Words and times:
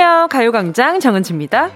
안녕하세요. 0.00 0.28
가요광장 0.28 0.98
정은지입니다. 0.98 1.68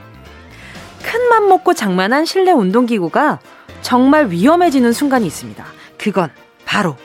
큰맘 1.02 1.46
먹고 1.46 1.74
장만한 1.74 2.24
실내 2.24 2.52
운동기구가 2.52 3.38
정말 3.82 4.30
위험해지는 4.30 4.94
순간이 4.94 5.26
있습니다. 5.26 5.62
그건 5.98 6.30
바로 6.64 6.96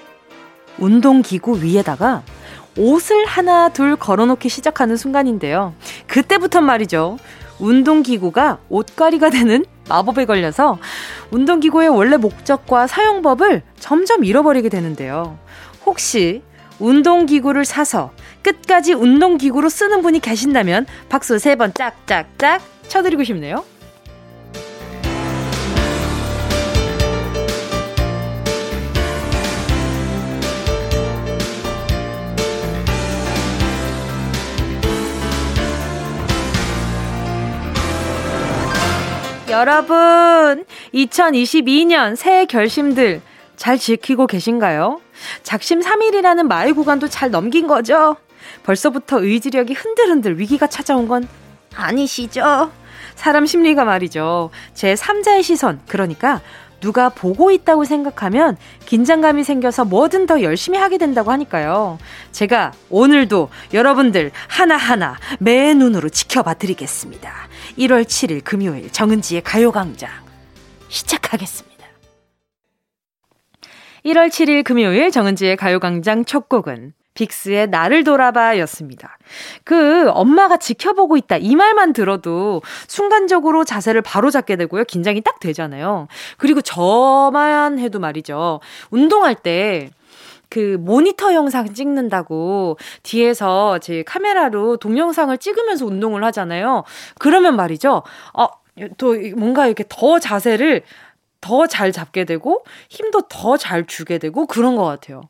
운동기구 0.77 1.61
위에다가 1.61 2.23
옷을 2.77 3.25
하나 3.25 3.67
둘 3.67 3.97
걸어놓기 3.97 4.47
시작하는 4.47 4.95
순간인데요. 4.95 5.73
그때부터 6.07 6.61
말이죠. 6.61 7.17
운동기구가 7.59 8.59
옷걸이가 8.69 9.29
되는 9.29 9.65
마법에 9.89 10.23
걸려서 10.23 10.79
운동기구의 11.31 11.89
원래 11.89 12.15
목적과 12.15 12.87
사용법을 12.87 13.63
점점 13.77 14.23
잃어버리게 14.23 14.69
되는데요. 14.69 15.37
혹시 15.85 16.43
운동기구를 16.79 17.65
사서 17.65 18.11
끝까지 18.49 18.93
운동기구로 18.93 19.69
쓰는 19.69 20.01
분이 20.01 20.19
계신다면 20.19 20.87
박수 21.07 21.37
세번 21.37 21.73
짝짝짝 21.73 22.61
쳐드리고 22.87 23.23
싶네요. 23.23 23.63
여러분, 39.49 40.63
2022년 40.93 42.15
새해 42.15 42.45
결심들 42.45 43.21
잘 43.57 43.77
지키고 43.77 44.25
계신가요? 44.25 45.01
작심 45.43 45.81
3일이라는 45.81 46.43
마의 46.43 46.73
구간도 46.73 47.09
잘 47.09 47.29
넘긴 47.29 47.67
거죠? 47.67 48.15
벌써부터 48.63 49.21
의지력이 49.21 49.73
흔들흔들 49.73 50.39
위기가 50.39 50.67
찾아온 50.67 51.07
건 51.07 51.27
아니시죠? 51.75 52.71
사람 53.15 53.45
심리가 53.45 53.83
말이죠. 53.85 54.49
제 54.73 54.93
3자의 54.93 55.43
시선, 55.43 55.81
그러니까 55.87 56.41
누가 56.79 57.09
보고 57.09 57.51
있다고 57.51 57.85
생각하면 57.85 58.57
긴장감이 58.85 59.43
생겨서 59.43 59.85
뭐든 59.85 60.25
더 60.25 60.41
열심히 60.41 60.77
하게 60.77 60.97
된다고 60.97 61.31
하니까요. 61.31 61.99
제가 62.31 62.71
오늘도 62.89 63.49
여러분들 63.73 64.31
하나하나 64.47 65.17
매 65.39 65.73
눈으로 65.73 66.09
지켜봐 66.09 66.55
드리겠습니다. 66.55 67.33
1월 67.77 68.03
7일 68.03 68.43
금요일 68.43 68.91
정은지의 68.91 69.41
가요광장 69.41 70.09
시작하겠습니다. 70.87 71.69
1월 74.05 74.29
7일 74.29 74.63
금요일 74.63 75.11
정은지의 75.11 75.57
가요광장 75.57 76.25
첫 76.25 76.47
곡은 76.47 76.93
빅스의 77.19 77.67
나를 77.67 78.03
돌아봐 78.05 78.57
였습니다. 78.59 79.17
그 79.65 80.09
엄마가 80.09 80.57
지켜보고 80.57 81.17
있다 81.17 81.37
이 81.37 81.55
말만 81.55 81.91
들어도 81.93 82.61
순간적으로 82.87 83.65
자세를 83.65 84.01
바로 84.01 84.29
잡게 84.31 84.55
되고요. 84.55 84.85
긴장이 84.85 85.21
딱 85.21 85.39
되잖아요. 85.39 86.07
그리고 86.37 86.61
저만 86.61 87.79
해도 87.79 87.99
말이죠. 87.99 88.61
운동할 88.89 89.35
때그 89.35 90.77
모니터 90.79 91.33
영상 91.33 91.73
찍는다고 91.73 92.77
뒤에서 93.03 93.79
제 93.79 94.03
카메라로 94.03 94.77
동영상을 94.77 95.37
찍으면서 95.37 95.85
운동을 95.85 96.23
하잖아요. 96.25 96.83
그러면 97.19 97.55
말이죠. 97.57 98.03
어, 98.33 98.47
또 98.97 99.15
뭔가 99.35 99.65
이렇게 99.67 99.83
더 99.89 100.19
자세를 100.19 100.83
더 101.41 101.67
잘 101.67 101.93
잡게 101.93 102.25
되고 102.25 102.63
힘도 102.89 103.21
더 103.29 103.55
잘 103.57 103.85
주게 103.87 104.17
되고 104.17 104.45
그런 104.45 104.75
것 104.75 104.83
같아요. 104.83 105.21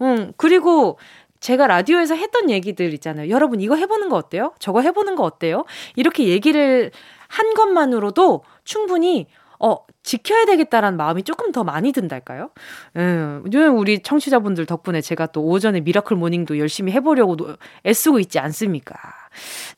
음, 0.00 0.32
그리고 0.38 0.98
제가 1.40 1.66
라디오에서 1.66 2.14
했던 2.14 2.50
얘기들 2.50 2.92
있잖아요. 2.94 3.30
여러분 3.30 3.60
이거 3.60 3.74
해보는 3.74 4.08
거 4.08 4.16
어때요? 4.16 4.52
저거 4.58 4.82
해보는 4.82 5.16
거 5.16 5.24
어때요? 5.24 5.64
이렇게 5.96 6.28
얘기를 6.28 6.90
한 7.28 7.54
것만으로도 7.54 8.44
충분히 8.64 9.26
어, 9.58 9.76
지켜야 10.02 10.46
되겠다라는 10.46 10.96
마음이 10.96 11.22
조금 11.22 11.52
더 11.52 11.64
많이 11.64 11.92
든달까요? 11.92 12.50
음, 12.96 13.44
우리 13.76 14.02
청취자분들 14.02 14.64
덕분에 14.64 15.02
제가 15.02 15.26
또 15.26 15.44
오전에 15.44 15.80
miracle 15.80 16.16
morning도 16.16 16.58
열심히 16.58 16.92
해보려고 16.92 17.36
애쓰고 17.84 18.20
있지 18.20 18.38
않습니까? 18.38 18.94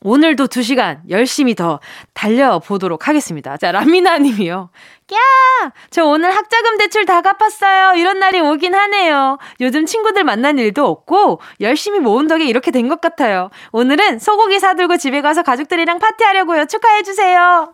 오늘도 0.01 0.47
2시간 0.47 0.99
열심히 1.09 1.55
더 1.55 1.79
달려보도록 2.13 3.07
하겠습니다. 3.07 3.57
자, 3.57 3.71
라미나 3.71 4.17
님이요. 4.19 4.69
야! 5.13 5.71
저 5.91 6.05
오늘 6.05 6.31
학자금 6.35 6.77
대출 6.77 7.05
다 7.05 7.21
갚았어요. 7.21 7.95
이런 7.99 8.19
날이 8.19 8.39
오긴 8.39 8.73
하네요. 8.73 9.37
요즘 9.61 9.85
친구들 9.85 10.23
만난 10.23 10.57
일도 10.59 10.85
없고 10.87 11.39
열심히 11.61 11.99
모은 11.99 12.27
덕에 12.27 12.45
이렇게 12.45 12.71
된 12.71 12.89
것 12.89 12.99
같아요. 12.99 13.49
오늘은 13.71 14.19
소고기 14.19 14.59
사들고 14.59 14.97
집에 14.97 15.21
가서 15.21 15.41
가족들이랑 15.43 15.99
파티하려고요. 15.99 16.65
축하해 16.65 17.03
주세요. 17.03 17.73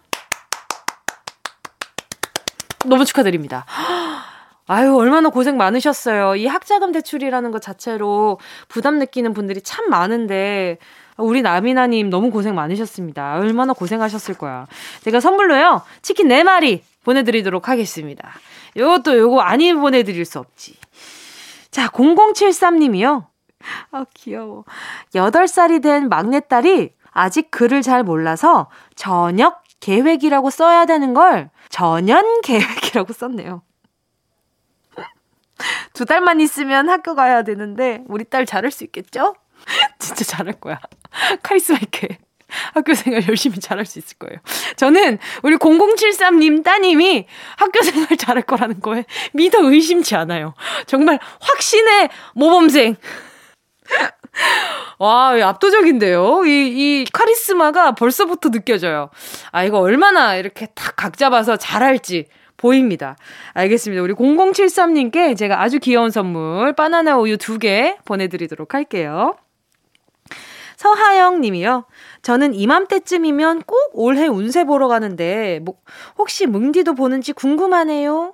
너무 2.85 3.05
축하드립니다. 3.05 3.65
아유, 4.67 4.95
얼마나 4.95 5.29
고생 5.29 5.57
많으셨어요. 5.57 6.35
이 6.35 6.45
학자금 6.45 6.91
대출이라는 6.91 7.49
것 7.51 7.59
자체로 7.61 8.39
부담 8.67 8.99
느끼는 8.99 9.33
분들이 9.33 9.61
참 9.61 9.89
많은데, 9.89 10.77
우리 11.19 11.41
나미나님 11.41 12.09
너무 12.09 12.31
고생 12.31 12.55
많으셨습니다. 12.55 13.35
얼마나 13.35 13.73
고생하셨을 13.73 14.35
거야. 14.35 14.67
제가 15.01 15.19
선물로요, 15.19 15.81
치킨 16.01 16.27
4마리 16.27 16.81
보내드리도록 17.03 17.69
하겠습니다. 17.69 18.31
요것도 18.77 19.17
요거 19.17 19.41
아니 19.41 19.73
보내드릴 19.73 20.25
수 20.25 20.39
없지. 20.39 20.75
자, 21.71 21.87
0073님이요. 21.87 23.27
아, 23.91 24.05
귀여워. 24.13 24.63
8살이 25.13 25.81
된 25.81 26.09
막내딸이 26.09 26.91
아직 27.11 27.51
글을 27.51 27.81
잘 27.81 28.03
몰라서 28.03 28.69
저녁 28.95 29.61
계획이라고 29.79 30.49
써야 30.49 30.85
되는 30.85 31.13
걸 31.13 31.49
전연 31.69 32.41
계획이라고 32.41 33.13
썼네요. 33.13 33.61
두 35.93 36.05
달만 36.05 36.39
있으면 36.39 36.89
학교 36.89 37.15
가야 37.15 37.43
되는데 37.43 38.03
우리 38.07 38.23
딸 38.23 38.45
잘할 38.45 38.71
수 38.71 38.83
있겠죠? 38.85 39.35
진짜 39.99 40.23
잘할 40.23 40.59
거야. 40.59 40.79
카리스마 41.43 41.79
있게. 41.81 42.17
학교 42.73 42.95
생활 42.95 43.27
열심히 43.27 43.59
잘할 43.59 43.85
수 43.85 43.99
있을 43.99 44.17
거예요. 44.17 44.39
저는 44.75 45.19
우리 45.43 45.57
0073님 45.57 46.63
따님이 46.63 47.27
학교 47.57 47.83
생활 47.83 48.07
잘할 48.17 48.41
거라는 48.43 48.79
거에 48.79 49.05
믿어 49.33 49.59
의심치 49.69 50.15
않아요. 50.15 50.55
정말 50.87 51.19
확신의 51.39 52.09
모범생. 52.33 52.95
와, 54.97 55.35
압도적인데요? 55.43 56.45
이, 56.45 56.49
이 57.01 57.05
카리스마가 57.11 57.93
벌써부터 57.93 58.49
느껴져요. 58.49 59.09
아, 59.51 59.63
이거 59.63 59.79
얼마나 59.79 60.35
이렇게 60.35 60.67
탁각 60.73 61.17
잡아서 61.17 61.55
잘할지 61.55 62.25
보입니다. 62.57 63.15
알겠습니다. 63.53 64.01
우리 64.01 64.13
0073님께 64.13 65.37
제가 65.37 65.61
아주 65.61 65.79
귀여운 65.79 66.09
선물, 66.11 66.73
바나나 66.73 67.17
우유 67.17 67.37
두 67.37 67.57
개 67.59 67.95
보내드리도록 68.05 68.73
할게요. 68.73 69.35
서하영 70.79 71.41
님이요. 71.41 71.83
저는 72.21 72.53
이맘때쯤이면 72.53 73.63
꼭 73.63 73.77
올해 73.91 74.27
운세 74.27 74.63
보러 74.63 74.87
가는데, 74.87 75.59
뭐, 75.63 75.75
혹시 76.17 76.45
뭉디도 76.45 76.95
보는지 76.95 77.33
궁금하네요. 77.33 78.33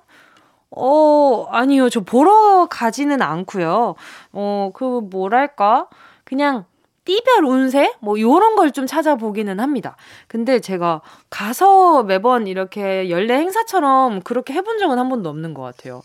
어, 0.70 1.46
아니요. 1.50 1.88
저 1.90 2.00
보러 2.02 2.68
가지는 2.70 3.20
않고요. 3.20 3.96
어, 4.32 4.70
그 4.74 4.84
뭐랄까? 5.10 5.88
그냥 6.24 6.66
띠별 7.04 7.44
운세? 7.44 7.94
뭐 8.00 8.20
요런 8.20 8.54
걸 8.54 8.70
좀 8.70 8.86
찾아보기는 8.86 9.58
합니다. 9.58 9.96
근데 10.28 10.60
제가 10.60 11.00
가서 11.30 12.04
매번 12.04 12.46
이렇게 12.46 13.10
연례 13.10 13.38
행사처럼 13.38 14.20
그렇게 14.22 14.52
해본 14.54 14.78
적은 14.78 14.98
한 15.00 15.08
번도 15.08 15.28
없는 15.28 15.52
것 15.52 15.62
같아요. 15.62 16.02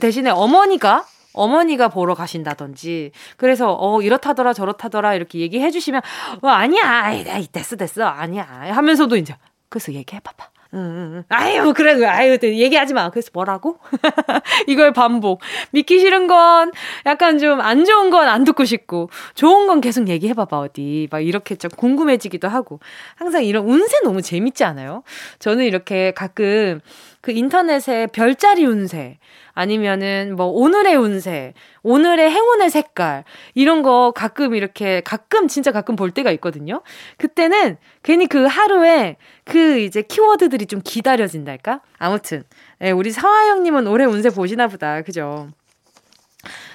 대신에 0.00 0.28
어머니가 0.30 1.06
어머니가 1.34 1.88
보러 1.88 2.14
가신다든지 2.14 3.12
그래서 3.36 3.76
어 3.78 4.00
이렇다더라 4.02 4.52
저렇다더라 4.52 5.14
이렇게 5.14 5.38
얘기해 5.40 5.70
주시면 5.70 6.00
어 6.42 6.48
아니야 6.48 6.82
아이 7.04 7.46
됐어 7.46 7.76
됐어 7.76 8.04
아니야 8.06 8.44
하면서도 8.72 9.16
이제 9.16 9.34
그래서 9.68 9.92
얘기해 9.92 10.20
봐봐 10.20 10.48
응, 10.74 10.78
응. 10.80 11.24
아유, 11.30 11.62
뭐 11.62 11.72
그래, 11.72 12.04
아유, 12.04 12.36
얘기하지 12.42 12.92
마. 12.92 13.08
그래서 13.08 13.30
뭐라고? 13.32 13.78
이걸 14.68 14.92
반복. 14.92 15.40
믿기 15.70 15.98
싫은 15.98 16.26
건 16.26 16.72
약간 17.06 17.38
좀 17.38 17.62
안 17.62 17.86
좋은 17.86 18.10
건 18.10 18.28
안 18.28 18.44
듣고 18.44 18.66
싶고, 18.66 19.08
좋은 19.34 19.66
건 19.66 19.80
계속 19.80 20.08
얘기해봐봐, 20.08 20.58
어디. 20.58 21.08
막 21.10 21.20
이렇게 21.20 21.54
좀 21.56 21.70
궁금해지기도 21.74 22.48
하고. 22.48 22.80
항상 23.16 23.44
이런 23.44 23.64
운세 23.64 24.00
너무 24.04 24.20
재밌지 24.20 24.64
않아요? 24.64 25.04
저는 25.38 25.64
이렇게 25.64 26.12
가끔 26.12 26.80
그 27.28 27.32
인터넷에 27.32 28.06
별자리 28.06 28.64
운세, 28.64 29.18
아니면은 29.52 30.34
뭐 30.34 30.46
오늘의 30.46 30.96
운세, 30.96 31.52
오늘의 31.82 32.30
행운의 32.30 32.70
색깔 32.70 33.24
이런 33.52 33.82
거 33.82 34.14
가끔 34.16 34.54
이렇게 34.54 35.02
가끔 35.02 35.46
진짜 35.46 35.70
가끔 35.70 35.94
볼 35.94 36.10
때가 36.10 36.30
있거든요. 36.32 36.80
그때는 37.18 37.76
괜히 38.02 38.28
그 38.28 38.46
하루에 38.46 39.18
그 39.44 39.78
이제 39.78 40.00
키워드들이 40.00 40.64
좀 40.64 40.80
기다려진달까? 40.82 41.82
아무튼 41.98 42.44
네, 42.78 42.92
우리 42.92 43.10
서하 43.10 43.48
영님은 43.48 43.88
올해 43.88 44.06
운세 44.06 44.30
보시나 44.30 44.66
보다, 44.66 45.02
그죠? 45.02 45.50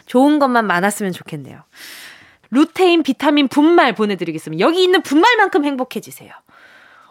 좋은 0.06 0.38
것만 0.38 0.68
많았으면 0.68 1.14
좋겠네요. 1.14 1.64
루테인 2.52 3.02
비타민 3.02 3.48
분말 3.48 3.96
보내드리겠습니다. 3.96 4.64
여기 4.64 4.84
있는 4.84 5.02
분말만큼 5.02 5.66
행복해지세요. 5.66 6.32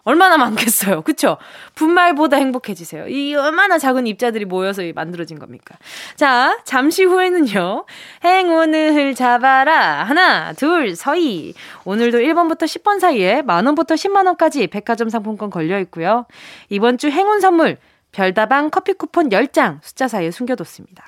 얼마나 0.05 0.37
많겠어요. 0.37 1.03
그쵸? 1.03 1.37
분말보다 1.75 2.37
행복해지세요. 2.37 3.09
이 3.09 3.35
얼마나 3.35 3.79
작은 3.79 4.07
입자들이 4.07 4.45
모여서 4.45 4.83
만들어진 4.95 5.39
겁니까? 5.39 5.77
자, 6.17 6.59
잠시 6.65 7.05
후에는요. 7.05 7.85
행운을 8.25 9.15
잡아라. 9.15 10.03
하나, 10.05 10.53
둘, 10.53 10.97
서희. 10.97 11.55
오늘도 11.85 12.19
1번부터 12.19 12.63
10번 12.65 12.99
사이에 12.99 13.43
만원부터 13.43 13.95
10만원까지 13.95 14.71
백화점 14.71 15.09
상품권 15.09 15.51
걸려 15.51 15.79
있고요. 15.81 16.27
이번 16.69 16.99
주 16.99 17.09
행운 17.09 17.41
선물. 17.41 17.77
별다방 18.13 18.69
커피 18.71 18.93
쿠폰 18.93 19.31
10장 19.31 19.79
숫자 19.83 20.07
사이에 20.07 20.31
숨겨뒀습니다. 20.31 21.03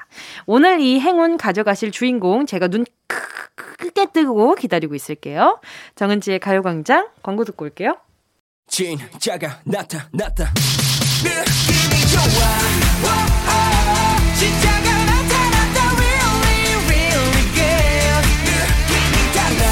오늘 0.47 0.81
이 0.81 0.99
행운 1.01 1.37
가져가실 1.37 1.91
주인공 1.91 2.47
제가 2.47 2.69
눈 2.69 2.87
크게 3.07 4.07
뜨고 4.13 4.55
기다리고 4.55 4.95
있을게요. 4.95 5.61
정은지의 5.97 6.39
가요광장 6.39 7.09
광고 7.23 7.45
듣고 7.45 7.67
올게요. 7.67 7.99
진짜가 8.69 9.61
나타났다. 9.65 10.53
느낌이 11.23 12.01
좋아. 12.11 12.21
진짜가 14.37 14.89
나타났다. 15.05 15.79
Really 15.97 16.75
really 16.87 17.45
good. 17.55 18.25
느낌이 18.45 19.17
달라. 19.33 19.63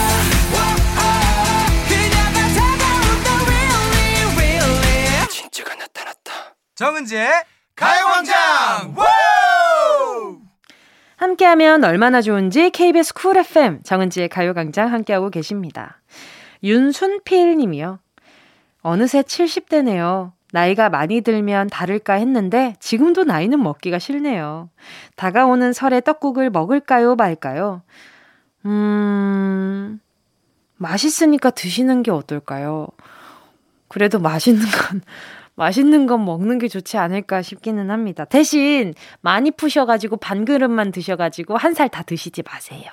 그녀가 1.88 2.38
다가온다. 2.54 3.28
Really 3.46 4.22
really. 4.36 5.28
진짜가 5.28 5.74
나타났다. 5.74 6.30
정은지의 6.76 7.28
가요광장. 7.74 8.94
함께하면 11.16 11.84
얼마나 11.84 12.20
좋은지 12.20 12.70
KBS 12.70 13.14
쿨 13.14 13.36
FM 13.36 13.82
정은지의 13.84 14.28
가요광장 14.28 14.92
함께하고 14.92 15.30
계십니다. 15.30 16.00
윤순필 16.64 17.56
님이요. 17.56 18.00
어느새 18.82 19.22
70대네요. 19.22 20.32
나이가 20.52 20.90
많이 20.90 21.22
들면 21.22 21.68
다를까 21.68 22.14
했는데 22.14 22.74
지금도 22.78 23.24
나이는 23.24 23.62
먹기가 23.62 23.98
싫네요. 23.98 24.68
다가오는 25.16 25.72
설에 25.72 26.00
떡국을 26.00 26.50
먹을까요, 26.50 27.14
말까요? 27.16 27.82
음, 28.66 29.98
맛있으니까 30.76 31.50
드시는 31.50 32.02
게 32.02 32.10
어떨까요? 32.10 32.88
그래도 33.88 34.18
맛있는 34.18 34.60
건, 34.60 35.00
맛있는 35.56 36.06
건 36.06 36.24
먹는 36.24 36.58
게 36.58 36.68
좋지 36.68 36.98
않을까 36.98 37.42
싶기는 37.42 37.90
합니다. 37.90 38.24
대신 38.24 38.94
많이 39.20 39.50
푸셔가지고 39.50 40.16
반 40.18 40.44
그릇만 40.44 40.92
드셔가지고 40.92 41.56
한 41.56 41.74
살 41.74 41.88
다 41.88 42.02
드시지 42.02 42.42
마세요. 42.42 42.90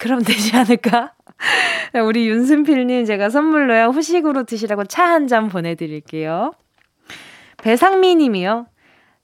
그럼 0.00 0.22
되지 0.22 0.56
않을까? 0.56 1.12
우리 2.04 2.28
윤순필님 2.28 3.04
제가 3.04 3.30
선물로요. 3.30 3.88
후식으로 3.88 4.44
드시라고 4.44 4.84
차 4.84 5.04
한 5.04 5.28
잔 5.28 5.48
보내드릴게요. 5.48 6.52
배상미 7.58 8.16
님이요. 8.16 8.66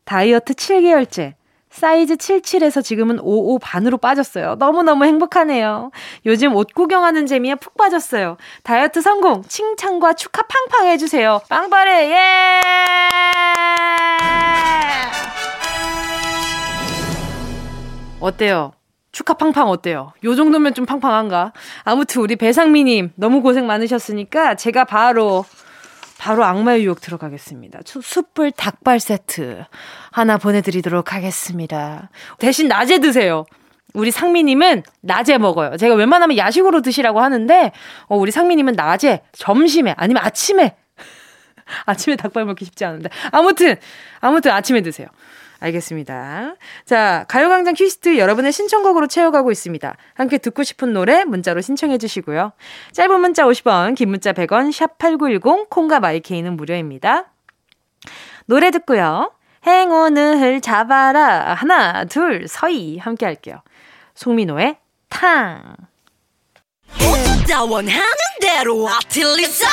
다이어트 0.04 0.52
7개월째. 0.54 1.34
사이즈 1.70 2.14
77에서 2.16 2.82
지금은 2.82 3.18
55 3.20 3.58
반으로 3.58 3.98
빠졌어요. 3.98 4.54
너무너무 4.54 5.04
행복하네요. 5.04 5.90
요즘 6.24 6.54
옷 6.54 6.72
구경하는 6.74 7.26
재미에 7.26 7.54
푹 7.56 7.76
빠졌어요. 7.76 8.36
다이어트 8.62 9.02
성공! 9.02 9.42
칭찬과 9.42 10.14
축하 10.14 10.42
팡팡 10.42 10.86
해주세요. 10.88 11.40
빵빠레, 11.50 12.10
예! 12.12 12.60
어때요? 18.20 18.72
축하 19.16 19.32
팡팡 19.32 19.70
어때요? 19.70 20.12
요 20.24 20.34
정도면 20.34 20.74
좀 20.74 20.84
팡팡한가? 20.84 21.54
아무튼 21.84 22.20
우리 22.20 22.36
배상미님 22.36 23.12
너무 23.14 23.40
고생 23.40 23.66
많으셨으니까 23.66 24.56
제가 24.56 24.84
바로 24.84 25.46
바로 26.18 26.44
악마의 26.44 26.84
유혹 26.84 27.00
들어가겠습니다. 27.00 27.80
숯불 27.86 28.52
닭발 28.52 29.00
세트 29.00 29.64
하나 30.10 30.36
보내드리도록 30.36 31.14
하겠습니다. 31.14 32.10
대신 32.38 32.68
낮에 32.68 32.98
드세요. 32.98 33.46
우리 33.94 34.10
상미님은 34.10 34.82
낮에 35.00 35.38
먹어요. 35.38 35.78
제가 35.78 35.94
웬만하면 35.94 36.36
야식으로 36.36 36.82
드시라고 36.82 37.22
하는데, 37.22 37.72
어, 38.08 38.16
우리 38.16 38.30
상미님은 38.30 38.74
낮에, 38.74 39.22
점심에, 39.32 39.94
아니면 39.96 40.22
아침에. 40.26 40.76
아침에 41.86 42.16
닭발 42.16 42.44
먹기 42.44 42.66
쉽지 42.66 42.84
않은데. 42.84 43.08
아무튼, 43.32 43.76
아무튼 44.20 44.50
아침에 44.50 44.82
드세요. 44.82 45.08
알겠습니다. 45.60 46.54
자, 46.84 47.24
가요광장 47.28 47.74
퀴스트 47.74 48.18
여러분의 48.18 48.52
신청곡으로 48.52 49.06
채워가고 49.06 49.50
있습니다. 49.50 49.96
함께 50.14 50.38
듣고 50.38 50.62
싶은 50.62 50.92
노래 50.92 51.24
문자로 51.24 51.60
신청해 51.60 51.98
주시고요. 51.98 52.52
짧은 52.92 53.20
문자 53.20 53.44
50원, 53.44 53.94
긴 53.94 54.10
문자 54.10 54.32
100원, 54.32 54.72
샵 54.72 54.98
8910, 54.98 55.70
콩과 55.70 56.00
마이케이는 56.00 56.56
무료입니다. 56.56 57.32
노래 58.46 58.70
듣고요. 58.70 59.32
행운을 59.66 60.60
잡아라. 60.60 61.54
하나, 61.54 62.04
둘, 62.04 62.46
서희. 62.46 62.98
함께 62.98 63.26
할게요. 63.26 63.62
송민호의 64.14 64.76
탕. 65.08 65.74
원하는 67.68 68.02
대로 68.40 68.86
아틀리사 68.88 69.66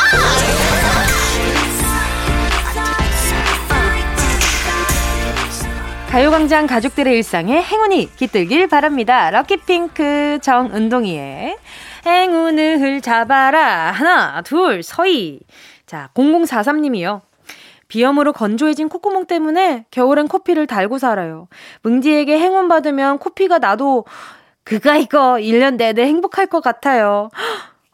가요광장 6.14 6.68
가족들의 6.68 7.12
일상에 7.12 7.60
행운이 7.60 8.16
깃들길 8.16 8.68
바랍니다. 8.68 9.32
럭키핑크 9.32 10.38
정은동이의 10.44 11.58
행운을 12.06 13.02
잡아라. 13.02 13.90
하나, 13.90 14.44
둘, 14.44 14.84
서희. 14.84 15.40
자, 15.88 16.12
0043님이요. 16.14 17.22
비염으로 17.88 18.32
건조해진 18.32 18.90
콧구멍 18.90 19.26
때문에 19.26 19.86
겨울엔 19.90 20.28
코피를 20.28 20.68
달고 20.68 21.00
살아요. 21.00 21.48
뭉디에게 21.82 22.38
행운 22.38 22.68
받으면 22.68 23.18
코피가 23.18 23.58
나도 23.58 24.06
그가 24.64 24.98
이거 24.98 25.38
1년 25.40 25.78
내내 25.78 26.04
행복할 26.04 26.46
것 26.46 26.62
같아요. 26.62 27.32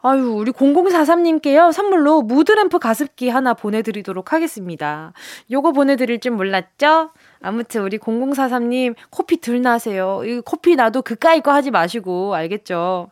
아유, 0.01 0.33
우리 0.33 0.51
0043님께요, 0.51 1.71
선물로 1.71 2.23
무드램프 2.23 2.79
가습기 2.79 3.29
하나 3.29 3.53
보내드리도록 3.53 4.33
하겠습니다. 4.33 5.13
요거 5.49 5.71
보내드릴 5.71 6.19
줄 6.19 6.33
몰랐죠? 6.33 7.11
아무튼 7.41 7.83
우리 7.83 7.97
0043님 7.97 8.95
코피 9.09 9.37
들 9.37 9.61
나세요. 9.61 10.21
이 10.25 10.41
코피 10.41 10.75
나도 10.75 11.01
그까이 11.01 11.41
거 11.41 11.51
하지 11.51 11.71
마시고 11.71 12.35
알겠죠? 12.35 13.09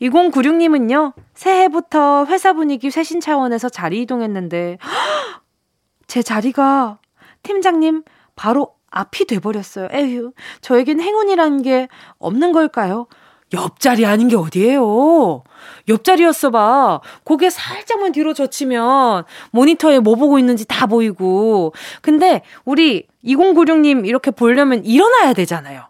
2096님은요. 0.00 1.12
새해부터 1.34 2.26
회사 2.26 2.52
분위기 2.52 2.90
쇄신 2.90 3.20
차원에서 3.20 3.68
자리 3.68 4.02
이동했는데 4.02 4.78
제 6.06 6.22
자리가 6.22 6.98
팀장님 7.42 8.02
바로 8.36 8.74
앞이 8.90 9.24
돼버렸어요. 9.26 9.88
에휴, 9.92 10.32
저에겐 10.60 11.00
행운이라는 11.00 11.62
게 11.62 11.88
없는 12.18 12.52
걸까요? 12.52 13.06
옆자리 13.54 14.06
아닌 14.06 14.28
게 14.28 14.36
어디예요? 14.36 15.44
옆자리였어 15.88 16.50
봐. 16.50 17.00
고개 17.24 17.50
살짝만 17.50 18.12
뒤로 18.12 18.32
젖히면 18.34 19.24
모니터에 19.50 19.98
뭐 20.00 20.14
보고 20.14 20.38
있는지 20.38 20.66
다 20.66 20.86
보이고. 20.86 21.72
근데 22.00 22.42
우리 22.64 23.06
2096님 23.24 24.06
이렇게 24.06 24.30
보려면 24.30 24.84
일어나야 24.84 25.32
되잖아요. 25.32 25.88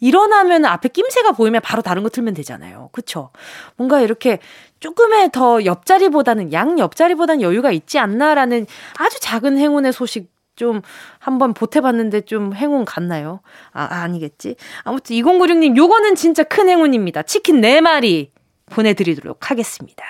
일어나면 0.00 0.66
앞에 0.66 0.88
낌새가 0.88 1.32
보이면 1.32 1.62
바로 1.62 1.82
다른 1.82 2.02
거 2.02 2.08
틀면 2.08 2.34
되잖아요. 2.34 2.90
그쵸? 2.92 3.30
뭔가 3.76 4.00
이렇게 4.00 4.40
조금의 4.80 5.30
더 5.32 5.64
옆자리보다는, 5.64 6.52
양 6.52 6.78
옆자리보다는 6.78 7.40
여유가 7.42 7.72
있지 7.72 7.98
않나라는 7.98 8.66
아주 8.98 9.20
작은 9.20 9.56
행운의 9.58 9.92
소식 9.92 10.30
좀 10.54 10.80
한번 11.18 11.54
보태봤는데 11.54 12.22
좀 12.22 12.54
행운 12.54 12.84
같나요? 12.84 13.40
아, 13.72 13.84
아니겠지? 14.02 14.56
아무튼 14.84 15.16
2096님, 15.16 15.76
요거는 15.76 16.14
진짜 16.14 16.42
큰 16.42 16.68
행운입니다. 16.68 17.22
치킨 17.22 17.60
4마리 17.60 18.30
보내드리도록 18.70 19.50
하겠습니다. 19.50 20.04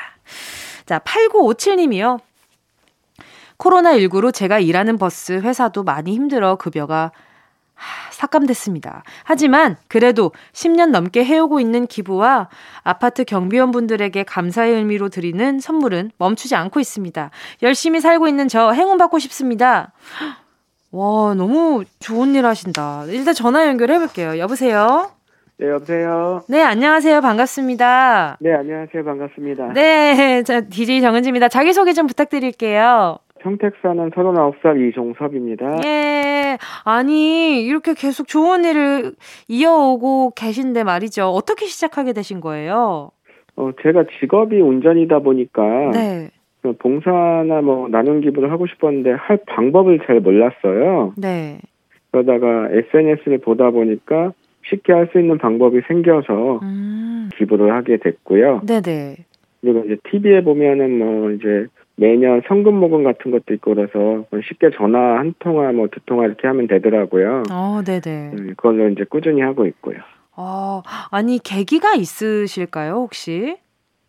자, 0.87 1.01
8957님이요. 1.01 2.21
코로나19로 3.59 4.33
제가 4.33 4.59
일하는 4.59 4.99
버스 4.99 5.33
회사도 5.33 5.83
많이 5.83 6.15
힘들어 6.15 6.57
급여가 6.57 7.13
삭감됐습니다. 8.11 9.03
하지만 9.25 9.77
그래도 9.89 10.33
10년 10.53 10.91
넘게 10.91 11.25
해오고 11.25 11.61
있는 11.61 11.87
기부와 11.87 12.49
아파트 12.83 13.25
경비원분들에게 13.25 14.23
감사의 14.25 14.75
의미로 14.77 15.09
드리는 15.09 15.61
선물은 15.61 16.13
멈추지 16.19 16.55
않고 16.55 16.81
있습니다. 16.81 17.31
열심히 17.63 18.01
살고 18.01 18.29
있는 18.29 18.49
저 18.49 18.73
행운 18.73 18.97
받고 18.97 19.19
싶습니다. 19.19 19.93
와, 20.93 21.35
너무 21.35 21.85
좋은 21.99 22.35
일 22.35 22.47
하신다. 22.47 23.05
일단 23.09 23.35
전화 23.35 23.67
연결해 23.67 23.99
볼게요. 23.99 24.39
여보세요? 24.39 25.11
네, 25.59 25.69
여보세요. 25.69 26.43
네, 26.49 26.63
안녕하세요. 26.63 27.21
반갑습니다. 27.21 28.39
네, 28.41 28.55
안녕하세요. 28.55 29.05
반갑습니다. 29.05 29.73
네, 29.75 30.43
자, 30.45 30.61
DJ 30.63 31.03
정은지입니다. 31.03 31.49
자기소개 31.49 31.93
좀 31.93 32.07
부탁드릴게요. 32.07 33.19
평택 33.41 33.75
사는 33.83 34.11
39살 34.11 34.89
이종섭입니다. 34.89 35.79
예. 35.85 36.59
아니, 36.85 37.63
이렇게 37.65 37.95
계속 37.95 38.27
좋은 38.29 38.65
일을 38.65 39.13
이어오고 39.49 40.33
계신데 40.37 40.85
말이죠. 40.85 41.27
어떻게 41.29 41.67
시작하게 41.67 42.13
되신 42.13 42.41
거예요? 42.41 43.11
어, 43.57 43.71
제가 43.83 44.05
직업이 44.21 44.61
운전이다 44.61 45.21
보니까 45.21 45.63
네. 45.93 46.31
그 46.63 46.75
봉사나 46.79 47.63
뭐 47.63 47.89
나눔 47.89 48.21
기부를 48.21 48.51
하고 48.51 48.67
싶었는데 48.67 49.13
할 49.13 49.39
방법을 49.47 50.01
잘 50.07 50.21
몰랐어요. 50.21 51.15
네. 51.17 51.59
그러다가 52.11 52.69
SNS를 52.71 53.39
보다 53.39 53.71
보니까 53.71 54.33
쉽게 54.69 54.93
할 54.93 55.09
수 55.13 55.21
있는 55.21 55.39
방법이 55.39 55.81
생겨서 55.87 56.59
음. 56.63 57.29
기부를 57.39 57.73
하게 57.73 57.99
됐고요. 57.99 58.63
네네. 58.67 59.17
그리고 59.61 59.85
이제 59.85 59.97
TV에 60.11 60.43
보면은 60.43 60.99
뭐 60.99 61.31
이제 61.31 61.67
매년 61.97 62.43
성금 62.47 62.75
모금 62.75 63.05
같은 63.05 63.31
것도 63.31 63.55
있고 63.55 63.75
그래서 63.75 64.25
쉽게 64.47 64.71
전화 64.77 65.19
한 65.19 65.35
통화 65.39 65.73
뭐 65.73 65.89
두 65.89 66.01
통화 66.07 66.27
이렇게 66.27 66.47
하면 66.47 66.67
되더라고요. 66.67 67.45
어, 67.51 67.81
네네. 67.85 68.31
네, 68.35 68.43
그걸로 68.55 68.89
이제 68.89 69.05
꾸준히 69.09 69.41
하고 69.41 69.67
있고요. 69.67 69.99
어, 70.37 70.83
아니, 71.11 71.39
계기가 71.43 71.95
있으실까요, 71.95 72.93
혹시? 72.93 73.57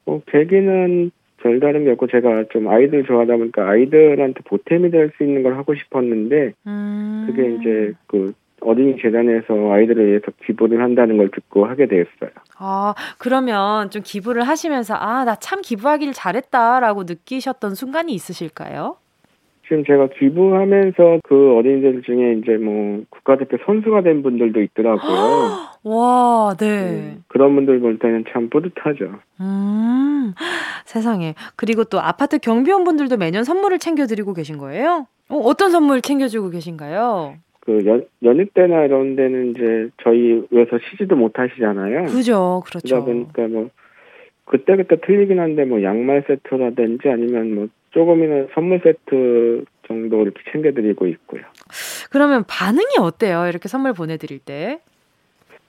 뭐 0.06 0.22
계기는 0.25 1.12
별다른 1.38 1.86
게 1.86 1.91
없고 1.91 2.08
제가 2.08 2.46
좀 2.51 2.67
아이들 2.67 3.06
좋아하다 3.06 3.38
보니까 3.38 3.70
아이들한테 3.70 4.41
보탬이 4.46 4.89
될 4.91 5.12
수 5.17 5.24
있는 5.24 5.44
걸 5.44 5.56
하고 5.56 5.74
싶었는데 5.75 6.53
음. 6.65 7.24
그게 7.27 7.50
이제 7.56 7.94
그 8.08 8.34
어린이 8.62 8.96
재단에서 9.02 9.72
아이들을 9.72 10.08
위해서 10.08 10.26
기부를 10.46 10.82
한다는 10.82 11.18
걸 11.18 11.30
듣고 11.32 11.66
하게 11.66 11.88
되었어요. 11.88 12.32
아, 12.58 12.94
그러면 13.18 13.90
좀 13.92 14.02
기부를 14.04 14.48
하시면서, 14.48 14.96
아, 14.96 15.24
나 15.26 15.36
참 15.36 15.62
기부하길 15.62 16.14
잘했다라고 16.14 17.04
느끼셨던 17.04 17.76
순간이 17.76 18.12
있으실까요? 18.14 18.98
지금 19.68 19.84
제가 19.86 20.08
기부하면서 20.18 21.20
그 21.28 21.56
어린이들 21.58 22.02
중에 22.04 22.34
이제 22.42 22.54
뭐 22.58 23.02
국가대표 23.10 23.58
선수가 23.66 24.02
된 24.02 24.24
분들도 24.24 24.62
있더라고요. 24.62 25.52
와, 25.84 26.56
네. 26.58 26.66
음, 26.84 27.24
그런 27.28 27.54
분들 27.56 27.80
볼 27.82 28.00
때는 28.00 28.24
참 28.32 28.50
뿌듯하죠. 28.50 29.20
음, 29.42 30.34
세상에. 30.86 31.36
그리고 31.58 31.84
또 31.84 32.00
아파트 32.00 32.40
경비원 32.40 32.86
분들도 32.86 33.18
매년 33.18 33.44
선물을 33.44 33.78
챙겨드리고 33.80 34.34
계신 34.34 34.58
거예요? 34.58 35.06
어, 35.30 35.36
어떤 35.38 35.72
선물 35.72 36.02
챙겨주고 36.02 36.50
계신가요? 36.50 37.36
그 37.68 37.86
연, 37.86 38.06
연휴 38.24 38.46
때나 38.46 38.86
이런 38.86 39.18
데는 39.18 39.52
이제 39.52 39.90
저희 40.02 40.42
위해서 40.52 40.80
쉬지도 40.90 41.18
못 41.18 41.38
하시잖아요. 41.38 42.06
그죠, 42.06 42.64
그러다 42.66 42.88
그렇죠. 42.88 43.04
보니까 43.04 43.48
뭐 43.50 43.70
그때그때 44.46 44.96
틀리긴 45.06 45.38
한데 45.38 45.66
뭐 45.66 45.84
양말 45.84 46.24
세트라든지 46.28 47.10
아니면 47.10 47.54
뭐 47.54 47.68
조금이나 47.92 48.48
선물 48.54 48.80
세트 48.80 49.66
정도 49.86 50.22
이렇게 50.22 50.42
챙겨드리고 50.50 51.08
있고요. 51.08 51.42
그러면 52.10 52.46
반응이 52.48 53.00
어때요? 53.02 53.48
이렇게 53.50 53.68
선물 53.68 53.92
보내드릴 53.92 54.40
때? 54.40 54.80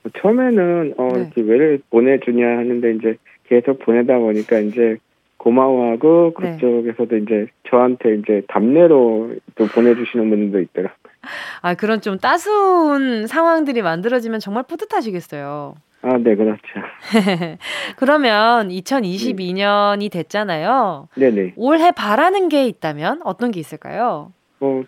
뭐 0.05 0.12
처음에는 0.17 0.95
어 0.99 1.09
네. 1.14 1.21
이렇게 1.21 1.43
왜 1.43 1.78
보내주냐 1.90 2.47
하는데 2.47 2.93
이제 2.93 3.17
계속 3.49 3.81
보내다 3.81 4.21
보니까 4.21 4.61
이제 4.61 4.99
고마워하고 5.38 6.35
네. 6.40 6.52
그쪽에서도 6.52 7.17
이제 7.17 7.47
저한테 7.69 8.14
이제 8.14 8.43
답례로 8.47 9.35
또 9.57 9.67
보내주시는 9.67 10.31
분들도 10.31 10.61
있더라고요. 10.61 11.08
아, 11.62 11.75
그런 11.75 12.00
좀 12.00 12.18
따스운 12.18 13.26
상황들이 13.26 13.82
만들어지면 13.82 14.40
정말 14.40 14.64
뿌듯하시겠어요. 14.64 15.75
아, 16.02 16.16
네, 16.18 16.37
그렇죠. 16.37 16.61
그러면 17.97 18.68
2022년이 18.68 20.11
됐잖아요. 20.12 21.08
네네. 21.16 21.54
올해 21.56 21.90
바라는 21.90 22.49
게 22.49 22.66
있다면 22.66 23.20
어떤 23.25 23.50
게 23.50 23.58
있을까요? 23.58 24.32
뭐 24.61 24.85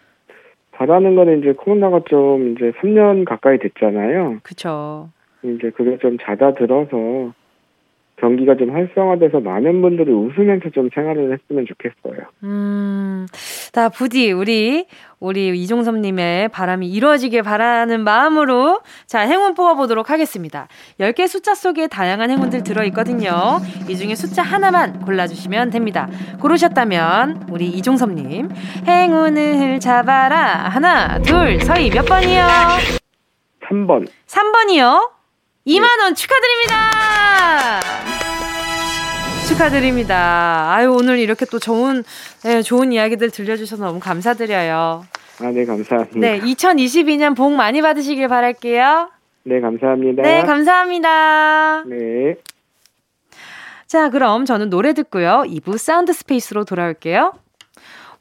바라는 0.73 1.17
거는 1.17 1.41
이제 1.41 1.53
코로나가 1.53 2.01
좀 2.09 2.53
이제 2.53 2.73
3년 2.81 3.25
가까이 3.25 3.59
됐잖아요. 3.59 4.39
그쵸. 4.43 5.11
이제 5.43 5.71
그게 5.71 5.99
좀 5.99 6.17
잦아들어서 6.19 7.33
경기가 8.21 8.55
좀 8.57 8.71
활성화돼서 8.71 9.41
많은 9.41 9.81
분들이 9.81 10.13
웃으면서 10.13 10.69
좀 10.71 10.91
생활을 10.95 11.33
했으면 11.33 11.65
좋겠어요. 11.67 12.27
음, 12.43 13.27
다 13.73 13.89
부디 13.89 14.31
우리 14.33 14.87
우리 15.19 15.49
이종섭님의 15.49 16.49
바람이 16.49 16.89
이루어지길 16.89 17.43
바라는 17.43 18.05
마음으로 18.05 18.81
자 19.07 19.21
행운 19.21 19.55
뽑아보도록 19.55 20.11
하겠습니다. 20.11 20.69
10개 21.01 21.27
숫자 21.29 21.55
속에 21.55 21.87
다양한 21.89 22.31
행운들 22.31 22.63
들어있거든요. 22.63 23.31
이 23.89 23.97
중에 23.97 24.15
숫자 24.15 24.43
하나만 24.43 25.01
골라주시면 25.01 25.71
됩니다. 25.71 26.09
고르셨다면 26.41 27.49
우리 27.51 27.69
이종섭님 27.69 28.51
행운을 28.87 29.81
잡아라 29.81 30.69
하나 30.69 31.19
둘 31.21 31.61
서희 31.61 31.91
몇 31.91 32.05
번이요? 32.05 32.43
3번. 33.69 34.07
3번이요? 34.27 35.20
2만원 35.67 36.17
축하드립니다! 36.17 37.81
축하드립니다. 39.47 40.73
아유, 40.73 40.91
오늘 40.91 41.19
이렇게 41.19 41.45
또 41.45 41.59
좋은, 41.59 42.03
네, 42.45 42.63
좋은 42.63 42.93
이야기들 42.93 43.31
들려주셔서 43.31 43.85
너무 43.85 44.01
감사드려요. 44.01 45.05
아, 45.41 45.51
네, 45.51 45.65
감사합니다. 45.67 46.19
네, 46.19 46.41
2022년 46.41 47.37
복 47.37 47.53
많이 47.53 47.83
받으시길 47.83 48.29
바랄게요. 48.29 49.11
네, 49.45 49.61
감사합니다. 49.61 50.23
네, 50.23 50.43
감사합니다. 50.45 51.85
네. 51.85 52.37
자, 53.87 54.09
그럼 54.09 54.45
저는 54.45 54.71
노래 54.71 54.93
듣고요. 54.95 55.43
2부 55.47 55.77
Sound 55.77 56.13
Space로 56.13 56.65
돌아올게요. 56.65 57.33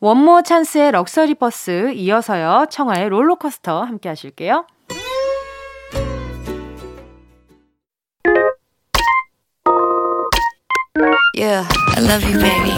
원모어찬스의 0.02 0.92
럭셔리 0.92 1.36
버스 1.36 1.92
이어서요. 1.94 2.66
청하의 2.70 3.10
롤러코스터 3.10 3.84
함께 3.84 4.10
하실게요. 4.10 4.66
Yeah, 11.40 11.64
I 11.96 12.02
love 12.02 12.22
you, 12.22 12.38
baby. 12.38 12.76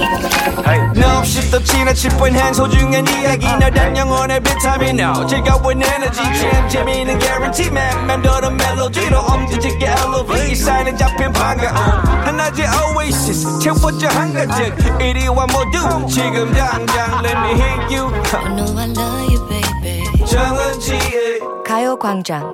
너 0.93 1.17
없이 1.17 1.49
또 1.49 1.57
지나칠 1.63 2.11
뻔한 2.11 2.53
소중한 2.53 3.03
이야기. 3.07 3.47
너란 3.57 3.97
영혼의 3.97 4.39
비타민 4.39 4.99
now. 4.99 5.25
즐거운 5.25 5.81
에너지. 5.81 6.21
참 6.21 6.69
재미있는 6.69 7.19
guarantee 7.19 7.71
man. 7.71 8.05
맘대로 8.05 8.51
멜로디로 8.51 9.17
엄지짓게 9.17 9.83
elevate. 9.87 10.51
이 10.51 10.55
사인은 10.55 10.95
잡힌 10.95 11.33
반가움. 11.33 11.75
하나의 12.23 12.67
oasis. 12.95 13.59
채워져 13.59 14.09
한가득 14.09 15.01
이리와 15.01 15.47
모두 15.47 16.07
지금 16.07 16.53
당장 16.53 17.25
let 17.25 17.37
me 17.37 17.53
hit 17.59 17.97
you. 17.97 18.13
I 18.31 18.45
know 18.53 18.77
I 18.77 18.85
love 18.91 19.33
you, 19.33 19.49
baby. 19.49 20.25
정은지의 20.27 21.39
가요광장. 21.65 22.53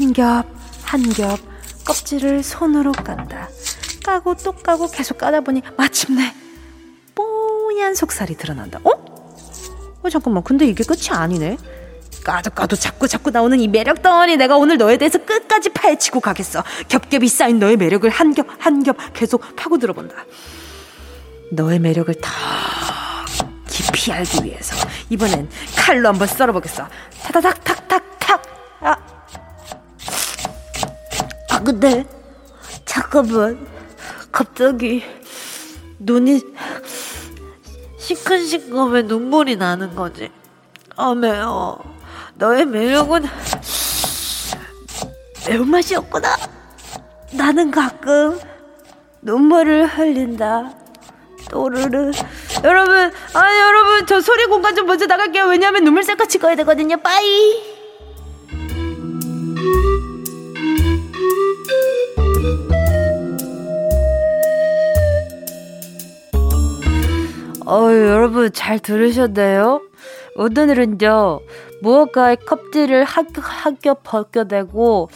한 0.00 0.12
겹 0.14 0.44
한 0.86 1.02
겹 1.12 1.38
껍질을 1.84 2.42
손으로 2.42 2.92
깐다. 2.92 3.48
까고 4.04 4.34
또 4.36 4.52
까고 4.52 4.90
계속 4.90 5.18
까다 5.18 5.40
보니 5.42 5.62
마침내 5.76 6.32
뽀얀 7.14 7.94
속살이 7.94 8.36
드러난다. 8.36 8.80
어? 8.84 8.90
어 10.02 10.08
잠깐만. 10.08 10.42
근데 10.42 10.64
이게 10.66 10.84
끝이 10.84 11.10
아니네. 11.10 11.58
까도 12.24 12.50
까도 12.50 12.76
자꾸 12.76 13.08
자꾸 13.08 13.30
나오는 13.30 13.58
이 13.60 13.68
매력 13.68 14.02
덩어리 14.02 14.36
내가 14.36 14.56
오늘 14.56 14.78
너에 14.78 14.96
대해서 14.96 15.18
끝까지 15.24 15.70
파헤치고 15.70 16.20
가겠어. 16.20 16.62
겹겹이 16.88 17.28
쌓인 17.28 17.58
너의 17.58 17.76
매력을 17.76 18.08
한 18.08 18.32
겹 18.34 18.46
한 18.58 18.82
겹 18.82 18.96
계속 19.12 19.42
파고 19.56 19.78
들어본다. 19.78 20.14
너의 21.52 21.78
매력을 21.78 22.12
더 22.14 22.28
깊이 23.68 24.12
알기 24.12 24.44
위해서 24.44 24.76
이번엔 25.10 25.48
칼로 25.76 26.08
한번 26.08 26.26
썰어보겠어. 26.28 26.88
타다닥 27.22 27.64
탁탁탁. 27.64 28.42
아, 28.82 28.96
아 31.60 31.62
근데 31.62 32.06
잠깐만 32.86 33.66
갑자기 34.32 35.04
눈이 35.98 36.42
시큰시큼해 37.98 39.02
눈물이 39.02 39.56
나는 39.56 39.94
거지. 39.94 40.30
아, 40.96 41.14
매워. 41.14 41.78
너의 42.36 42.64
매력은 42.64 43.24
매운맛이었구나. 45.46 46.36
나는 47.34 47.70
가끔 47.70 48.40
눈물을 49.20 49.86
흘린다. 49.86 50.72
또르르. 51.50 52.12
여러분, 52.64 53.12
아, 53.34 53.58
여러분, 53.58 54.06
저 54.06 54.22
소리 54.22 54.46
공간 54.46 54.74
좀 54.74 54.86
먼저 54.86 55.04
나갈게요. 55.04 55.44
왜냐면 55.44 55.84
눈물 55.84 56.04
셀카 56.04 56.24
찍어야 56.24 56.56
되거든요. 56.56 56.96
빠이. 57.02 57.80
어, 67.70 67.84
여러분 67.92 68.52
잘 68.52 68.80
들으셨나요? 68.80 69.80
오늘은요 70.34 71.40
무엇가의 71.82 72.38
껍질을 72.44 73.04
한겹 73.04 74.02
벗겨내고 74.02 75.08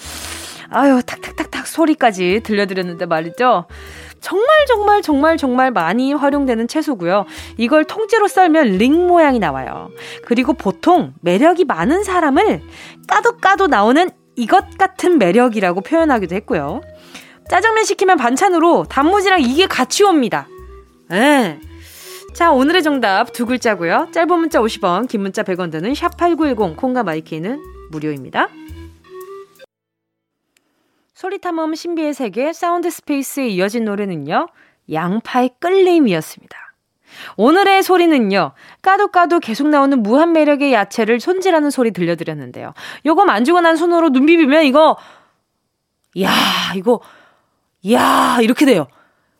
아유 0.71 1.01
탁탁탁탁 1.05 1.67
소리까지 1.67 2.43
들려드렸는데 2.45 3.07
말이죠. 3.07 3.67
정말 4.21 4.47
정말 4.69 5.03
정말 5.03 5.37
정말 5.37 5.73
많이 5.73 6.13
활용되는 6.13 6.69
채소고요. 6.69 7.27
이걸 7.57 7.85
통째로 7.85 8.29
썰면 8.29 8.79
링 8.79 9.09
모양이 9.09 9.41
나와요. 9.41 9.91
그리고 10.25 10.53
보통 10.53 11.13
매력이 11.23 11.65
많은 11.65 12.05
사람을 12.05 12.63
까도 13.09 13.39
까도 13.39 13.67
나오는 13.67 14.09
이것 14.37 14.79
같은 14.79 15.19
매력이라고 15.19 15.81
표현하기도 15.81 16.37
했고요. 16.37 16.83
짜장면 17.51 17.83
시키면 17.83 18.17
반찬으로 18.17 18.85
단무지랑 18.85 19.41
이게 19.43 19.67
같이 19.67 20.05
옵니다. 20.05 20.47
예. 21.11 21.59
자, 22.35 22.51
오늘의 22.51 22.83
정답 22.83 23.33
두 23.33 23.47
글자고요. 23.47 24.09
짧은 24.13 24.37
문자 24.37 24.59
50원, 24.61 25.09
긴 25.09 25.21
문자 25.23 25.45
100원 25.45 25.71
드는 25.71 25.93
샵8910 25.93 26.77
콩과 26.77 27.05
My 27.05 27.21
K는 27.21 27.63
무료입니다. 27.93 28.49
소리탐험 31.15 31.77
신비의 31.77 32.13
세계 32.13 32.53
사운드 32.53 32.91
스페이스에 32.91 33.47
이어진 33.47 33.85
노래는요. 33.85 34.49
양파의 34.93 35.51
끌림이었습니다. 35.61 36.75
오늘의 37.37 37.85
소리는요. 37.85 38.51
까도 38.83 39.09
까도 39.09 39.39
계속 39.39 39.69
나오는 39.69 40.03
무한 40.03 40.33
매력의 40.33 40.73
야채를 40.73 41.21
손질하는 41.21 41.71
소리 41.71 41.93
들려드렸는데요. 41.93 42.75
요거 43.07 43.27
만지고 43.27 43.61
난 43.61 43.77
손으로 43.77 44.11
눈 44.11 44.27
비비면 44.27 44.65
이거 44.65 44.97
야, 46.21 46.33
이거 46.75 47.01
야, 47.93 48.39
이렇게 48.43 48.67
돼요. 48.67 48.89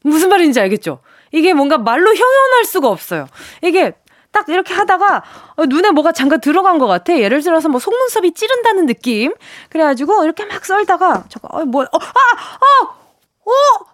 무슨 0.05 0.29
말인지 0.29 0.61
알겠죠? 0.61 1.01
이게 1.35 1.53
뭔가 1.53 1.79
말로 1.79 2.15
형용할 2.15 2.65
수가 2.65 2.89
없어요. 2.89 3.27
이게 3.61 3.93
딱 4.31 4.49
이렇게 4.49 4.73
하다가 4.73 5.23
어, 5.57 5.67
눈에 5.67 5.91
뭐가 5.91 6.13
잠깐 6.13 6.41
들어간 6.41 6.79
것 6.79 6.87
같아. 6.87 7.19
예를 7.19 7.43
들어서 7.43 7.69
뭐 7.69 7.81
속눈썹이 7.81 8.35
찌른다는 8.35 8.87
느낌. 8.87 9.35
그래가지고 9.69 10.25
이렇게 10.25 10.45
막 10.45 10.65
썰다가 10.65 11.25
저거 11.29 11.49
어, 11.51 11.65
뭐, 11.65 11.83
어, 11.83 11.99
아, 11.99 12.87
어, 12.87 13.51
어. 13.51 13.87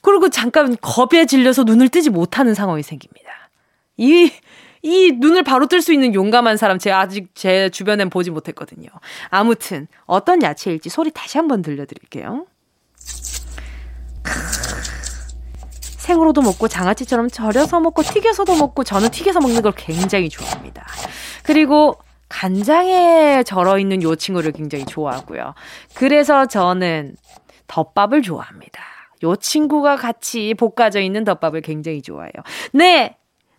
그리고 0.00 0.28
잠깐 0.28 0.76
겁에 0.80 1.26
질려서 1.26 1.62
눈을 1.62 1.88
뜨지 1.88 2.10
못하는 2.10 2.54
상황이 2.54 2.82
생깁니다. 2.82 3.50
이, 3.96 4.32
이 4.82 5.12
눈을 5.12 5.44
바로 5.44 5.66
뜰 5.66 5.82
수 5.82 5.92
있는 5.92 6.14
용감한 6.14 6.56
사람 6.56 6.78
제 6.78 6.90
아직 6.90 7.28
제 7.34 7.68
주변엔 7.70 8.10
보지 8.10 8.30
못했거든요. 8.30 8.88
아무튼 9.28 9.86
어떤 10.06 10.42
야채일지 10.42 10.88
소리 10.88 11.12
다시 11.12 11.38
한번 11.38 11.62
들려드릴게요. 11.62 12.46
생으로도 16.08 16.40
먹고 16.40 16.68
장아찌처럼 16.68 17.28
절여서 17.28 17.80
먹고 17.80 18.02
튀겨서도 18.02 18.56
먹고 18.56 18.82
저는 18.82 19.10
튀겨서 19.10 19.40
먹는 19.40 19.60
걸 19.60 19.72
굉장히 19.76 20.30
좋아합니다. 20.30 20.86
그리고 21.42 21.96
간장에 22.30 23.42
절어 23.44 23.78
있는 23.78 24.02
요 24.02 24.16
친구를 24.16 24.52
굉장히 24.52 24.86
좋아하고요. 24.86 25.54
그래서 25.94 26.46
저는 26.46 27.16
덮밥을 27.66 28.22
좋아합니다. 28.22 28.82
요 29.24 29.36
친구가 29.36 29.96
같이 29.96 30.54
볶아져 30.54 31.00
있는 31.00 31.24
덮밥을 31.24 31.60
굉장히 31.60 32.00
좋아해요. 32.00 32.32
네! 32.72 33.16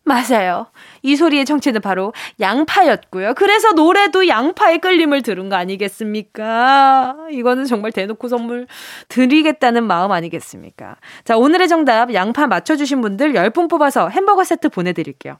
맞아요. 0.09 0.65
이 1.03 1.15
소리의 1.15 1.45
정체는 1.45 1.81
바로 1.81 2.13
양파였고요. 2.39 3.35
그래서 3.35 3.73
노래도 3.73 4.27
양파의 4.27 4.79
끌림을 4.79 5.21
들은 5.21 5.49
거 5.49 5.55
아니겠습니까? 5.55 7.15
이거는 7.29 7.65
정말 7.65 7.91
대놓고 7.91 8.27
선물 8.27 8.65
드리겠다는 9.07 9.83
마음 9.83 10.11
아니겠습니까? 10.11 10.95
자, 11.25 11.37
오늘의 11.37 11.67
정답 11.67 12.11
양파 12.15 12.47
맞춰주신 12.47 13.01
분들 13.01 13.33
10분 13.33 13.69
뽑아서 13.69 14.09
햄버거 14.09 14.43
세트 14.43 14.69
보내드릴게요. 14.69 15.37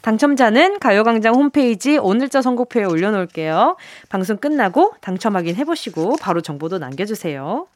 당첨자는 0.00 0.78
가요광장 0.78 1.34
홈페이지 1.34 1.98
오늘자 1.98 2.40
선곡표에 2.40 2.84
올려놓을게요. 2.84 3.76
방송 4.08 4.38
끝나고 4.38 4.94
당첨 5.02 5.36
확인해보시고 5.36 6.16
바로 6.22 6.40
정보도 6.40 6.78
남겨주세요. 6.78 7.66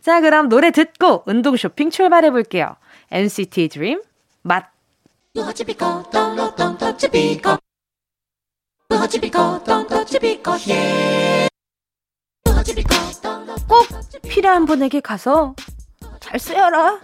자, 0.00 0.22
그럼 0.22 0.48
노래 0.48 0.70
듣고 0.70 1.24
운동 1.26 1.54
쇼핑 1.58 1.90
출발해볼게요. 1.90 2.76
NCT 3.10 3.68
Dream, 3.68 4.00
맛. 4.40 4.71
꼭 13.66 13.86
필요한 14.28 14.66
분에게 14.66 15.00
가서 15.00 15.54
잘 16.20 16.38
쓰여라. 16.38 17.00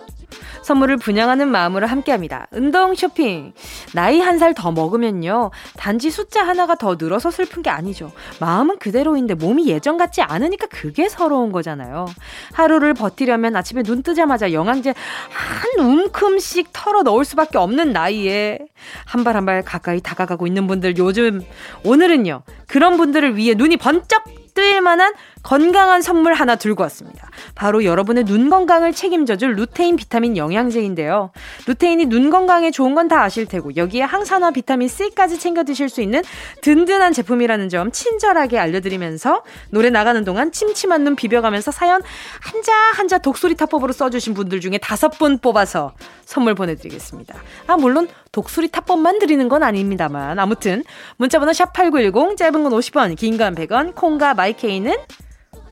선물을 0.68 0.98
분양하는 0.98 1.48
마음으로 1.48 1.86
함께합니다. 1.86 2.46
운동 2.52 2.94
쇼핑. 2.94 3.54
나이 3.94 4.20
한 4.20 4.38
살 4.38 4.52
더 4.54 4.70
먹으면요. 4.70 5.50
단지 5.78 6.10
숫자 6.10 6.46
하나가 6.46 6.74
더 6.76 6.96
늘어서 7.00 7.30
슬픈 7.30 7.62
게 7.62 7.70
아니죠. 7.70 8.12
마음은 8.38 8.78
그대로인데 8.78 9.34
몸이 9.34 9.66
예전 9.66 9.96
같지 9.96 10.20
않으니까 10.22 10.66
그게 10.68 11.08
서러운 11.08 11.50
거잖아요. 11.52 12.06
하루를 12.52 12.92
버티려면 12.94 13.56
아침에 13.56 13.82
눈 13.82 14.02
뜨자마자 14.02 14.52
영양제 14.52 14.94
한 15.30 15.84
움큼씩 15.86 16.68
털어 16.72 17.02
넣을 17.02 17.24
수밖에 17.24 17.56
없는 17.58 17.92
나이에 17.92 18.58
한 19.06 19.24
발 19.24 19.34
한 19.36 19.46
발 19.46 19.62
가까이 19.62 20.00
다가가고 20.00 20.46
있는 20.46 20.66
분들 20.66 20.98
요즘 20.98 21.40
오늘은요. 21.84 22.42
그런 22.68 22.96
분들을 22.98 23.36
위해 23.36 23.54
눈이 23.54 23.78
번쩍 23.78 24.22
뜨일 24.54 24.80
만한 24.82 25.14
건강한 25.48 26.02
선물 26.02 26.34
하나 26.34 26.56
들고 26.56 26.82
왔습니다. 26.82 27.30
바로 27.54 27.82
여러분의 27.82 28.24
눈 28.24 28.50
건강을 28.50 28.92
책임져줄 28.92 29.54
루테인 29.54 29.96
비타민 29.96 30.36
영양제인데요. 30.36 31.30
루테인이 31.66 32.04
눈 32.04 32.28
건강에 32.28 32.70
좋은 32.70 32.94
건 32.94 33.08
다 33.08 33.22
아실 33.22 33.46
테고 33.46 33.74
여기에 33.76 34.02
항산화 34.02 34.50
비타민 34.50 34.88
C까지 34.88 35.38
챙겨 35.38 35.64
드실 35.64 35.88
수 35.88 36.02
있는 36.02 36.22
든든한 36.60 37.14
제품이라는 37.14 37.70
점 37.70 37.90
친절하게 37.90 38.58
알려드리면서 38.58 39.42
노래 39.70 39.88
나가는 39.88 40.22
동안 40.22 40.52
침침한 40.52 41.04
눈 41.04 41.16
비벼가면서 41.16 41.70
사연 41.70 42.02
한자 42.42 42.72
한자 42.92 43.16
독소리 43.16 43.54
타법으로 43.56 43.94
써주신 43.94 44.34
분들 44.34 44.60
중에 44.60 44.76
다섯 44.76 45.08
분 45.08 45.38
뽑아서 45.38 45.94
선물 46.26 46.54
보내드리겠습니다. 46.54 47.34
아 47.68 47.78
물론 47.78 48.08
독수리 48.32 48.68
타법만 48.68 49.18
드리는 49.18 49.48
건 49.48 49.62
아닙니다만 49.62 50.38
아무튼 50.38 50.84
문자번호 51.16 51.54
샵 51.54 51.72
8910 51.72 52.36
짧은 52.36 52.62
건 52.64 52.70
50원 52.70 53.16
긴 53.16 53.38
건 53.38 53.54
100원 53.54 53.94
콩과 53.94 54.34
마이케이는 54.34 54.94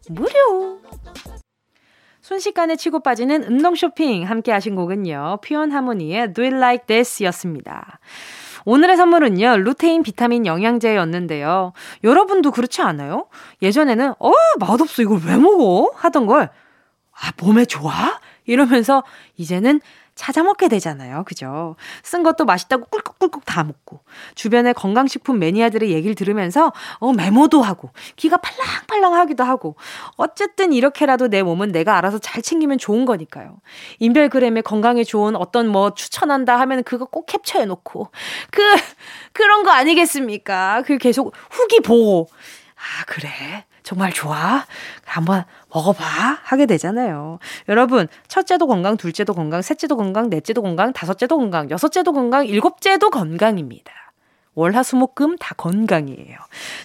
무료. 0.08 0.80
순식간에 2.20 2.76
치고 2.76 3.00
빠지는 3.00 3.44
운동 3.44 3.74
쇼핑 3.74 4.28
함께 4.28 4.50
하신 4.50 4.74
곡은요. 4.74 5.38
퓨온 5.42 5.70
하모니의 5.70 6.34
Do 6.34 6.44
It 6.44 6.56
Like 6.56 6.86
This 6.86 7.22
였습니다. 7.24 8.00
오늘의 8.64 8.96
선물은요, 8.96 9.58
루테인 9.58 10.02
비타민 10.02 10.44
영양제였는데요. 10.44 11.72
여러분도 12.02 12.50
그렇지 12.50 12.82
않아요? 12.82 13.28
예전에는, 13.62 14.14
어, 14.18 14.32
맛없어. 14.58 15.02
이걸 15.02 15.20
왜 15.24 15.36
먹어? 15.36 15.92
하던 15.94 16.26
걸, 16.26 16.50
아, 17.12 17.30
몸에 17.40 17.64
좋아? 17.64 18.18
이러면서, 18.44 19.04
이제는 19.36 19.80
찾아 20.16 20.42
먹게 20.42 20.68
되잖아요. 20.68 21.22
그죠? 21.24 21.76
쓴 22.02 22.22
것도 22.22 22.46
맛있다고 22.46 22.86
꿀꺽꿀꺽 22.86 23.44
다 23.44 23.62
먹고 23.62 24.00
주변의 24.34 24.74
건강식품 24.74 25.38
매니아들의 25.38 25.92
얘기를 25.92 26.14
들으면서 26.14 26.72
어 26.98 27.12
메모도 27.12 27.62
하고 27.62 27.90
귀가 28.16 28.38
팔랑팔랑 28.38 29.14
하기도 29.14 29.44
하고 29.44 29.76
어쨌든 30.16 30.72
이렇게라도 30.72 31.28
내 31.28 31.42
몸은 31.42 31.70
내가 31.70 31.96
알아서 31.98 32.18
잘 32.18 32.42
챙기면 32.42 32.78
좋은 32.78 33.04
거니까요. 33.04 33.58
인별그램에 33.98 34.62
건강에 34.62 35.04
좋은 35.04 35.36
어떤 35.36 35.68
뭐 35.68 35.94
추천한다 35.94 36.58
하면 36.60 36.82
그거 36.82 37.04
꼭 37.04 37.26
캡처해 37.26 37.66
놓고 37.66 38.10
그 38.50 38.62
그런 39.32 39.62
거 39.62 39.70
아니겠습니까? 39.70 40.82
그 40.86 40.96
계속 40.96 41.34
후기 41.50 41.80
보고 41.80 42.28
아 42.74 43.04
그래 43.06 43.66
정말 43.86 44.12
좋아? 44.12 44.66
한번 45.04 45.44
먹어봐. 45.72 46.02
하게 46.42 46.66
되잖아요. 46.66 47.38
여러분, 47.68 48.08
첫째도 48.26 48.66
건강, 48.66 48.96
둘째도 48.96 49.32
건강, 49.32 49.62
셋째도 49.62 49.96
건강, 49.96 50.28
넷째도 50.28 50.60
건강, 50.60 50.92
다섯째도 50.92 51.38
건강, 51.38 51.70
여섯째도 51.70 52.12
건강, 52.12 52.44
일곱째도 52.46 53.10
건강입니다. 53.10 53.92
월화수목금 54.54 55.36
다 55.38 55.54
건강이에요. 55.56 56.36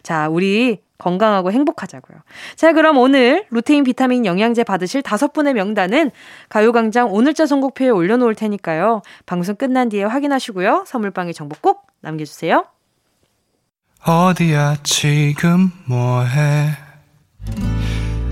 자, 0.04 0.30
우리 0.30 0.80
건강하고 1.00 1.52
행복하자고요. 1.52 2.20
자, 2.56 2.72
그럼 2.72 3.00
오늘 3.00 3.48
루테인 3.50 3.84
비타민 3.84 4.28
영양제 4.28 4.64
받으실 4.64 5.02
다섯 5.02 5.34
분의 5.34 5.56
명단은 5.56 6.12
가요광장 6.50 7.12
오늘자 7.12 7.48
선곡표에 7.48 7.90
올려놓을 7.90 8.36
테니까요. 8.36 9.02
방송 9.26 9.56
끝난 9.56 9.90
뒤에 9.90 10.04
확인하시고요. 10.04 10.84
선물방에 10.86 11.34
정보 11.34 11.56
꼭 11.62 11.88
남겨주세요. 12.02 12.68
어디야 14.06 14.78
지금 14.84 15.72
뭐해 15.86 16.91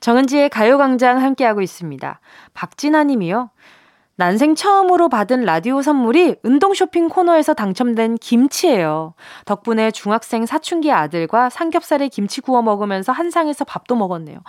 정은지의 0.00 0.48
가요광장 0.48 1.22
함께하고 1.22 1.60
있습니다. 1.60 2.20
박진아 2.54 3.04
님이요. 3.04 3.50
난생 4.16 4.54
처음으로 4.54 5.08
받은 5.08 5.44
라디오 5.44 5.80
선물이 5.80 6.36
운동 6.42 6.74
쇼핑 6.74 7.08
코너에서 7.08 7.54
당첨된 7.54 8.16
김치예요. 8.16 9.14
덕분에 9.46 9.90
중학생 9.90 10.44
사춘기 10.44 10.92
아들과 10.92 11.48
삼겹살에 11.48 12.08
김치 12.08 12.42
구워 12.42 12.60
먹으면서 12.60 13.12
한상에서 13.12 13.64
밥도 13.64 13.96
먹었네요. 13.96 14.40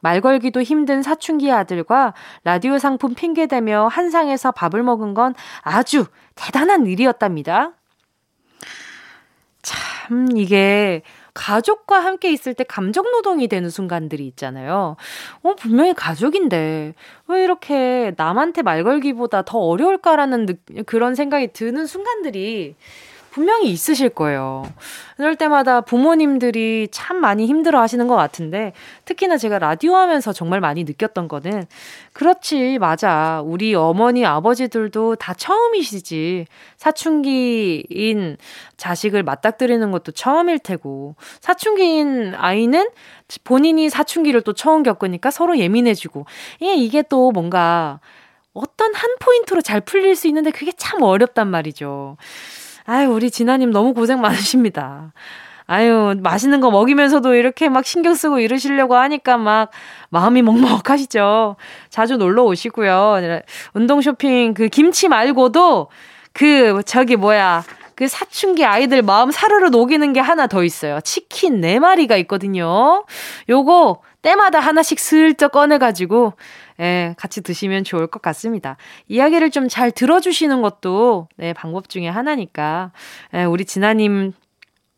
말 0.00 0.20
걸기도 0.20 0.60
힘든 0.62 1.02
사춘기 1.02 1.50
아들과 1.50 2.12
라디오 2.44 2.78
상품 2.78 3.14
핑계대며 3.14 3.88
한상에서 3.90 4.52
밥을 4.52 4.82
먹은 4.82 5.14
건 5.14 5.34
아주 5.62 6.04
대단한 6.34 6.86
일이었답니다. 6.86 7.72
참, 9.62 10.28
이게 10.36 11.02
가족과 11.40 12.04
함께 12.04 12.30
있을 12.30 12.52
때 12.52 12.64
감정 12.64 13.10
노동이 13.10 13.48
되는 13.48 13.70
순간들이 13.70 14.26
있잖아요. 14.26 14.96
어, 15.42 15.54
분명히 15.54 15.94
가족인데 15.94 16.92
왜 17.28 17.44
이렇게 17.44 18.12
남한테 18.18 18.60
말 18.60 18.84
걸기보다 18.84 19.42
더 19.42 19.58
어려울까라는 19.58 20.46
느, 20.46 20.82
그런 20.84 21.14
생각이 21.14 21.54
드는 21.54 21.86
순간들이 21.86 22.74
분명히 23.40 23.70
있으실 23.70 24.10
거예요. 24.10 24.70
그럴 25.16 25.34
때마다 25.34 25.80
부모님들이 25.80 26.88
참 26.90 27.16
많이 27.16 27.46
힘들어 27.46 27.80
하시는 27.80 28.06
것 28.06 28.14
같은데, 28.14 28.74
특히나 29.06 29.38
제가 29.38 29.58
라디오 29.58 29.94
하면서 29.94 30.30
정말 30.34 30.60
많이 30.60 30.84
느꼈던 30.84 31.26
거는, 31.26 31.64
그렇지, 32.12 32.76
맞아. 32.78 33.40
우리 33.42 33.74
어머니, 33.74 34.26
아버지들도 34.26 35.16
다 35.16 35.32
처음이시지. 35.32 36.44
사춘기인 36.76 38.36
자식을 38.76 39.22
맞닥뜨리는 39.22 39.90
것도 39.90 40.12
처음일 40.12 40.58
테고, 40.58 41.14
사춘기인 41.40 42.34
아이는 42.36 42.90
본인이 43.44 43.88
사춘기를 43.88 44.42
또 44.42 44.52
처음 44.52 44.82
겪으니까 44.82 45.30
서로 45.30 45.56
예민해지고, 45.56 46.26
예, 46.60 46.74
이게 46.74 47.02
또 47.08 47.30
뭔가, 47.30 48.00
어떤 48.52 48.92
한 48.94 49.10
포인트로 49.20 49.62
잘 49.62 49.80
풀릴 49.80 50.16
수 50.16 50.26
있는데 50.26 50.50
그게 50.50 50.72
참 50.76 51.02
어렵단 51.02 51.48
말이죠. 51.48 52.16
아유, 52.90 53.08
우리 53.08 53.30
진아님 53.30 53.70
너무 53.70 53.94
고생 53.94 54.20
많으십니다. 54.20 55.12
아유, 55.68 56.16
맛있는 56.20 56.60
거 56.60 56.72
먹이면서도 56.72 57.34
이렇게 57.34 57.68
막 57.68 57.86
신경 57.86 58.14
쓰고 58.14 58.40
이러시려고 58.40 58.96
하니까 58.96 59.36
막 59.36 59.70
마음이 60.08 60.42
먹먹하시죠. 60.42 61.54
자주 61.88 62.16
놀러 62.16 62.42
오시고요. 62.42 63.18
운동 63.74 64.00
쇼핑 64.00 64.54
그 64.54 64.66
김치 64.66 65.06
말고도 65.06 65.86
그 66.32 66.82
저기 66.84 67.14
뭐야. 67.14 67.62
그 67.94 68.08
사춘기 68.08 68.64
아이들 68.64 69.02
마음 69.02 69.30
사르르 69.30 69.68
녹이는 69.68 70.12
게 70.12 70.18
하나 70.18 70.48
더 70.48 70.64
있어요. 70.64 71.00
치킨 71.02 71.60
4마리가 71.60 72.18
있거든요. 72.22 73.04
요거 73.48 74.00
때마다 74.22 74.60
하나씩 74.60 74.98
슬쩍 74.98 75.52
꺼내가지고 75.52 76.34
예, 76.80 77.14
같이 77.18 77.42
드시면 77.42 77.84
좋을 77.84 78.06
것 78.06 78.20
같습니다. 78.22 78.76
이야기를 79.08 79.50
좀 79.50 79.68
잘 79.68 79.90
들어주시는 79.92 80.62
것도 80.62 81.28
네, 81.36 81.52
방법 81.52 81.88
중에 81.88 82.08
하나니까 82.08 82.92
예, 83.34 83.44
우리 83.44 83.64
진아님 83.64 84.32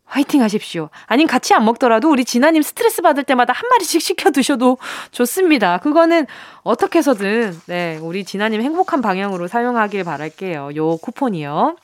화이팅 0.05 0.43
하십시오. 0.43 0.91
아님 1.07 1.27
같이 1.27 1.55
안 1.55 1.65
먹더라도 1.65 2.11
우리 2.11 2.25
진아님 2.25 2.61
스트레스 2.63 3.01
받을 3.01 3.23
때마다 3.25 3.53
한 3.55 3.67
마리씩 3.71 4.03
시켜 4.03 4.31
드셔도 4.31 4.77
좋습니다. 5.11 5.79
그거는 5.79 6.27
어떻게 6.63 6.99
해서든 6.99 7.59
네, 7.67 7.99
우리 8.03 8.25
진아님 8.25 8.61
행복한 8.61 9.01
방향으로 9.01 9.49
사용하길 9.49 10.05
바랄게요. 10.05 10.71
요 10.77 10.97
쿠폰이요. 10.99 11.77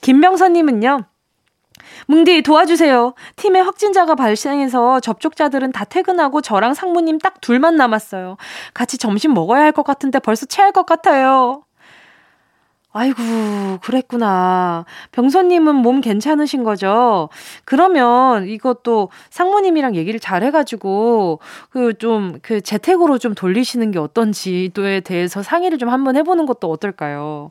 김명선님은요. 0.00 1.04
뭉디 2.06 2.42
도와주세요. 2.42 3.14
팀에 3.36 3.60
확진자가 3.60 4.14
발생해서 4.14 5.00
접촉자들은 5.00 5.72
다 5.72 5.84
퇴근하고 5.84 6.40
저랑 6.40 6.74
상무님 6.74 7.18
딱 7.18 7.40
둘만 7.40 7.76
남았어요. 7.76 8.36
같이 8.74 8.98
점심 8.98 9.34
먹어야 9.34 9.62
할 9.62 9.72
것 9.72 9.82
같은데 9.84 10.18
벌써 10.20 10.46
체할 10.46 10.70
것 10.72 10.86
같아요. 10.86 11.62
아이고, 12.96 13.16
그랬구나. 13.82 14.84
병선님은 15.10 15.74
몸 15.74 16.00
괜찮으신 16.00 16.62
거죠? 16.62 17.28
그러면 17.64 18.46
이것도 18.46 19.08
상무님이랑 19.30 19.96
얘기를 19.96 20.20
잘 20.20 20.44
해가지고, 20.44 21.40
그 21.70 21.98
좀, 21.98 22.38
그 22.40 22.60
재택으로 22.60 23.18
좀 23.18 23.34
돌리시는 23.34 23.90
게 23.90 23.98
어떤지에 23.98 24.70
대해서 25.04 25.42
상의를 25.42 25.78
좀 25.78 25.88
한번 25.88 26.14
해보는 26.14 26.46
것도 26.46 26.70
어떨까요? 26.70 27.50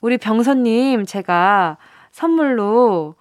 우리 0.00 0.18
병선님, 0.18 1.04
제가 1.04 1.78
선물로 2.12 3.16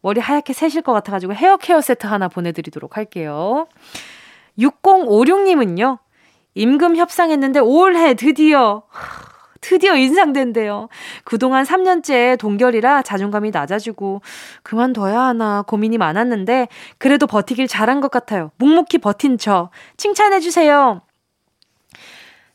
머리 0.00 0.20
하얗게 0.20 0.52
새실 0.52 0.82
것 0.82 0.92
같아가지고 0.92 1.34
헤어 1.34 1.56
케어 1.56 1.80
세트 1.80 2.06
하나 2.06 2.28
보내드리도록 2.28 2.96
할게요. 2.96 3.66
6056님은요, 4.58 5.98
임금 6.54 6.96
협상했는데 6.96 7.60
올해 7.60 8.14
드디어, 8.14 8.82
드디어 9.60 9.96
인상된대요. 9.96 10.88
그동안 11.24 11.64
3년째 11.64 12.38
동결이라 12.38 13.02
자존감이 13.02 13.50
낮아지고 13.50 14.22
그만둬야 14.62 15.20
하나 15.20 15.62
고민이 15.62 15.98
많았는데 15.98 16.68
그래도 16.98 17.26
버티길 17.26 17.66
잘한 17.68 18.00
것 18.00 18.10
같아요. 18.10 18.50
묵묵히 18.58 18.98
버틴 18.98 19.38
저 19.38 19.70
칭찬해 19.96 20.40
주세요. 20.40 21.02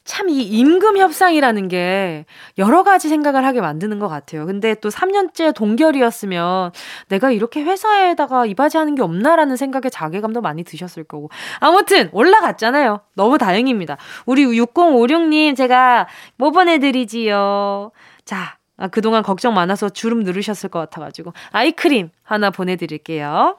참 0.05 0.29
이 0.29 0.41
임금 0.41 0.97
협상이라는 0.97 1.67
게 1.67 2.25
여러 2.57 2.83
가지 2.83 3.07
생각을 3.07 3.45
하게 3.45 3.61
만드는 3.61 3.99
것 3.99 4.07
같아요. 4.09 4.45
근데 4.45 4.75
또 4.75 4.89
3년째 4.89 5.53
동결이었으면 5.53 6.71
내가 7.09 7.31
이렇게 7.31 7.61
회사에다가 7.63 8.45
이바지하는 8.45 8.95
게 8.95 9.01
없나라는 9.01 9.55
생각에 9.55 9.89
자괴감도 9.89 10.41
많이 10.41 10.63
드셨을 10.63 11.03
거고. 11.03 11.29
아무튼 11.59 12.09
올라갔잖아요. 12.11 13.01
너무 13.15 13.37
다행입니다. 13.37 13.97
우리 14.25 14.45
6056님 14.45 15.55
제가 15.55 16.07
뭐 16.37 16.51
보내드리지요. 16.51 17.91
자, 18.25 18.57
아, 18.77 18.87
그동안 18.87 19.23
걱정 19.23 19.53
많아서 19.53 19.89
주름 19.89 20.21
누르셨을 20.23 20.69
것 20.69 20.79
같아가지고 20.79 21.33
아이크림 21.51 22.09
하나 22.23 22.49
보내드릴게요. 22.49 23.57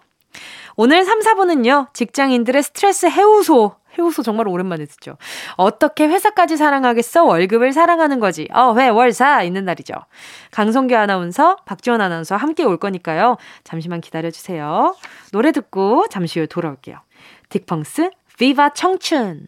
오늘 0.76 1.04
3, 1.04 1.20
4분은요, 1.20 1.94
직장인들의 1.94 2.62
스트레스 2.64 3.07
해우소 3.07 3.76
해우소 3.98 4.22
정말 4.22 4.48
오랜만에 4.48 4.85
듣죠. 4.87 5.16
어떻게 5.57 6.07
회사까지 6.07 6.57
사랑하겠어? 6.57 7.24
월급을 7.24 7.72
사랑하는 7.72 8.20
거지. 8.20 8.48
어, 8.52 8.74
회, 8.74 8.88
월, 8.88 9.12
사 9.12 9.42
있는 9.42 9.64
날이죠. 9.64 9.94
강성규 10.50 10.96
아나운서, 10.96 11.57
박지원 11.64 12.00
아나운서 12.00 12.37
함께 12.37 12.64
올 12.64 12.76
거니까요. 12.78 13.37
잠시만 13.64 14.00
기다려주세요. 14.00 14.94
노래 15.33 15.52
듣고 15.52 16.07
잠시 16.09 16.38
후에 16.38 16.46
돌아올게요. 16.46 16.98
딕펑스, 17.48 18.12
비바 18.38 18.70
청춘. 18.70 19.46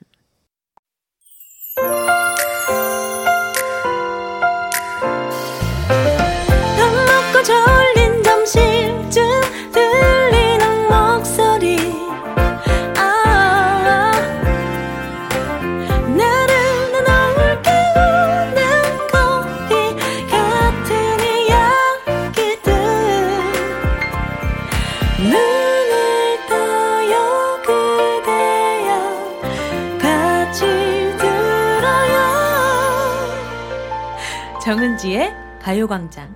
가요광장 35.66 36.32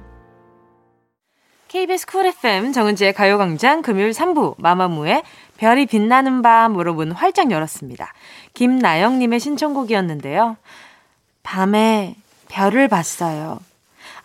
KBS 1.69 2.05
쿨 2.07 2.27
FM 2.27 2.73
정은지의 2.73 3.13
가요광장 3.13 3.81
금요일 3.81 4.11
3부 4.11 4.57
마마무의 4.59 5.23
별이 5.57 5.87
빛나는 5.87 6.43
밤으로 6.43 6.95
문 6.95 7.13
활짝 7.13 7.53
열었습니다. 7.53 8.13
김나영님의 8.55 9.39
신청곡이었는데요. 9.39 10.57
밤에 11.45 12.17
별을 12.49 12.89
봤어요. 12.89 13.61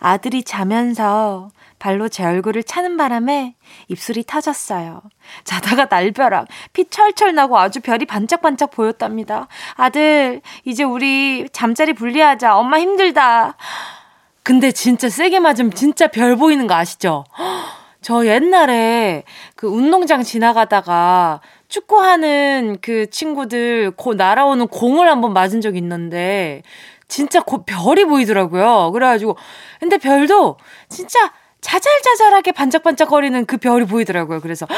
아들이 0.00 0.42
자면서 0.42 1.50
발로 1.78 2.08
제 2.08 2.24
얼굴을 2.24 2.64
차는 2.64 2.96
바람에 2.96 3.54
입술이 3.86 4.24
터졌어요. 4.26 5.02
자다가 5.44 5.84
날벼락, 5.84 6.48
피 6.72 6.90
철철 6.90 7.32
나고 7.32 7.56
아주 7.56 7.80
별이 7.80 8.06
반짝반짝 8.06 8.72
보였답니다. 8.72 9.46
아들, 9.74 10.40
이제 10.64 10.82
우리 10.82 11.48
잠자리 11.52 11.92
분리하자. 11.92 12.56
엄마 12.56 12.80
힘들다. 12.80 13.56
근데 14.46 14.70
진짜 14.70 15.08
세게 15.08 15.40
맞으면 15.40 15.72
진짜 15.72 16.06
별 16.06 16.36
보이는 16.36 16.68
거 16.68 16.74
아시죠? 16.74 17.24
저 18.00 18.26
옛날에 18.26 19.24
그 19.56 19.66
운동장 19.66 20.22
지나가다가 20.22 21.40
축구하는 21.66 22.78
그 22.80 23.10
친구들 23.10 23.90
고 23.96 24.14
날아오는 24.14 24.68
공을 24.68 25.08
한번 25.08 25.32
맞은 25.32 25.60
적 25.62 25.76
있는데 25.76 26.62
진짜 27.08 27.42
고 27.42 27.64
별이 27.64 28.04
보이더라고요. 28.04 28.92
그래가지고 28.92 29.36
근데 29.80 29.98
별도 29.98 30.58
진짜 30.88 31.32
자잘자잘하게 31.60 32.52
반짝반짝거리는 32.52 33.46
그 33.46 33.56
별이 33.56 33.84
보이더라고요. 33.84 34.40
그래서 34.40 34.68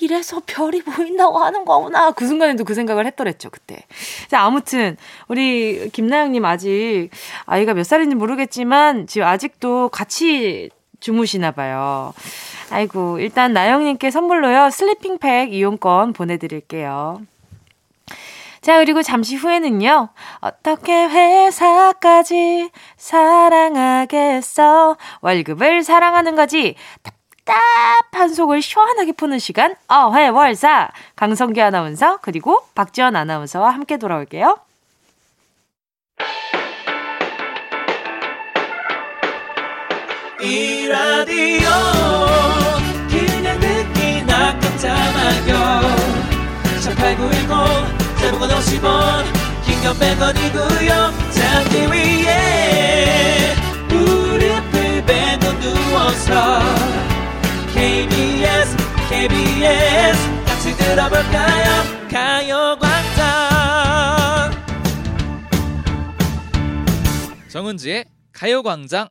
이래서 0.00 0.40
별이 0.46 0.82
보인다고 0.82 1.38
하는 1.38 1.64
거구나. 1.64 2.10
그 2.12 2.26
순간에도 2.26 2.64
그 2.64 2.74
생각을 2.74 3.06
했더랬죠, 3.06 3.50
그때. 3.50 3.84
자, 4.28 4.42
아무튼, 4.42 4.96
우리 5.28 5.90
김나영님 5.90 6.44
아직 6.44 7.10
아이가 7.44 7.74
몇 7.74 7.84
살인지 7.84 8.16
모르겠지만, 8.16 9.06
지금 9.06 9.26
아직도 9.26 9.90
같이 9.90 10.70
주무시나 11.00 11.50
봐요. 11.50 12.14
아이고, 12.70 13.18
일단 13.18 13.52
나영님께 13.52 14.10
선물로요, 14.10 14.70
슬리핑팩 14.70 15.52
이용권 15.52 16.14
보내드릴게요. 16.14 17.20
자, 18.60 18.78
그리고 18.78 19.02
잠시 19.02 19.36
후에는요, 19.36 20.10
어떻게 20.40 20.92
회사까지 20.92 22.70
사랑하겠어? 22.96 24.96
월급을 25.22 25.82
사랑하는 25.82 26.36
거지. 26.36 26.74
답답한 27.50 28.32
속을 28.32 28.62
시원하게 28.62 29.12
푸는 29.12 29.38
시간, 29.40 29.74
어회월사. 29.88 30.90
강성기 31.16 31.60
아나운서, 31.60 32.18
그리고 32.22 32.62
박지원 32.74 33.16
아나운서와 33.16 33.70
함께 33.70 33.96
돌아올게요. 33.96 34.58
이 40.42 40.86
라디오 40.88 41.68
그냥 43.10 43.60
듣기나 43.60 44.58
깜짝마요 44.58 45.80
18910 46.80 48.16
대목원 48.18 48.48
50원 48.48 49.24
긴건 49.66 49.94
100원이고요 49.98 51.12
잠기 51.30 51.86
위에 51.92 53.54
무릎을 53.90 55.04
베고 55.04 55.60
누워서 55.60 56.99
KBS 59.20 60.16
같이 60.46 60.74
들어볼까요? 60.78 61.84
가요광장. 62.10 63.20
정은지의 67.48 68.06
가요광장. 68.32 69.08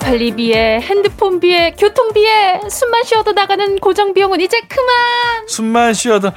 관리비에 0.00 0.80
핸드폰비에 0.80 1.72
교통비에 1.72 2.62
숨만 2.70 3.04
쉬어도 3.04 3.32
나가는 3.32 3.78
고정비용은 3.78 4.40
이제 4.40 4.58
그만! 4.66 5.46
숨만 5.46 5.92
쉬어도 5.92 6.30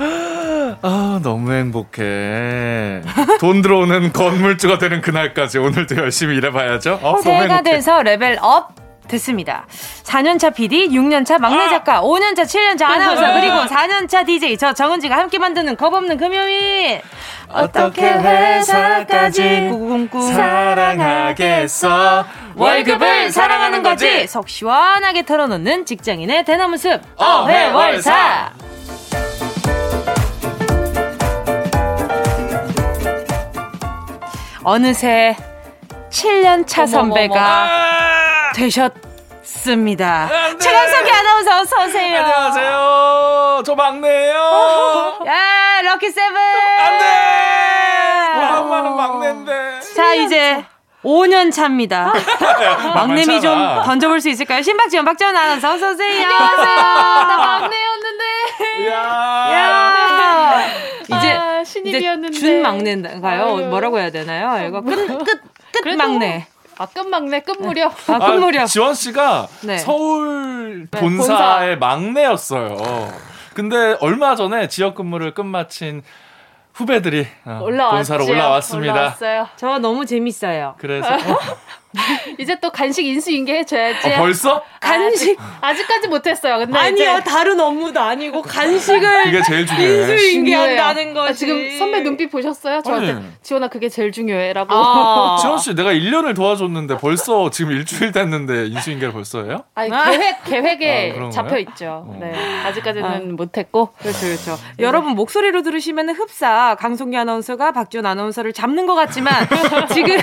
아 0.85 1.19
너무 1.23 1.53
행복해. 1.53 3.01
돈 3.39 3.61
들어오는 3.61 4.11
건물주가 4.11 4.77
되는 4.79 4.99
그날까지 4.99 5.57
오늘도 5.57 5.95
열심히 5.95 6.35
일해봐야죠. 6.37 6.95
어, 7.01 7.11
너무 7.11 7.21
새해가. 7.21 7.61
돼서 7.61 8.03
레벨 8.03 8.37
업 8.41 8.73
됐습니다. 9.07 9.65
4년차 10.03 10.53
PD, 10.53 10.89
6년차 10.89 11.37
막내 11.39 11.69
작가, 11.69 12.01
5년차, 12.01 12.41
7년차 12.43 12.83
아나운서, 12.83 13.21
그리고 13.39 13.55
4년차 13.73 14.25
DJ 14.25 14.57
저 14.57 14.73
정은지가 14.73 15.17
함께 15.17 15.39
만드는 15.39 15.77
겁없는 15.77 16.17
금요일. 16.17 17.01
어떻게 17.47 18.01
회사까지 18.11 19.67
꾸궁꾸 19.69 20.33
사랑하겠어. 20.33 22.25
월급을 22.55 23.31
사랑하는 23.31 23.83
거지. 23.83 24.27
속 24.27 24.49
시원하게 24.49 25.23
털어놓는 25.25 25.85
직장인의 25.85 26.43
대나무 26.43 26.75
숲 26.77 26.99
어회월사. 27.15 28.51
어느새 34.63 35.35
7년차 36.09 36.87
선배가 36.87 37.35
아! 37.39 38.51
되셨습니다. 38.55 40.29
최강석이 40.59 41.11
아나운서 41.11 41.59
어서 41.61 41.85
오세요. 41.85 42.17
안녕하세요. 42.19 43.63
저 43.65 43.75
막내예요. 43.75 44.35
야 45.27 45.81
럭키 45.83 46.09
세븐. 46.09 46.37
안돼. 46.37 47.05
와, 48.39 48.59
엄마는 48.61 48.95
막내인데. 48.95 49.79
자 49.95 50.13
이제 50.13 50.63
5년 51.03 51.51
차입니다. 51.51 52.13
막내미 52.95 53.41
좀. 53.41 53.57
던져볼 53.83 54.21
수 54.21 54.29
있을까요? 54.29 54.61
신박지원 54.61 55.05
박지원 55.05 55.35
아나운서 55.35 55.73
어서 55.73 55.91
오세요. 55.91 56.27
나 56.29 57.37
막내였는데 57.37 58.23
이야. 58.83 58.93
야. 59.53 60.63
이제 61.05 61.31
아, 61.33 61.63
신입이었는데 61.63 62.37
이제 62.37 62.39
준 62.39 62.61
막내인가요? 62.61 63.43
아유. 63.57 63.65
뭐라고 63.67 63.99
해야 63.99 64.09
되나요? 64.09 64.67
이거 64.67 64.81
끝끝끝 64.81 65.41
그래도 65.81 65.97
막내. 65.97 66.47
아 66.79 66.87
끝막내 66.87 67.41
끝무렵 67.41 67.93
아, 68.09 68.17
끝무렵. 68.19 68.65
지원 68.67 68.95
씨가 68.95 69.47
네. 69.61 69.77
서울 69.77 70.87
네, 70.89 70.99
본사의 70.99 71.77
막내였어요. 71.77 73.13
근데 73.53 73.95
얼마 73.99 74.35
전에 74.35 74.67
지역 74.69 74.95
근무를 74.95 75.35
끝마친 75.35 76.01
후배들이 76.73 77.27
어, 77.45 77.59
올라왔죠 77.63 77.95
본사로 77.95 78.25
올라왔습니다. 78.27 78.93
올라왔어요 78.93 79.47
저 79.55 79.77
너무 79.79 80.05
재밌어요. 80.05 80.75
그래서 80.77 81.07
어? 81.13 81.17
이제 82.39 82.55
또 82.59 82.69
간식 82.69 83.05
인수인계 83.05 83.59
해줘야지 83.59 84.13
어, 84.13 84.17
벌써? 84.17 84.63
간식 84.79 85.37
아 85.61 85.73
직까지 85.73 86.07
못했어요 86.07 86.57
근데 86.59 86.77
아니요 86.77 86.93
이제 86.95 87.23
다른 87.23 87.59
업무도 87.59 87.99
아니고 87.99 88.41
간식을 88.41 89.23
그게 89.25 89.41
제일 89.43 89.65
중요해. 89.65 89.99
인수인계한다는. 90.13 91.13
거지. 91.13 91.29
아, 91.29 91.33
지금 91.33 91.77
선배 91.77 92.01
눈빛 92.01 92.29
보셨어요? 92.31 92.81
저한테 92.81 93.11
아니. 93.13 93.25
지원아 93.41 93.67
그게 93.67 93.89
제일 93.89 94.11
중요해라고. 94.11 94.73
아. 94.73 95.37
지원 95.41 95.57
씨, 95.57 95.73
내가 95.75 95.91
1년을 95.93 96.35
도와줬는데 96.35 96.97
벌써 96.97 97.49
지금 97.49 97.71
일주일 97.71 98.11
됐는데 98.11 98.67
인수인계를 98.67 99.13
벌써 99.13 99.43
해요? 99.43 99.63
아니 99.75 99.91
아. 99.91 100.09
계획 100.09 100.43
계획에 100.43 101.15
아, 101.19 101.29
잡혀? 101.29 101.57
있죠. 101.59 102.05
어. 102.07 102.17
네 102.19 102.33
아직까지는 102.65 103.35
못했고. 103.35 103.91
그렇죠, 103.99 104.19
그렇죠. 104.25 104.57
여러분 104.79 105.13
목소리로 105.15 105.61
들으시면 105.61 106.09
흡사 106.09 106.75
강송기 106.79 107.17
아나운서가 107.17 107.71
박지원 107.71 108.05
아나운서를 108.05 108.53
잡는 108.53 108.85
것 108.85 108.95
같지만 108.95 109.33
지금 109.93 110.17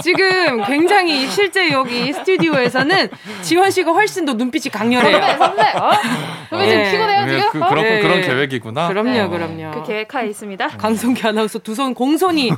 지금 0.00 0.62
굉장히 0.64 1.05
실제 1.28 1.70
여기 1.70 2.12
스튜디오에서는 2.12 3.08
지원 3.42 3.70
씨가 3.70 3.92
훨씬 3.92 4.24
더 4.24 4.32
눈빛이 4.34 4.64
선배 4.64 4.70
강렬해요. 4.70 5.38
선배. 5.38 5.62
선배 6.50 6.64
예. 6.66 6.70
지금 6.70 6.90
피곤해요 6.92 7.24
네, 7.26 7.36
지금? 7.38 7.50
그, 7.50 7.64
어? 7.64 7.68
그런 7.68 7.84
예, 7.84 8.00
그런 8.00 8.16
예. 8.18 8.20
계획이구나. 8.22 8.88
그럼요, 8.88 9.10
네. 9.10 9.28
그럼요. 9.28 9.70
그 9.72 9.82
계획하에 9.86 10.26
있습니다. 10.28 10.68
강송기 10.78 11.26
아나운서 11.26 11.58
두 11.60 11.76
손 11.76 11.92
공손히 11.94 12.50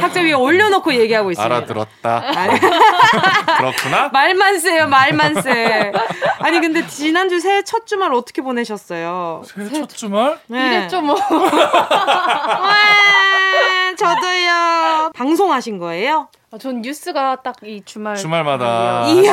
탁자 0.00 0.20
위에 0.22 0.32
올려놓고 0.32 0.94
얘기하고 0.94 1.30
있습니다. 1.30 1.54
알아들었다. 1.56 2.22
그렇구나. 3.58 4.08
말만 4.12 4.58
세요, 4.60 4.88
말만 4.88 5.42
세. 5.42 5.92
아니 6.38 6.58
근데 6.60 6.86
지난주 6.86 7.38
새해 7.40 7.62
첫 7.62 7.86
주말 7.86 8.12
어떻게 8.14 8.40
보내셨어요? 8.40 9.42
새해 9.44 9.68
첫 9.68 9.88
주말? 9.90 10.38
네. 10.46 10.66
이랬죠 10.66 11.02
뭐. 11.02 11.14
와, 12.62 12.76
저도요. 13.96 15.10
방송하신 15.14 15.78
거예요? 15.78 16.28
아, 16.52 16.58
전 16.58 16.82
뉴스가 16.82 17.36
딱 17.42 17.56
이 17.64 17.80
주말 17.84 18.16
주말마다 18.16 19.06
이야. 19.08 19.32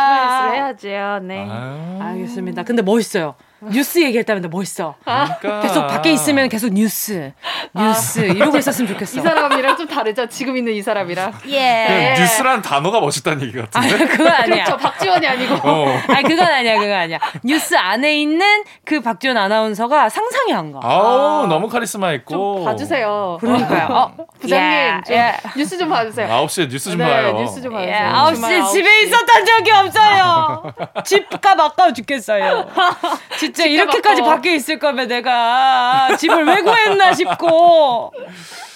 주말 0.00 0.26
뉴스를 0.26 0.54
해야지요. 0.56 1.18
네. 1.22 1.46
아유. 1.48 2.02
알겠습니다. 2.02 2.62
근데 2.64 2.82
멋있어요. 2.82 3.34
뉴스 3.62 4.00
때마다 4.24 4.48
멋있어. 4.48 4.94
그러니까. 5.04 5.60
계속 5.60 5.86
밖에 5.86 6.12
있으면 6.12 6.48
계속 6.48 6.72
뉴스, 6.72 7.32
뉴스 7.74 8.20
이러고 8.20 8.56
있었으면 8.58 8.88
좋겠어. 8.92 9.20
이 9.20 9.22
사람이랑 9.22 9.76
좀 9.76 9.86
다르죠. 9.86 10.26
지금 10.28 10.56
있는 10.56 10.72
이 10.72 10.82
사람이랑. 10.82 11.32
예. 11.48 12.14
그 12.16 12.20
뉴스란 12.20 12.62
단어가 12.62 13.00
멋있다는 13.00 13.42
얘기 13.42 13.58
같은데. 13.58 14.06
그건 14.06 14.28
아니야. 14.28 14.64
저 14.64 14.76
박지원이 14.76 15.26
아니고. 15.26 15.56
어. 15.62 15.86
아니 16.08 16.22
그건 16.22 16.46
아니야, 16.46 16.78
그건 16.78 16.92
아니야. 16.92 17.18
뉴스 17.44 17.74
안에 17.76 18.18
있는 18.20 18.64
그 18.84 19.00
박지원 19.00 19.36
아나운서가 19.36 20.08
상상이 20.08 20.52
안 20.54 20.72
가. 20.72 20.80
아우 20.82 21.46
너무 21.46 21.68
카리스마 21.68 22.12
있고. 22.12 22.56
좀 22.56 22.64
봐주세요. 22.64 23.38
그러니까요. 23.40 23.86
어, 23.90 24.16
부장님 24.40 24.70
야, 24.88 25.00
좀 25.02 25.16
야. 25.16 25.36
뉴스 25.56 25.76
좀 25.76 25.88
봐주세요. 25.90 26.28
9시에 26.28 26.68
뉴스 26.70 26.90
좀 26.90 26.98
네, 26.98 27.04
봐요. 27.04 27.32
뉴스 27.34 27.60
좀 27.60 27.72
예, 27.74 27.92
봐주세요. 27.92 28.08
아홉 28.14 28.34
주말 28.34 28.62
시 28.66 28.72
집에 28.72 28.88
9시. 28.88 29.06
있었던 29.06 29.44
적이 29.44 29.70
없어요. 29.72 30.62
집값 31.04 31.60
아까워 31.60 31.92
죽겠어요. 31.92 32.68
진짜 33.52 33.68
이렇게까지 33.68 34.22
아까워. 34.22 34.34
밖에 34.36 34.54
있을 34.54 34.78
거면 34.78 35.08
내가 35.08 36.16
집을 36.16 36.44
왜 36.44 36.62
구했나 36.62 37.12
싶고. 37.12 38.12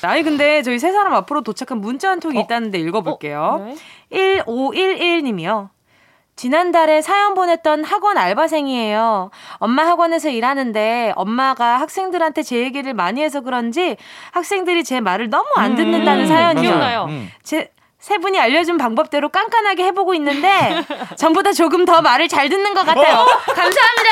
아니 0.03 0.23
근데 0.23 0.63
저희 0.63 0.79
세 0.79 0.93
사람 0.93 1.15
앞으로 1.15 1.43
도착한 1.43 1.81
문자 1.81 2.11
한 2.11 2.21
통이 2.21 2.41
있다는데 2.41 2.79
읽어볼게요. 2.79 3.75
네. 4.11 4.43
1511님이요. 4.45 5.69
지난달에 6.37 7.01
사연 7.01 7.35
보냈던 7.35 7.85
학원 7.85 8.19
알바생이에요. 8.19 9.31
엄마 9.59 9.87
학원에서 9.87 10.31
일하는데 10.31 11.13
엄마가 11.15 11.79
학생들한테 11.81 12.43
제 12.43 12.59
얘기를 12.59 12.93
많이 12.93 13.23
해서 13.23 13.41
그런지 13.41 13.97
학생들이 14.33 14.83
제 14.83 15.01
말을 15.01 15.31
너무 15.31 15.47
안 15.57 15.77
듣는다는 15.77 16.27
사연이요. 16.27 16.63
기억나요. 16.63 17.05
음. 17.09 17.31
제, 17.45 17.71
세 18.05 18.19
분이 18.19 18.39
알려준 18.39 18.77
방법대로 18.77 19.31
깐깐하게 19.31 19.85
해보고 19.85 20.13
있는데 20.17 20.85
전보다 21.17 21.55
조금 21.55 21.87
더 21.87 22.03
말을 22.03 22.29
잘 22.29 22.51
듣는 22.51 22.75
것 22.75 22.85
같아요. 22.85 23.25
감사합니다. 23.47 24.11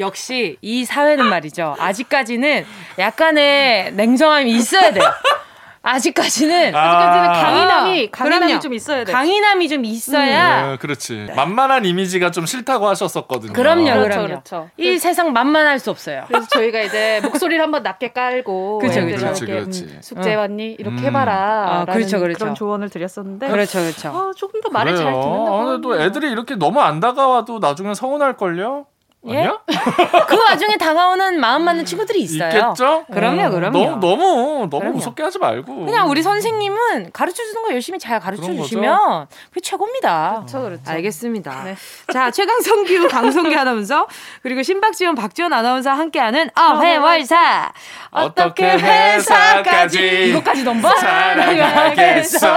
역시 0.00 0.58
이 0.60 0.84
사회는 0.84 1.24
말이죠. 1.24 1.76
아직까지는 1.78 2.66
약간의 2.98 3.94
냉정함이 3.94 4.50
있어야 4.50 4.92
돼요. 4.92 5.10
아직까지는 5.82 6.74
아직까지는 6.74 7.28
아. 7.28 7.32
강인함이 7.32 8.10
강인함이 8.10 8.46
그럼요. 8.46 8.60
좀 8.60 8.74
있어야 8.74 9.04
돼. 9.04 9.12
강인함이 9.12 9.68
좀 9.68 9.84
있어야 9.84 10.70
네, 10.72 10.76
그렇지. 10.78 11.28
만만한 11.34 11.84
이미지가 11.84 12.30
좀 12.30 12.46
싫다고 12.46 12.88
하셨었거든요. 12.88 13.52
그럼요, 13.52 13.84
그렇죠, 13.84 14.02
그럼요. 14.02 14.26
그렇죠. 14.26 14.70
이 14.76 14.98
세상 14.98 15.32
만만할 15.32 15.78
수 15.78 15.90
없어요. 15.90 16.24
그래서 16.28 16.46
저희가 16.48 16.80
이제 16.82 17.20
목소리를 17.22 17.62
한번 17.62 17.82
낮게 17.82 18.12
깔고 18.12 18.80
애들에게 18.84 19.12
그쵸. 19.14 19.24
그렇지, 19.24 19.46
그렇지. 19.46 19.84
음, 19.84 19.98
숙제 20.02 20.34
어. 20.34 20.40
왔니 20.40 20.76
이렇게 20.78 20.96
음. 20.96 21.04
해봐라 21.04 21.34
아, 21.80 21.84
그렇죠, 21.84 22.18
그렇죠. 22.18 22.38
그런 22.38 22.54
조언을 22.54 22.90
드렸었는데 22.90 23.48
그렇죠, 23.48 23.78
그렇죠. 23.80 24.08
어, 24.10 24.32
조금 24.36 24.60
더 24.60 24.70
말을 24.70 24.96
잘 24.96 25.06
그래요. 25.06 25.20
듣는다고 25.20 25.56
아, 25.60 25.64
근데 25.64 25.80
또. 25.82 26.00
애들이 26.00 26.30
이렇게 26.30 26.54
너무 26.56 26.80
안 26.80 27.00
다가와도 27.00 27.58
나중에 27.60 27.94
서운할 27.94 28.36
걸요? 28.36 28.86
예? 29.26 29.36
아니야? 29.38 29.58
그 30.28 30.38
와중에 30.48 30.76
다가오는 30.76 31.40
마음 31.40 31.62
맞는 31.64 31.84
친구들이 31.84 32.20
있어요. 32.20 32.48
있겠죠? 32.48 33.04
그럼요, 33.12 33.46
어, 33.46 33.50
그럼요. 33.50 33.78
너무, 33.78 34.00
너무, 34.00 34.24
너무 34.70 34.78
그럼요. 34.78 34.96
무섭게 34.96 35.22
하지 35.24 35.38
말고. 35.38 35.86
그냥 35.86 36.08
우리 36.08 36.22
선생님은 36.22 37.10
가르쳐 37.12 37.42
주는 37.44 37.62
거 37.62 37.72
열심히 37.72 37.98
잘 37.98 38.20
가르쳐. 38.20 38.42
주시면 38.44 39.26
그게 39.48 39.60
최고입니다. 39.60 40.44
그렇죠, 40.46 40.62
그렇죠. 40.62 40.82
알겠습니다. 40.86 41.64
네. 41.64 41.74
자, 42.12 42.30
최강성규, 42.30 43.08
강성기 43.10 43.56
아나운서 43.56 44.06
그리고 44.42 44.62
신박지원, 44.62 45.14
박지원 45.16 45.52
아나운서 45.52 45.90
함께하는 45.90 46.50
어회월사 46.56 47.72
어떻게 48.10 48.70
회사까지 48.70 50.28
이거까지 50.28 50.62
넘봐? 50.62 50.94
사랑하겠어. 50.96 52.48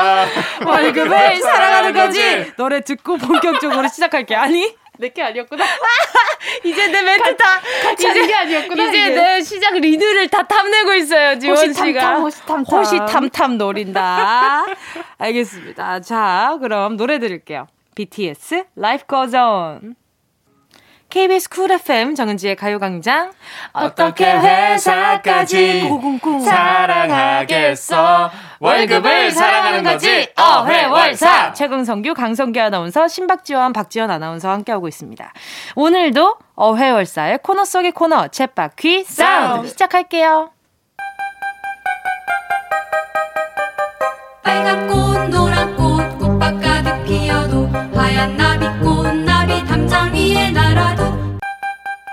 월급을 0.66 1.42
사랑하는 1.42 1.94
거지. 1.94 2.54
노래 2.56 2.82
듣고 2.82 3.18
본격적으로 3.18 3.88
시작할게. 3.88 4.36
아니 4.36 4.76
내게 4.98 5.22
아니었구나. 5.24 5.64
이제 6.64 6.88
내 6.88 7.02
멘트 7.02 7.36
다 7.38 7.60
같이 7.84 8.06
하는 8.08 8.28
게 8.28 8.34
아니었구나. 8.34 8.84
이제 8.88 9.06
이게. 9.06 9.10
내 9.16 9.42
시작 9.42 9.74
리드를 9.76 10.28
다 10.28 10.44
탐내고 10.46 10.94
있어요, 10.96 11.40
지원 11.40 11.74
씨가. 11.74 12.20
호시탐탐. 12.20 12.64
호시탐탐 12.66 13.58
노린다. 13.58 14.66
알겠습니다. 15.18 16.02
자, 16.02 16.58
그럼 16.62 16.98
노래 16.98 17.20
들을게요. 17.20 17.68
BTS 17.96 18.66
Life 18.78 19.06
Goes 19.10 19.36
On. 19.36 19.96
KBS 21.12 21.50
쿨 21.50 21.72
FM 21.72 22.16
정은지의 22.16 22.56
가요광장 22.56 23.34
어떻게 23.74 24.26
회사까지 24.32 25.86
꽁꽁꽁 25.88 26.40
사랑하겠어. 26.40 28.32
월급을 28.60 29.32
사랑하는 29.32 29.84
거지. 29.84 30.30
어회월사 30.38 31.54
최강성규 31.54 32.14
강성규 32.14 32.60
아나운서 32.62 33.08
신박지원 33.10 33.74
박지원 33.74 34.10
아나운서와 34.10 34.54
함께하고 34.54 34.88
있습니다. 34.88 35.34
오늘도 35.76 36.38
어회월사의 36.56 37.40
코너 37.44 37.66
속의 37.66 37.92
코너 37.92 38.28
쳇바퀴 38.28 39.04
사운드 39.04 39.68
시작할게요. 39.68 40.52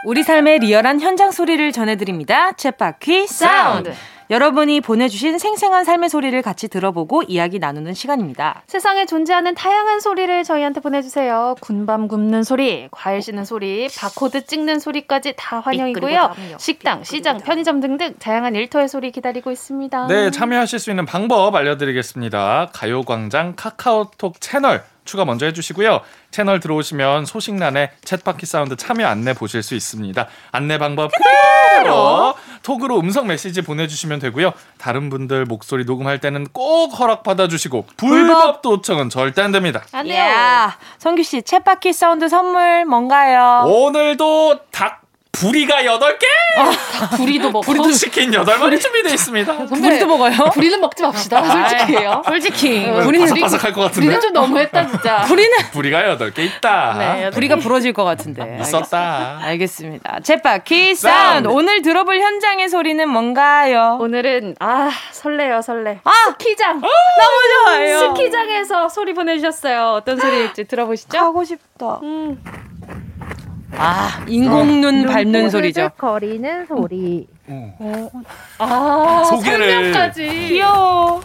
우리 0.09 0.23
삶의 0.23 0.61
리얼한 0.61 1.03
현장 1.03 1.31
소리를 1.31 1.71
전해드립니다. 1.71 2.53
쳇바퀴 2.53 3.27
사운드. 3.27 3.93
여러분이 4.31 4.81
보내주신 4.81 5.37
생생한 5.37 5.85
삶의 5.85 6.09
소리를 6.09 6.41
같이 6.41 6.69
들어보고 6.69 7.25
이야기 7.25 7.59
나누는 7.59 7.93
시간입니다. 7.93 8.63
세상에 8.67 9.05
존재하는 9.05 9.55
다양한 9.55 10.01
소리를 10.01 10.45
저희한테 10.45 10.81
보내주세요. 10.81 11.57
군밤 11.61 12.09
굽는 12.09 12.43
소리, 12.43 12.89
과일 12.91 13.21
씻는 13.21 13.45
소리, 13.45 13.87
바코드 13.99 14.47
찍는 14.47 14.79
소리까지 14.79 15.35
다 15.37 15.61
환영이고요. 15.61 16.35
식당, 16.57 17.05
시장, 17.05 17.37
편의점 17.37 17.81
등등 17.81 18.15
다양한 18.19 18.55
일터의 18.55 18.89
소리 18.89 19.11
기다리고 19.13 19.51
있습니다. 19.51 20.07
네, 20.07 20.31
참여하실 20.31 20.79
수 20.79 20.89
있는 20.89 21.05
방법 21.05 21.55
알려드리겠습니다. 21.55 22.71
가요광장 22.73 23.57
카카오톡 23.57 24.41
채널 24.41 24.85
추가 25.09 25.25
먼저 25.25 25.47
해주시고요. 25.47 26.03
채널 26.31 26.61
들어오시면 26.61 27.25
소식란에 27.25 27.93
쳇바퀴 28.05 28.45
사운드 28.45 28.77
참여 28.77 29.07
안내 29.07 29.33
보실 29.33 29.63
수 29.63 29.75
있습니다. 29.75 30.27
안내 30.53 30.77
방법 30.77 31.11
그대로 31.11 32.35
톡으로 32.63 33.01
음성 33.01 33.27
메시지 33.27 33.63
보내주시면 33.63 34.19
되고요. 34.19 34.53
다른 34.77 35.09
분들 35.09 35.47
목소리 35.47 35.85
녹음할 35.85 36.21
때는 36.21 36.47
꼭 36.53 36.91
허락 37.01 37.23
받아주시고 37.23 37.87
불법 37.97 38.61
도청은 38.61 39.09
절대 39.09 39.41
안 39.41 39.51
됩니다. 39.51 39.83
안 39.93 40.07
돼요. 40.07 40.19
야, 40.23 40.79
성규 40.99 41.23
씨, 41.23 41.41
챗바퀴 41.41 41.95
사운드 41.95 42.29
선물 42.29 42.85
뭔가요? 42.85 43.65
오늘도 43.67 44.61
닭 44.71 45.08
부리가 45.33 45.83
8개! 45.83 47.17
부리도 47.17 47.51
먹고. 47.53 47.91
치킨 47.93 48.31
8마리 48.33 48.81
준비되어 48.81 49.13
있습니다. 49.13 49.67
부리도 49.67 50.07
먹어요? 50.07 50.37
부리는 50.53 50.81
먹지 50.81 51.03
맙시다. 51.03 51.45
솔직히요. 51.45 52.23
솔직히 52.25 52.87
어, 52.89 53.01
부리는 53.03 53.27
바삭바삭할 53.29 53.73
것 53.73 53.83
같은데? 53.83 54.01
부리는 54.07 54.21
좀 54.21 54.33
너무했다 54.33 54.87
진짜. 54.89 55.19
부리는 55.29 55.57
부리가 55.73 56.03
8개 56.17 56.39
있다. 56.41 56.95
네, 56.99 57.31
부리가 57.31 57.57
부러질 57.57 57.93
것 57.93 58.05
같은데. 58.05 58.59
있었다. 58.61 59.39
알겠습니다. 59.43 60.19
쳇바퀴 60.23 60.95
사운드. 60.97 60.99
사운드. 61.19 61.49
오늘 61.49 61.83
들어볼 61.83 62.19
현장의 62.19 62.69
소리는 62.69 63.09
뭔가요? 63.09 63.99
오늘은 64.01 64.57
아 64.59 64.91
설레요 65.13 65.63
설레. 65.63 66.01
아! 66.05 66.11
스키장. 66.31 66.81
너무 66.81 67.67
좋아요. 67.67 67.99
스키장에서 68.15 68.89
소리 68.89 69.15
보내주셨어요. 69.15 69.93
어떤 69.93 70.19
소리일지 70.19 70.65
들어보시죠. 70.65 71.17
가고 71.17 71.45
싶다. 71.45 72.01
음. 72.03 72.43
아, 73.73 74.25
인공눈 74.27 75.07
밟는 75.07 75.51
소리죠. 75.51 75.91
거리는 75.97 76.67
소리. 76.67 77.27
어. 77.47 78.11
아 78.59 79.25
소개를. 79.29 79.69
설명까지. 79.71 80.29
귀여워. 80.49 81.23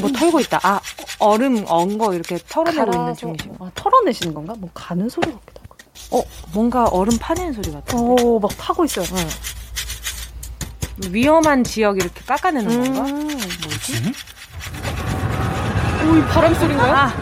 뭐 0.00 0.10
털고 0.10 0.40
있다. 0.40 0.58
아, 0.62 0.80
얼음 1.20 1.64
엉거 1.68 2.12
이렇게 2.14 2.38
털어내고 2.48 2.92
있는 2.92 3.14
중이시고. 3.14 3.64
아, 3.64 3.70
털어내시는 3.74 4.34
건가? 4.34 4.54
뭐 4.58 4.68
가는 4.74 5.08
소리 5.08 5.30
같기도 5.30 5.60
하고. 5.62 5.76
어, 6.18 6.22
뭔가 6.52 6.86
얼음 6.86 7.16
파내는 7.18 7.52
소리 7.52 7.72
같아. 7.72 7.96
오, 7.96 8.40
막 8.40 8.50
파고 8.58 8.84
있어요. 8.84 9.06
위험한 11.10 11.62
지역 11.62 11.98
이렇게 11.98 12.20
깎아내는 12.26 12.70
음. 12.70 12.94
건가? 12.94 13.02
뭐지? 13.12 14.12
오, 16.08 16.16
이 16.16 16.20
바람 16.32 16.54
소리인가요? 16.54 16.92
아, 16.94 17.12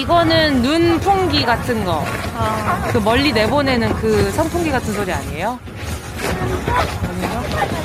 이거는 0.00 0.62
눈풍기 0.62 1.44
같은 1.44 1.84
거. 1.84 2.04
아, 2.36 2.88
그 2.92 2.98
멀리 2.98 3.32
내보내는 3.32 3.94
그 3.94 4.30
선풍기 4.32 4.70
같은 4.70 4.92
소리 4.92 5.12
아니에요? 5.12 5.58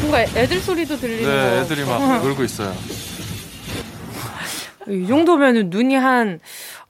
뭔가 0.02 0.22
애들 0.22 0.60
소리도 0.60 0.98
들리는 0.98 1.24
네, 1.32 1.50
거. 1.52 1.58
애들이 1.62 1.86
막 1.86 2.00
놀고 2.24 2.44
있어요. 2.44 2.74
이 4.90 5.08
정도면 5.08 5.70
눈이 5.70 5.96
한 5.96 6.40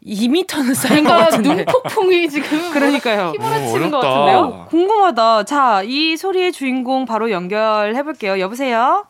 2m는 0.05 0.74
쌓인 0.74 1.03
것 1.03 1.09
뭔가 1.11 1.26
같은데. 1.30 1.49
눈폭풍이 1.55 2.30
지금. 2.30 2.72
그러니까요. 2.74 3.34
휘몰아치는 3.38 3.91
것 3.91 3.97
어렵다. 3.97 4.09
같은데요? 4.09 4.65
궁금하다. 4.69 5.43
자, 5.43 5.82
이 5.86 6.17
소리의 6.17 6.51
주인공 6.51 7.05
바로 7.05 7.30
연결해 7.30 8.01
볼게요. 8.01 8.39
여보세요? 8.39 9.05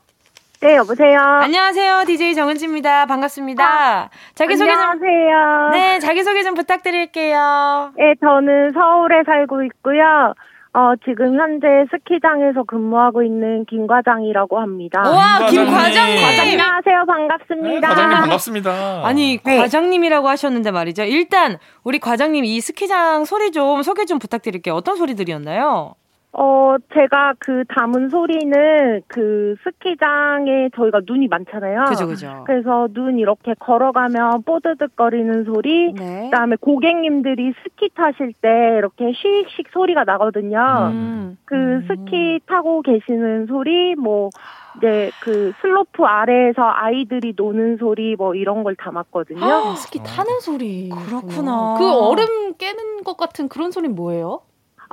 네, 0.61 0.75
여보세요. 0.75 1.19
안녕하세요. 1.19 2.03
DJ 2.05 2.35
정은지입니다. 2.35 3.07
반갑습니다. 3.07 4.09
자기소개 4.35 4.69
좀. 4.71 4.79
안녕하세요. 4.79 5.69
네, 5.71 5.99
자기소개 5.99 6.43
좀 6.43 6.53
부탁드릴게요. 6.53 7.93
네, 7.97 8.13
저는 8.21 8.71
서울에 8.73 9.23
살고 9.25 9.63
있고요. 9.63 10.35
어, 10.73 10.93
지금 11.03 11.37
현재 11.37 11.67
스키장에서 11.91 12.63
근무하고 12.63 13.23
있는 13.23 13.65
김 13.65 13.87
과장이라고 13.87 14.59
합니다. 14.59 15.01
우와, 15.01 15.47
김 15.49 15.65
과장님. 15.65 16.23
안녕하세요. 16.23 17.05
반갑습니다. 17.07 17.87
과장님 17.89 18.17
반갑습니다. 18.19 19.01
아니, 19.03 19.39
네. 19.43 19.57
과장님이라고 19.57 20.29
하셨는데 20.29 20.69
말이죠. 20.71 21.03
일단, 21.03 21.57
우리 21.83 21.97
과장님 21.99 22.45
이 22.45 22.61
스키장 22.61 23.25
소리 23.25 23.51
좀 23.51 23.81
소개 23.81 24.05
좀 24.05 24.19
부탁드릴게요. 24.19 24.75
어떤 24.75 24.95
소리들이었나요? 24.95 25.95
어, 26.33 26.77
제가 26.93 27.33
그 27.39 27.65
담은 27.67 28.09
소리는 28.09 29.01
그 29.07 29.55
스키장에 29.63 30.69
저희가 30.75 31.01
눈이 31.05 31.27
많잖아요. 31.27 31.85
그죠, 31.89 32.07
그죠. 32.07 32.43
그래서 32.45 32.87
눈 32.93 33.19
이렇게 33.19 33.53
걸어가면 33.59 34.43
뽀드득거리는 34.43 35.43
소리, 35.43 35.91
네. 35.91 36.29
그다음에 36.31 36.55
고객님들이 36.55 37.53
스키 37.63 37.89
타실 37.93 38.33
때 38.41 38.47
이렇게 38.77 39.11
씩씩 39.11 39.67
소리가 39.73 40.05
나거든요. 40.05 40.89
음. 40.91 41.37
그 41.43 41.83
스키 41.87 42.39
타고 42.45 42.81
계시는 42.81 43.47
소리, 43.47 43.95
뭐 43.95 44.29
이제 44.77 45.11
그 45.21 45.51
슬로프 45.61 46.03
아래에서 46.03 46.61
아이들이 46.63 47.33
노는 47.35 47.75
소리, 47.75 48.15
뭐 48.15 48.35
이런 48.35 48.63
걸 48.63 48.77
담았거든요. 48.77 49.43
아, 49.43 49.75
스키 49.75 49.99
타는 50.01 50.39
소리. 50.39 50.89
그렇구나. 50.89 51.75
그 51.77 51.91
얼음 51.91 52.53
깨는 52.53 53.03
것 53.03 53.17
같은 53.17 53.49
그런 53.49 53.71
소리는 53.71 53.93
뭐예요? 53.95 54.43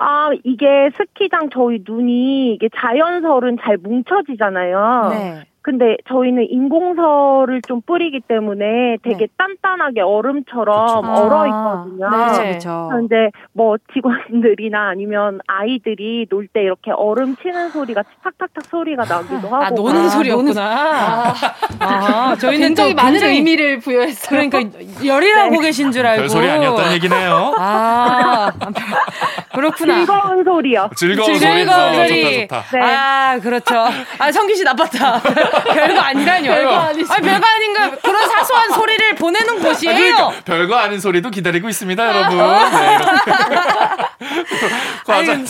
아 0.01 0.31
이게 0.45 0.67
스키장 0.97 1.51
저희 1.53 1.83
눈이 1.87 2.55
이게 2.55 2.69
자연설은 2.77 3.59
잘 3.63 3.77
뭉쳐지잖아요. 3.79 5.09
네. 5.11 5.43
근데 5.61 5.99
저희는 6.09 6.47
인공설을 6.49 7.61
좀 7.61 7.83
뿌리기 7.83 8.21
때문에 8.27 8.97
되게 9.03 9.27
단단하게 9.37 10.01
얼음처럼 10.01 11.03
그쵸. 11.03 11.13
얼어 11.13 11.43
아, 11.43 11.47
있거든요. 11.47 12.09
네. 12.43 12.53
그쵸. 12.55 12.87
그런데 12.91 13.31
뭐 13.53 13.77
직원들이나 13.93 14.89
아니면 14.89 15.41
아이들이 15.47 16.27
놀 16.31 16.49
때 16.49 16.63
이렇게 16.63 16.91
얼음 16.91 17.37
치는 17.37 17.69
소리가 17.69 18.03
탁탁탁 18.23 18.65
소리가 18.71 19.05
나기도 19.05 19.49
하고. 19.49 19.57
아, 19.57 19.69
노는 19.69 20.09
소리였구나. 20.09 21.35
아, 21.81 22.37
저희는 22.37 22.69
굉장히 22.69 22.93
또 22.95 22.97
많은 22.97 23.13
굉장히- 23.15 23.37
의미를 23.37 23.79
부여했어요. 23.81 24.49
그러니까 24.49 24.79
열이라고 25.05 25.59
계신 25.59 25.93
줄 25.93 26.07
알고. 26.07 26.21
별 26.23 26.29
소리 26.31 26.49
아니었다는 26.49 26.93
얘기네요. 26.95 27.55
아, 27.59 28.51
그렇구나. 29.55 29.95
즐거운 29.99 30.45
소리요. 30.45 30.91
즐거운 30.97 31.27
소리. 31.27 31.39
즐거운 31.39 31.89
어, 31.89 31.95
소리. 31.95 32.41
좋다, 32.49 32.63
좋다. 32.63 32.77
네. 32.79 32.83
아, 32.83 33.39
그렇죠. 33.43 33.75
아, 34.19 34.33
성규 34.33 34.55
씨 34.55 34.65
나빴다. 34.65 35.21
별거 35.75 36.01
아니라뇨. 36.01 36.55
별거 36.55 36.75
아니죠. 36.75 37.13
아니, 37.13 37.27
별거 37.27 37.47
아닌가. 37.47 37.97
그런 38.03 38.29
사소한 38.29 38.71
소리를 38.73 39.15
보내는 39.17 39.59
아, 39.59 39.69
곳이에요. 39.69 39.95
그러니까 39.97 40.31
별거 40.45 40.77
아닌 40.77 41.01
소리도 41.01 41.31
기다리고 41.31 41.69
있습니다, 41.69 42.09
여러분. 42.09 42.39
네, 42.39 42.95
이렇게. 42.95 44.09
과장, 45.07 45.45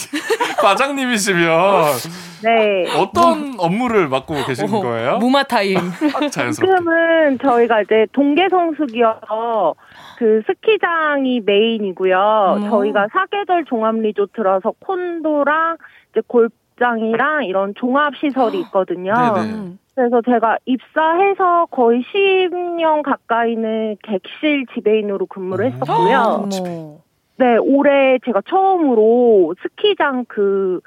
과장님이시면 0.58 1.84
네. 2.42 2.84
어떤 2.96 3.54
업무를 3.58 4.08
맡고 4.08 4.44
계신 4.46 4.72
오, 4.72 4.80
거예요? 4.82 5.18
무물 5.18 5.42
타임. 5.42 5.76
자연스럽게. 6.30 6.52
지금은 6.52 7.38
저희가 7.42 7.82
이제 7.82 8.06
동계 8.12 8.48
성수기여서 8.48 9.74
그 10.18 10.42
스키장이 10.48 11.42
메인이고요. 11.46 12.56
음. 12.56 12.70
저희가 12.70 13.06
사계절 13.12 13.64
종합 13.66 13.94
리조트라서 13.94 14.72
콘도랑 14.80 15.76
이제 16.10 16.20
골프장이랑 16.26 17.44
이런 17.44 17.72
종합 17.76 18.16
시설이 18.16 18.58
있거든요. 18.62 19.14
네네. 19.14 19.74
그래서 19.94 20.20
제가 20.22 20.58
입사해서 20.64 21.66
거의 21.70 22.02
10년 22.02 23.02
가까이는 23.02 23.96
객실 24.02 24.66
지배인으로 24.74 25.26
근무를 25.26 25.66
음. 25.66 25.70
했었고요. 25.70 26.18
어머. 26.18 26.98
네, 27.36 27.56
올해 27.56 28.18
제가 28.24 28.42
처음으로 28.48 29.54
스키장 29.62 30.24
그, 30.26 30.80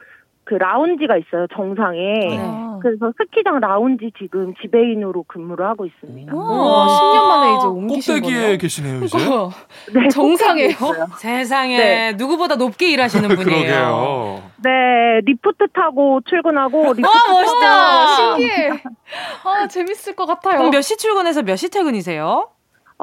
그 0.44 0.56
라운지가 0.56 1.18
있어요, 1.18 1.48
정상에. 1.56 2.00
네. 2.20 2.40
그래서 2.82 3.12
스키장 3.18 3.60
라운지 3.60 4.12
지금 4.18 4.54
지배인으로 4.62 5.24
근무를 5.28 5.66
하고 5.68 5.86
있습니다. 5.86 6.34
우와, 6.36 6.88
10년 6.88 7.28
만에 7.28 7.56
이제 7.58 7.68
옮기신 7.68 8.16
꼭대기에 8.16 8.42
거네요. 8.42 8.58
계시네요, 8.58 9.02
이제. 9.06 9.18
그거 9.20 9.52
네, 9.94 10.08
정상이에요? 10.10 10.70
꼭대기에 10.70 10.94
있어요. 10.96 11.08
세상에 11.20 11.78
네. 11.78 12.12
누구보다 12.14 12.56
높게 12.56 12.90
일하시는 12.92 13.30
분이에요. 13.36 13.46
그러게요. 13.46 14.42
네, 14.64 15.22
리프트 15.26 15.68
타고 15.74 16.22
출근하고 16.26 16.94
리프트 16.94 17.02
와 17.06 17.40
멋있다. 17.42 17.68
아, 17.68 18.16
신기해. 18.36 18.70
아, 19.46 19.68
재밌을 19.68 20.16
것 20.16 20.26
같아요. 20.26 20.58
그럼 20.58 20.72
몇 20.72 20.82
시 20.82 20.98
출근해서 20.98 21.44
몇 21.44 21.56
시 21.56 21.70
퇴근이세요? 21.70 22.50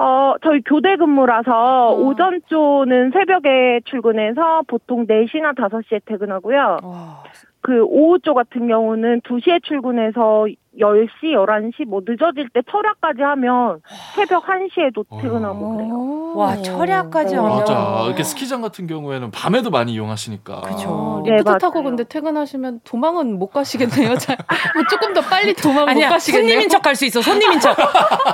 어, 0.00 0.34
저희 0.44 0.60
교대 0.62 0.94
근무라서 0.96 1.88
어. 1.90 1.94
오전 1.98 2.40
조는 2.48 3.10
새벽에 3.12 3.80
출근해서 3.84 4.62
보통 4.68 5.06
4시나 5.08 5.56
5시에 5.56 6.00
퇴근하고요. 6.06 6.78
와. 6.84 7.22
그 7.68 7.82
오후조 7.84 8.32
같은 8.32 8.66
경우는 8.66 9.20
2시에 9.20 9.62
출근해서 9.62 10.46
10시, 10.80 11.34
11시 11.34 11.84
뭐 11.86 12.00
늦어질 12.02 12.48
때 12.54 12.62
철야까지 12.70 13.20
하면 13.20 13.80
새벽 14.14 14.46
1시에도 14.46 15.04
퇴근하고 15.20 15.76
그래요. 15.76 16.32
와, 16.34 16.56
철야까지 16.62 17.34
네. 17.34 17.36
하면 17.36 17.58
맞아. 17.58 18.04
이렇게 18.06 18.22
스키장 18.22 18.62
같은 18.62 18.86
경우에는 18.86 19.30
밤에도 19.32 19.68
많이 19.68 19.92
이용하시니까. 19.92 20.62
그쵸. 20.62 21.20
네, 21.26 21.32
리프트 21.32 21.44
맞아요. 21.44 21.58
타고 21.58 21.82
근데 21.82 22.04
퇴근하시면 22.04 22.80
도망은 22.84 23.38
못 23.38 23.48
가시겠네요. 23.48 24.16
잘. 24.16 24.38
뭐 24.74 24.82
조금 24.88 25.12
더 25.12 25.20
빨리 25.20 25.52
도망 25.52 25.84
못 25.84 25.90
아니야 25.90 26.08
가시겠네요. 26.08 26.48
손님인 26.48 26.68
척 26.70 26.80
갈 26.80 26.94
수 26.96 27.04
있어 27.04 27.20
손님인 27.20 27.60
척 27.60 27.76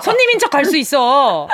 손님인 0.04 0.38
척 0.38 0.48
갈 0.52 0.64
수 0.64 0.76
있어 0.76 1.48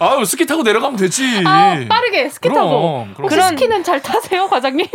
아유, 0.00 0.24
스키 0.24 0.44
타고 0.44 0.64
내려가면 0.64 0.96
되지. 0.96 1.44
아, 1.46 1.76
빠르게 1.88 2.28
스키 2.30 2.48
타고. 2.48 2.68
그럼, 2.68 3.14
그럼. 3.14 3.22
혹시 3.24 3.36
그런- 3.36 3.48
스키는 3.50 3.84
잘 3.84 4.02
타세요, 4.02 4.48
과장님? 4.48 4.86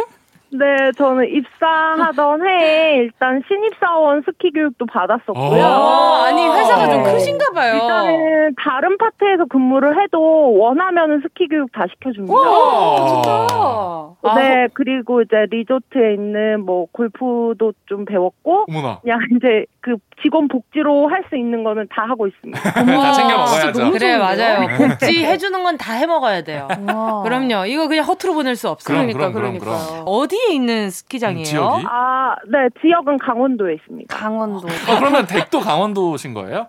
네, 0.52 0.91
저는 0.93 1.28
입사하던 1.30 2.48
해에 2.48 2.98
일단 2.98 3.41
신입사원 3.48 4.24
스키 4.26 4.52
교육도 4.52 4.86
받았었고요. 4.86 5.64
어, 5.64 6.24
아니 6.26 6.41
회사가 6.48 6.89
좀 6.89 7.04
네. 7.04 7.14
크신가 7.14 7.52
봐요 7.54 7.74
일단은 7.76 8.56
다른 8.58 8.98
파트에서 8.98 9.45
근무를 9.45 10.02
해도 10.02 10.58
원하면 10.58 11.22
스키 11.22 11.48
교육 11.48 11.72
다 11.72 11.86
시켜줍니다. 11.93 12.34
아. 12.34 14.14
좋다. 14.22 14.36
네, 14.36 14.68
그리고 14.74 15.22
이제 15.22 15.45
리조트에 15.50 16.14
있는 16.14 16.62
뭐 16.66 16.88
골프도 16.91 17.74
좀 17.86 18.06
배웠고, 18.06 18.66
어머나. 18.70 19.00
그냥 19.02 19.20
이제 19.36 19.66
그 19.88 19.95
직원 20.21 20.49
복지로 20.49 21.07
할 21.09 21.23
수 21.29 21.38
있는 21.38 21.63
거는 21.63 21.88
다 21.89 22.03
하고 22.03 22.27
있습니다. 22.27 22.59
다 22.71 23.11
챙겨 23.13 23.38
먹어야죠. 23.38 23.91
그래? 23.91 24.17
맞아요 24.17 24.67
복지 24.77 25.23
해주는 25.25 25.63
건 25.63 25.77
다 25.77 25.93
해먹어야 25.93 26.41
돼요 26.43 26.67
와. 26.88 27.21
그럼요 27.23 27.65
이거 27.67 27.88
그냥 27.88 28.03
허투루 28.05 28.33
보낼 28.33 28.55
수 28.55 28.67
없어요 28.69 28.97
그럼, 28.97 29.11
그러니까 29.13 29.38
그럼, 29.39 29.59
그러니까. 29.59 29.85
그럼, 29.91 30.03
어디에 30.05 30.53
있는 30.53 30.89
스키장이에요? 30.89 31.61
음? 31.61 31.83
아, 31.88 32.35
네, 32.49 32.69
지역은 32.81 33.17
강원도에 33.19 33.75
있습니다. 33.75 34.15
강원도. 34.15 34.67
어, 34.67 34.99
그러면 34.99 35.25
댁도 35.27 35.59
강원도신 35.59 36.33
거예요? 36.33 36.67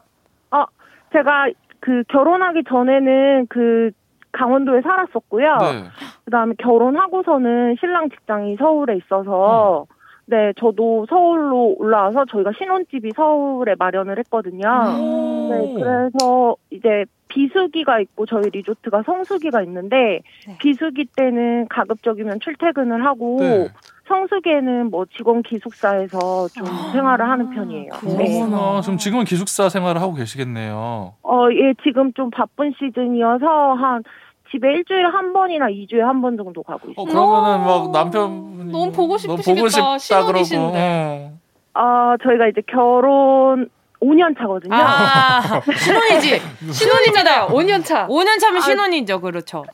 어, 0.51 0.65
제가 1.13 1.49
그 1.81 2.03
결혼하기 2.13 2.65
전에는 2.69 3.47
그 3.49 3.91
강원도에 4.33 4.81
살았었고요. 4.83 5.57
네. 5.61 5.85
그다음에 6.27 6.55
결혼하고서는 6.59 7.77
신랑 7.81 8.11
직장이 8.11 8.57
서울에 8.59 8.97
있어서 8.97 9.87
네, 10.31 10.53
저도 10.59 11.07
서울로 11.09 11.75
올라와서 11.79 12.27
저희가 12.27 12.51
신혼집이 12.59 13.13
서울에 13.17 13.75
마련을 13.79 14.19
했거든요. 14.19 14.69
오. 15.01 15.49
네, 15.51 15.75
그래서 15.75 16.57
이제 16.71 17.07
비수기가 17.29 18.01
있고 18.01 18.27
저희 18.27 18.51
리조트가 18.51 19.05
성수기가 19.05 19.63
있는데 19.63 20.21
비수기 20.59 21.07
때는 21.17 21.69
가급적이면 21.69 22.41
출퇴근을 22.41 23.05
하고 23.07 23.37
네. 23.41 23.69
성수기에는 24.07 24.91
뭐 24.91 25.07
직원 25.17 25.43
기숙사에서 25.43 26.49
좀 26.49 26.67
생활을 26.93 27.29
하는 27.29 27.51
편이에요. 27.51 27.93
네. 28.03 28.17
그렇구나. 28.17 28.81
지금 28.83 28.99
지금은 28.99 29.25
기숙사 29.25 29.69
생활을 29.71 30.01
하고 30.03 30.15
계시겠네요. 30.15 31.15
어, 31.23 31.49
예, 31.53 31.75
지금 31.83 32.13
좀 32.15 32.31
바쁜 32.31 32.73
시즌이어서 32.79 33.75
한 33.75 34.03
집에 34.51 34.73
일주일에 34.73 35.05
한 35.05 35.33
번이나 35.33 35.69
이주에 35.69 36.01
한 36.03 36.21
번 36.23 36.37
정도 36.37 36.63
가고 36.63 36.91
있어요. 36.91 36.95
어, 36.97 37.05
그러면은 37.05 37.67
막 37.67 37.91
남편 37.93 38.71
너무 38.71 38.91
보고 38.93 39.17
너무 39.19 39.37
보고 39.43 39.69
싶으시겠다. 39.69 39.99
싶다 39.99 40.25
그러고. 40.25 40.45
어. 40.75 41.33
어, 41.75 42.17
저희가 42.23 42.49
이제 42.49 42.63
결혼 42.67 43.69
5년 44.01 44.37
차거든요. 44.39 44.75
아 44.75 45.61
신혼이지 45.77 46.41
신혼입니다 46.73 47.49
5년 47.49 47.85
차. 47.85 48.07
5년 48.09 48.39
차면 48.41 48.61
신혼이죠 48.61 49.21
그렇죠 49.21 49.65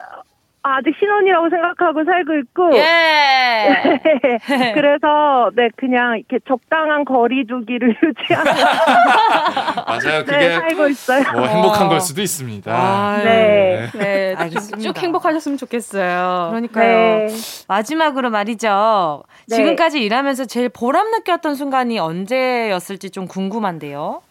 아직 0.67 0.95
신혼이라고 0.99 1.51
생각하고 1.51 2.05
살고 2.05 2.35
있고. 2.39 2.75
예 2.75 4.01
그래서 4.73 5.51
네 5.55 5.69
그냥 5.77 6.17
이렇게 6.17 6.39
적당한 6.49 7.05
거리두기를 7.05 7.95
유지하면서 8.03 8.67
맞아요. 9.87 10.25
네, 10.25 10.25
그게 10.25 10.53
살고 10.55 10.89
있어요. 10.89 11.23
뭐 11.35 11.47
행복한 11.47 11.89
걸 11.89 12.01
수도 12.01 12.23
있습니다. 12.23 12.73
아유, 12.75 13.25
네. 13.25 13.91
네, 13.93 14.35
알겠습니다. 14.39 14.79
쭉 14.79 15.03
행복하셨으면 15.03 15.59
좋겠어요. 15.59 16.49
그러니까요 16.53 17.27
네. 17.27 17.27
마지막으로 17.69 18.31
말이죠 18.31 19.23
네. 19.51 19.57
지금까지 19.57 20.03
일하면서 20.03 20.47
제일 20.47 20.71
보람 20.71 21.11
느꼈던 21.11 21.57
순간이 21.57 21.99
언제였을지 21.99 23.11
좀 23.11 23.29
궁금한데요. 23.29 24.23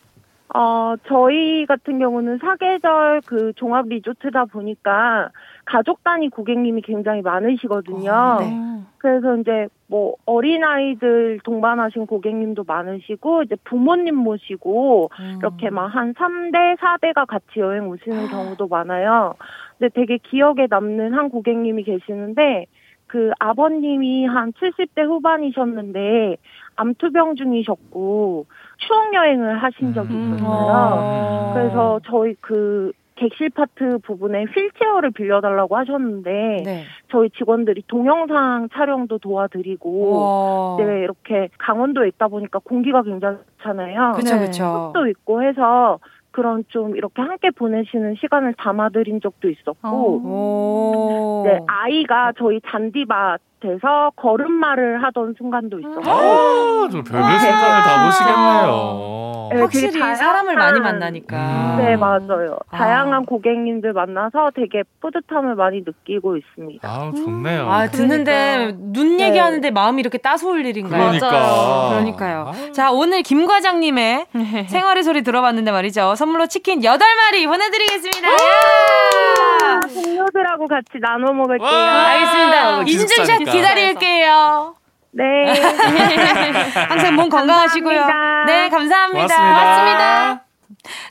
어, 0.56 0.96
저희 1.08 1.66
같은 1.68 2.00
경우는 2.00 2.40
사계절 2.40 3.22
그 3.26 3.54
종합 3.56 3.88
리조트다 3.88 4.46
보니까 4.46 5.30
가족 5.66 6.03
단위 6.03 6.30
고객님이 6.30 6.82
굉장히 6.82 7.22
많으시거든요. 7.22 8.38
네. 8.39 8.74
그래서 8.97 9.36
이제 9.38 9.68
뭐 9.88 10.16
어린아이들 10.26 11.39
동반하신 11.43 12.05
고객님도 12.05 12.64
많으시고 12.66 13.43
이제 13.43 13.55
부모님 13.64 14.16
모시고 14.16 15.09
음. 15.20 15.36
이렇게 15.39 15.70
막 15.70 15.93
한 15.93 16.14
3대, 16.14 16.78
4대가 16.78 17.28
같이 17.28 17.59
여행 17.59 17.88
오시는 17.88 18.28
경우도 18.28 18.68
많아요. 18.68 19.36
근데 19.78 19.93
되게 19.93 20.18
기억에 20.18 20.68
남는 20.70 21.14
한 21.14 21.30
고객님이 21.30 21.84
계시는데 21.84 22.66
그 23.07 23.32
아버님이 23.39 24.26
한 24.26 24.53
70대 24.53 25.03
후반이셨는데 25.05 26.38
암투병 26.78 27.36
중이셨고 27.36 28.47
추억 28.78 29.14
여행을 29.14 29.61
하신 29.61 29.93
적이 29.93 30.14
음. 30.16 30.36
있었어요. 30.36 31.51
그래서 31.53 31.99
저희 32.05 32.34
그 32.41 32.91
객실 33.16 33.49
파트 33.51 33.99
부분에 33.99 34.45
휠체어를 34.45 35.11
빌려달라고 35.11 35.78
하셨는데 35.78 36.64
네. 36.66 36.84
저희 37.11 37.30
직원들이 37.32 37.84
동영상 37.88 38.70
촬영도 38.74 39.20
도와드리고 39.20 40.78
와. 40.78 40.78
네 40.84 41.01
이렇게 41.01 41.49
강원도에 41.57 42.07
있다 42.09 42.28
보니까 42.28 42.59
공기가 42.59 43.03
굉장히 43.03 43.38
좋잖아요. 43.57 44.14
그쵸, 44.16 44.36
네. 44.36 44.45
그쵸. 44.45 44.91
도 44.93 45.07
있고 45.07 45.43
해서 45.43 45.99
그런 46.32 46.64
좀 46.70 46.95
이렇게 46.95 47.22
함께 47.22 47.51
보내시는 47.51 48.16
시간을 48.20 48.55
담아드린 48.55 49.22
적도 49.22 49.49
있었고 49.49 49.88
오. 49.88 51.43
네 51.45 51.59
아이가 51.68 52.34
저희 52.38 52.59
잔디밭 52.68 53.39
에서 53.66 54.11
걸음마를 54.18 55.01
하던 55.03 55.36
순간도 55.38 55.80
있었고 55.80 56.01
아, 56.01 56.89
저 56.91 57.01
별별 57.01 57.39
순간을 57.39 57.82
다 57.84 58.05
보시겠네요. 58.05 59.49
네, 59.53 59.59
확실히 59.61 59.99
다양한- 60.01 60.16
사람을 60.16 60.55
많이 60.55 60.80
만나니까. 60.80 61.38
음. 61.38 61.78
네 61.78 61.95
맞아요 61.95 62.57
아. 62.72 62.78
다양한 62.78 63.26
고객님들 63.26 63.93
만나서 63.93 64.51
되게 64.55 64.84
뿌듯함을 65.01 65.55
많이 65.55 65.82
느끼고 65.86 66.38
있습니다. 66.38 66.88
아, 66.88 67.11
좋네요. 67.16 67.70
아, 67.72 67.88
듣는데 67.88 68.74
눈 68.78 69.18
네. 69.18 69.28
얘기하는데 69.28 69.70
마음이 69.72 69.99
이렇게 70.01 70.18
따스울 70.18 70.66
일인가요? 70.66 71.11
그러니까. 71.20 71.89
그러니까요. 71.91 72.51
아. 72.53 72.72
자, 72.72 72.91
오늘 72.91 73.22
김 73.22 73.45
과장님의 73.45 74.26
생활의 74.70 75.03
소리 75.03 75.22
들어봤는데 75.24 75.72
말이죠. 75.72 76.16
선물로 76.16 76.47
치킨 76.47 76.82
8마리 76.82 77.45
보내드리겠습니다. 77.47 78.28
야! 78.30 79.80
동료들하고 79.93 80.68
같이 80.68 80.99
나눠 81.01 81.32
먹을게요. 81.34 81.68
와! 81.68 82.07
알겠습니다. 82.07 82.68
아, 82.78 82.80
인증샷 82.86 83.41
기숙사니까. 83.54 83.99
기다릴게요. 83.99 84.76
네. 85.12 85.24
항상 86.89 87.16
몸 87.16 87.30
건강하시고요. 87.30 87.99
감사합니다. 88.01 88.45
네, 88.45 88.70
감사합니다. 88.70 89.36
고맙습니다. 89.36 90.43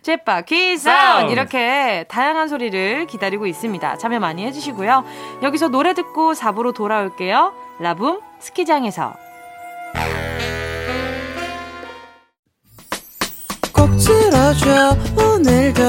jet바퀴 0.03 0.77
사운드 0.77 1.33
이렇게 1.33 2.05
다양한 2.09 2.49
소리를 2.49 3.07
기다리고 3.07 3.47
있습니다. 3.47 3.97
참여 3.99 4.19
많이 4.19 4.45
해주시고요. 4.47 5.05
여기서 5.43 5.69
노래 5.69 5.95
듣고 5.95 6.33
4부로 6.33 6.75
돌아올게요. 6.75 7.55
라붐 7.79 8.21
스키장에서 8.41 9.15
꼭 13.73 13.89
들어줘 13.97 14.97
오늘도 15.17 15.83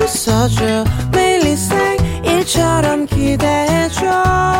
웃어줘 0.00 0.84
매일 1.12 1.46
일상일처럼 1.46 3.06
기대해줘 3.06 4.59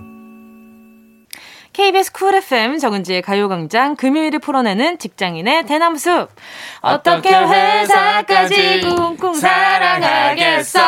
KBS 1.81 2.11
쿨 2.11 2.35
FM 2.35 2.77
정은지의 2.77 3.23
가요광장 3.23 3.95
금요일을 3.95 4.37
풀어내는 4.37 4.99
직장인의 4.99 5.65
대나무숲. 5.65 6.29
어떻게 6.81 7.33
회사까지 7.33 8.81
쿵쿵 8.81 9.33
사랑하겠어? 9.33 10.79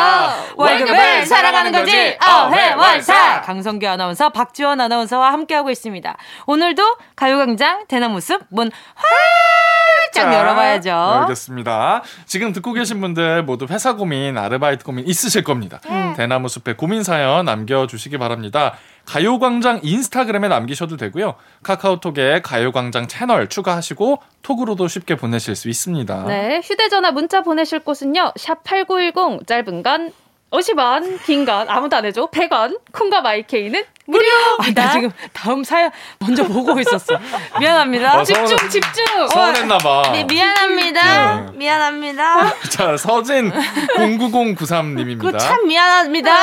월급을 0.56 1.26
사랑하는 1.26 1.72
거지? 1.72 2.16
어회월사! 2.24 3.42
강성규 3.42 3.88
아나운서 3.88 4.30
박지원 4.30 4.80
아나운서와 4.82 5.34
함께하고 5.34 5.72
있습니다. 5.72 6.16
오늘도 6.46 6.84
가요광장 7.16 7.86
대나무숲 7.88 8.44
문 8.50 8.68
활 8.68 9.83
짝 10.12 10.34
열어봐야죠 10.34 10.92
알겠습니다. 10.94 12.04
지금 12.26 12.54
듣고 12.54 12.74
계신 12.74 13.02
분들 13.02 13.44
모두 13.44 13.66
회사 13.70 13.96
고민, 13.96 14.38
아르바이트 14.38 14.84
고민 14.84 15.08
있으실 15.08 15.44
겁니다. 15.44 15.80
음. 15.90 16.14
대나무 16.16 16.50
숲에 16.50 16.74
고민 16.74 17.04
사연 17.04 17.46
남겨주시기 17.46 18.18
바랍니다. 18.18 18.74
가요광장 19.06 19.82
인스타그램에 19.84 20.48
남기셔도 20.48 20.98
되고요. 20.98 21.36
카카오톡에 21.62 22.42
가요광장 22.42 23.08
채널 23.08 23.50
추가하시고 23.50 24.20
톡으로도 24.42 24.88
쉽게 24.88 25.16
보내실 25.16 25.56
수 25.56 25.70
있습니다. 25.70 26.26
네, 26.28 26.62
휴대전화 26.64 27.12
문자 27.12 27.42
보내실 27.42 27.80
곳은요. 27.80 28.34
샵 28.38 28.64
8910 28.64 29.46
짧은 29.46 29.84
건 29.84 30.12
50원, 30.54 31.22
긴 31.26 31.46
건 31.46 31.68
아무도 31.68 31.96
안 31.98 32.06
해줘. 32.06 32.28
100원, 32.28 32.80
콩과 32.92 33.22
마이케이는 33.22 33.84
무료입니다. 34.06 34.84
아, 34.84 34.86
나 34.88 34.92
지금 34.92 35.12
다음 35.32 35.64
사연 35.64 35.90
먼저 36.20 36.44
보고 36.44 36.78
있었어 36.80 37.18
미안합니다 37.60 38.20
어, 38.20 38.24
집중, 38.24 38.46
서운해- 38.58 38.70
집중! 38.70 39.28
서운했나봐. 39.30 40.12
미, 40.12 40.24
미안합니다. 40.26 41.36
네. 41.52 41.52
미안합니다. 41.58 42.54
자, 42.70 42.98
서진 42.98 43.52
09093님입니다. 43.96 45.32
그참 45.32 45.68
미안합니다. 45.68 46.36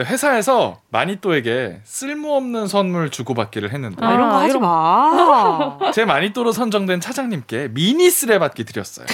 회사에서 0.00 0.80
마니또에게 0.90 1.80
쓸모없는 1.84 2.68
선물 2.68 3.10
주고받기를 3.10 3.72
했는데 3.72 4.04
아, 4.04 4.12
이런 4.14 4.30
거 4.30 4.36
하지 4.38 4.58
마. 4.58 5.90
제 5.92 6.04
마니또로 6.04 6.52
선정된 6.52 7.00
차장님께 7.00 7.68
미니 7.72 8.08
쓰레받기 8.10 8.64
드렸어요. 8.64 9.06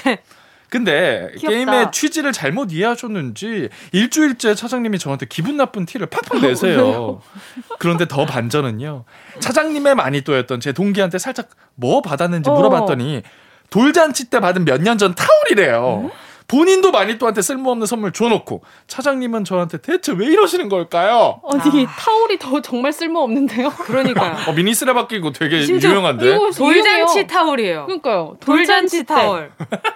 근데 0.73 1.29
귀엽다. 1.37 1.49
게임의 1.51 1.93
취지를 1.93 2.33
잘못 2.33 2.73
이해하셨는지 2.73 3.69
일주일째 3.93 4.55
차장님이 4.55 4.99
저한테 4.99 5.27
기분 5.27 5.59
나쁜 5.59 5.85
티를 5.85 6.07
팍팍 6.07 6.41
내세요. 6.41 7.21
그런데 7.79 8.09
더 8.09 8.25
반전은요. 8.25 9.05
차장님의 9.39 9.95
마니또였던 9.97 10.61
제 10.61 10.73
동기한테 10.73 11.19
살짝 11.19 11.51
뭐 11.75 12.01
받았는지 12.01 12.49
어. 12.49 12.55
물어봤더니 12.55 13.23
돌잔치 13.69 14.31
때 14.31 14.41
받은 14.41 14.65
몇 14.65 14.81
년 14.81 14.97
전 14.97 15.15
타올이래요. 15.15 16.11
본인도 16.53 16.91
마니또한테 16.91 17.41
쓸모없는 17.41 17.87
선물 17.87 18.13
줘놓고 18.13 18.61
차장님은 18.87 19.45
저한테 19.45 19.79
대체 19.79 20.13
왜 20.13 20.27
이러시는 20.27 20.69
걸까요? 20.69 21.41
아니, 21.51 21.87
타올이 21.87 22.39
더 22.39 22.61
정말 22.61 22.93
쓸모없는데요? 22.93 23.71
그러니까요. 23.87 24.37
어, 24.47 24.53
미니 24.53 24.75
쓰레받기 24.75 25.17
이거 25.17 25.33
되게 25.33 25.67
유명한데. 25.67 26.39
돌잔치. 26.55 27.27
타올이에요. 27.27 27.87
그러니까요. 27.87 28.37
돌잔치 28.41 28.99
때. 28.99 29.15
타올. 29.15 29.51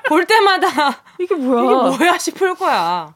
볼 0.08 0.24
때마다 0.24 1.02
이게 1.20 1.34
뭐야? 1.34 1.62
이게 1.90 1.98
뭐야 1.98 2.16
싶을 2.16 2.54
거야. 2.54 3.12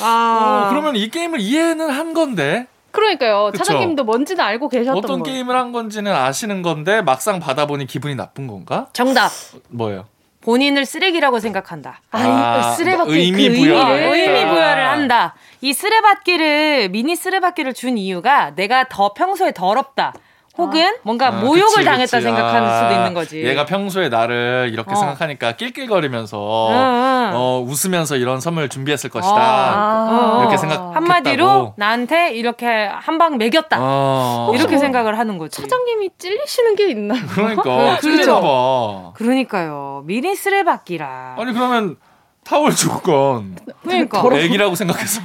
어, 0.00 0.04
아, 0.04 0.66
그러면 0.70 0.94
이 0.94 1.08
게임을 1.10 1.40
이해는 1.40 1.90
한 1.90 2.14
건데 2.14 2.68
그러니까요. 2.92 3.50
그쵸. 3.50 3.64
차장님도 3.64 4.04
뭔지는 4.04 4.44
알고 4.44 4.68
계셨던 4.68 4.96
어떤 4.96 5.22
거예요. 5.22 5.34
게임을 5.34 5.56
한 5.56 5.72
건지는 5.72 6.14
아시는 6.14 6.62
건데 6.62 7.02
막상 7.02 7.40
받아보니 7.40 7.86
기분이 7.86 8.14
나쁜 8.14 8.46
건가? 8.46 8.86
정답. 8.92 9.32
뭐예요? 9.68 10.06
본인을 10.46 10.86
쓰레기라고 10.86 11.40
생각한다. 11.40 12.00
아, 12.12 12.74
쓰레받기 12.76 13.12
의미 13.12 13.48
그 13.48 13.56
부여. 13.56 13.80
아. 13.82 13.90
의미 13.92 14.44
부여를 14.44 14.88
한다. 14.88 15.34
이 15.60 15.72
쓰레받기를 15.72 16.90
미니 16.90 17.16
쓰레받기를 17.16 17.74
준 17.74 17.98
이유가 17.98 18.54
내가 18.54 18.84
더 18.88 19.12
평소에 19.12 19.50
더럽다. 19.52 20.14
혹은 20.58 20.96
뭔가 21.02 21.28
아, 21.28 21.30
모욕을 21.32 21.66
그치, 21.74 21.84
당했다 21.84 22.16
그치. 22.16 22.22
생각하는 22.22 22.68
아, 22.68 22.78
수도 22.88 22.94
있는 22.98 23.12
거지. 23.14 23.44
얘가 23.44 23.66
평소에 23.66 24.08
나를 24.08 24.70
이렇게 24.72 24.92
어. 24.92 24.94
생각하니까 24.96 25.52
낄낄거리면서 25.52 26.68
응, 26.70 26.74
응. 26.76 27.30
어, 27.34 27.64
웃으면서 27.66 28.16
이런 28.16 28.40
선물 28.40 28.68
준비했을 28.68 29.10
것이다. 29.10 29.34
아. 29.36 30.38
이렇게 30.40 30.56
생각했다고. 30.56 30.94
한마디로 30.94 31.74
나한테 31.76 32.32
이렇게 32.34 32.66
한 32.92 33.16
방 33.18 33.38
매겼다. 33.38 33.78
어. 33.80 34.52
이렇게 34.54 34.76
생각을 34.78 35.18
하는 35.18 35.38
거지. 35.38 35.60
차장님이 35.60 36.10
찔리시는 36.18 36.76
게 36.76 36.90
있나요? 36.90 37.22
그러니까 37.28 37.98
찔리나 38.00 38.40
봐. 38.40 39.12
그러니까요. 39.14 40.02
미니 40.04 40.36
쓰레받기라. 40.36 41.36
아니 41.38 41.52
그러면 41.54 41.96
타월 42.44 42.74
줄건 42.74 43.56
그러니까. 43.82 44.22
애기라고 44.34 44.74
생각해서 44.74 45.20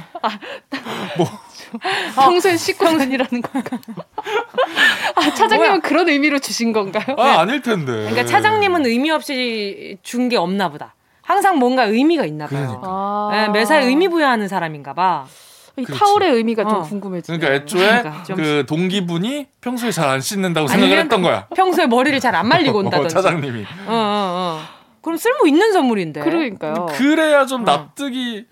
평소에 2.14 2.56
씻고 2.56 2.84
다니라는 2.84 3.42
건가? 3.42 3.78
아, 5.14 5.34
차장님은 5.34 5.80
그런 5.82 6.08
의미로 6.08 6.38
주신 6.38 6.72
건가요? 6.72 7.16
아 7.18 7.40
아닐 7.40 7.60
텐데. 7.62 7.92
그러니까 7.92 8.24
차장님은 8.24 8.86
의미 8.86 9.10
없이 9.10 9.98
준 10.02 10.28
게 10.28 10.36
없나 10.36 10.68
보다. 10.68 10.94
항상 11.22 11.58
뭔가 11.58 11.84
의미가 11.84 12.24
있나 12.26 12.46
봐요. 12.46 12.60
그러니까. 12.60 12.82
아. 12.88 13.28
네, 13.32 13.48
매사에 13.48 13.84
의미 13.84 14.08
부여하는 14.08 14.48
사람인가 14.48 14.92
봐. 14.94 15.26
이 15.76 15.84
그렇지. 15.84 15.98
타올의 15.98 16.32
의미가 16.32 16.64
좀 16.64 16.74
어. 16.74 16.82
궁금해지네. 16.82 17.38
그러니까 17.38 17.64
애초에 17.64 17.86
그러니까 18.02 18.22
좀- 18.24 18.36
그 18.36 18.64
동기분이 18.68 19.46
평소에 19.60 19.90
잘 19.90 20.08
안 20.08 20.20
씻는다고 20.20 20.66
생각을 20.68 20.98
했던 20.98 21.22
거야. 21.22 21.46
평소에 21.56 21.86
머리를 21.86 22.18
잘 22.20 22.34
안 22.34 22.46
말리고 22.48 22.78
온다든지. 22.80 23.06
어, 23.06 23.08
차장님이. 23.08 23.62
어, 23.62 23.64
어, 23.88 23.94
어. 23.94 24.60
그럼 25.00 25.16
쓸모 25.16 25.46
있는 25.46 25.72
선물인데. 25.72 26.20
그러니까요. 26.20 26.86
그래야 26.92 27.46
좀 27.46 27.64
납득이 27.64 28.44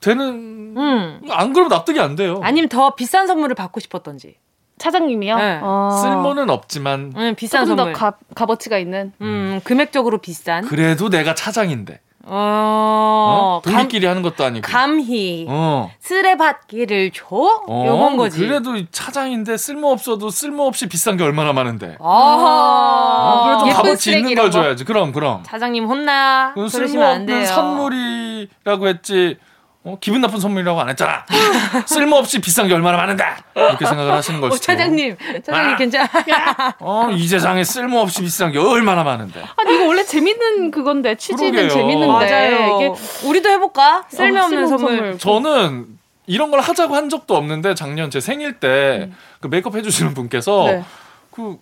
되는. 0.00 0.74
음. 0.76 1.20
안 1.30 1.52
그러면 1.52 1.68
납득이 1.68 2.00
안 2.00 2.16
돼요. 2.16 2.40
아니면 2.42 2.68
더 2.68 2.94
비싼 2.94 3.26
선물을 3.26 3.54
받고 3.54 3.80
싶었던지. 3.80 4.36
차장님이요? 4.78 5.36
네. 5.36 5.60
어. 5.62 5.90
쓸모는 6.02 6.48
없지만 6.48 7.12
응, 7.16 7.34
비싼 7.34 7.66
조금 7.66 7.76
선물. 7.76 7.92
더 7.92 7.98
값, 7.98 8.18
값어치가 8.34 8.78
있는. 8.78 9.12
음, 9.20 9.60
금액적으로 9.64 10.18
비싼. 10.18 10.64
그래도 10.64 11.10
내가 11.10 11.34
차장인데. 11.34 12.00
어, 12.22 13.60
어? 13.62 13.62
동기끼리 13.64 14.06
하는 14.06 14.22
것도 14.22 14.44
아니고. 14.44 14.66
감, 14.66 15.00
히 15.00 15.46
어. 15.48 15.90
쓰레받기를 16.00 17.10
줘? 17.12 17.26
어, 17.66 17.84
요건 17.86 18.16
거지. 18.16 18.38
그래도 18.38 18.76
이 18.76 18.86
차장인데 18.90 19.56
쓸모 19.56 19.90
없어도 19.90 20.30
쓸모 20.30 20.66
없이 20.66 20.86
비싼 20.88 21.16
게 21.16 21.24
얼마나 21.24 21.52
많은데. 21.52 21.96
어, 21.98 23.42
그래도 23.44 23.76
값어치 23.76 24.12
있는 24.18 24.34
걸? 24.34 24.50
줘야지. 24.50 24.84
그럼 24.84 25.12
그럼. 25.12 25.42
사장님 25.46 25.84
혼나. 25.86 26.52
그건 26.54 26.68
그러시면 26.70 27.02
안 27.04 27.26
쓸모없는 27.26 27.26
돼요. 27.26 27.46
선물이라고 27.46 28.88
했지. 28.88 29.38
어, 29.82 29.96
기분 29.98 30.20
나쁜 30.20 30.38
선물이라고 30.40 30.78
안 30.80 30.90
했잖아. 30.90 31.24
쓸모없이 31.86 32.40
비싼 32.40 32.68
게 32.68 32.74
얼마나 32.74 32.98
많은데. 32.98 33.24
이렇게 33.56 33.86
생각을 33.86 34.12
하시는 34.12 34.38
어, 34.38 34.48
것이죠. 34.48 34.66
차장님, 34.66 35.16
차장님 35.44 35.70
아. 35.72 35.76
괜찮아. 35.76 36.08
어, 36.80 37.08
이 37.12 37.26
세상에 37.26 37.64
쓸모없이 37.64 38.20
비싼 38.22 38.52
게 38.52 38.58
얼마나 38.58 39.02
많은데. 39.04 39.42
아니 39.56 39.74
이거 39.76 39.86
원래 39.86 40.04
재밌는 40.04 40.70
그건데 40.70 41.14
취지는 41.14 41.52
그러게요. 41.52 41.70
재밌는데 41.70 42.06
맞아요. 42.12 42.76
이게 42.76 43.26
우리도 43.28 43.48
해볼까? 43.48 44.04
쓸모없는 44.10 44.64
어, 44.64 44.66
선물. 44.66 45.18
저는 45.18 45.86
이런 46.26 46.50
걸 46.50 46.60
하자고 46.60 46.94
한 46.94 47.08
적도 47.08 47.34
없는데 47.36 47.74
작년 47.74 48.10
제 48.10 48.20
생일 48.20 48.60
때 48.60 49.10
그 49.40 49.46
메이크업 49.48 49.74
해주시는 49.74 50.12
분께서 50.12 50.64
네. 50.66 50.84
그 51.30 51.56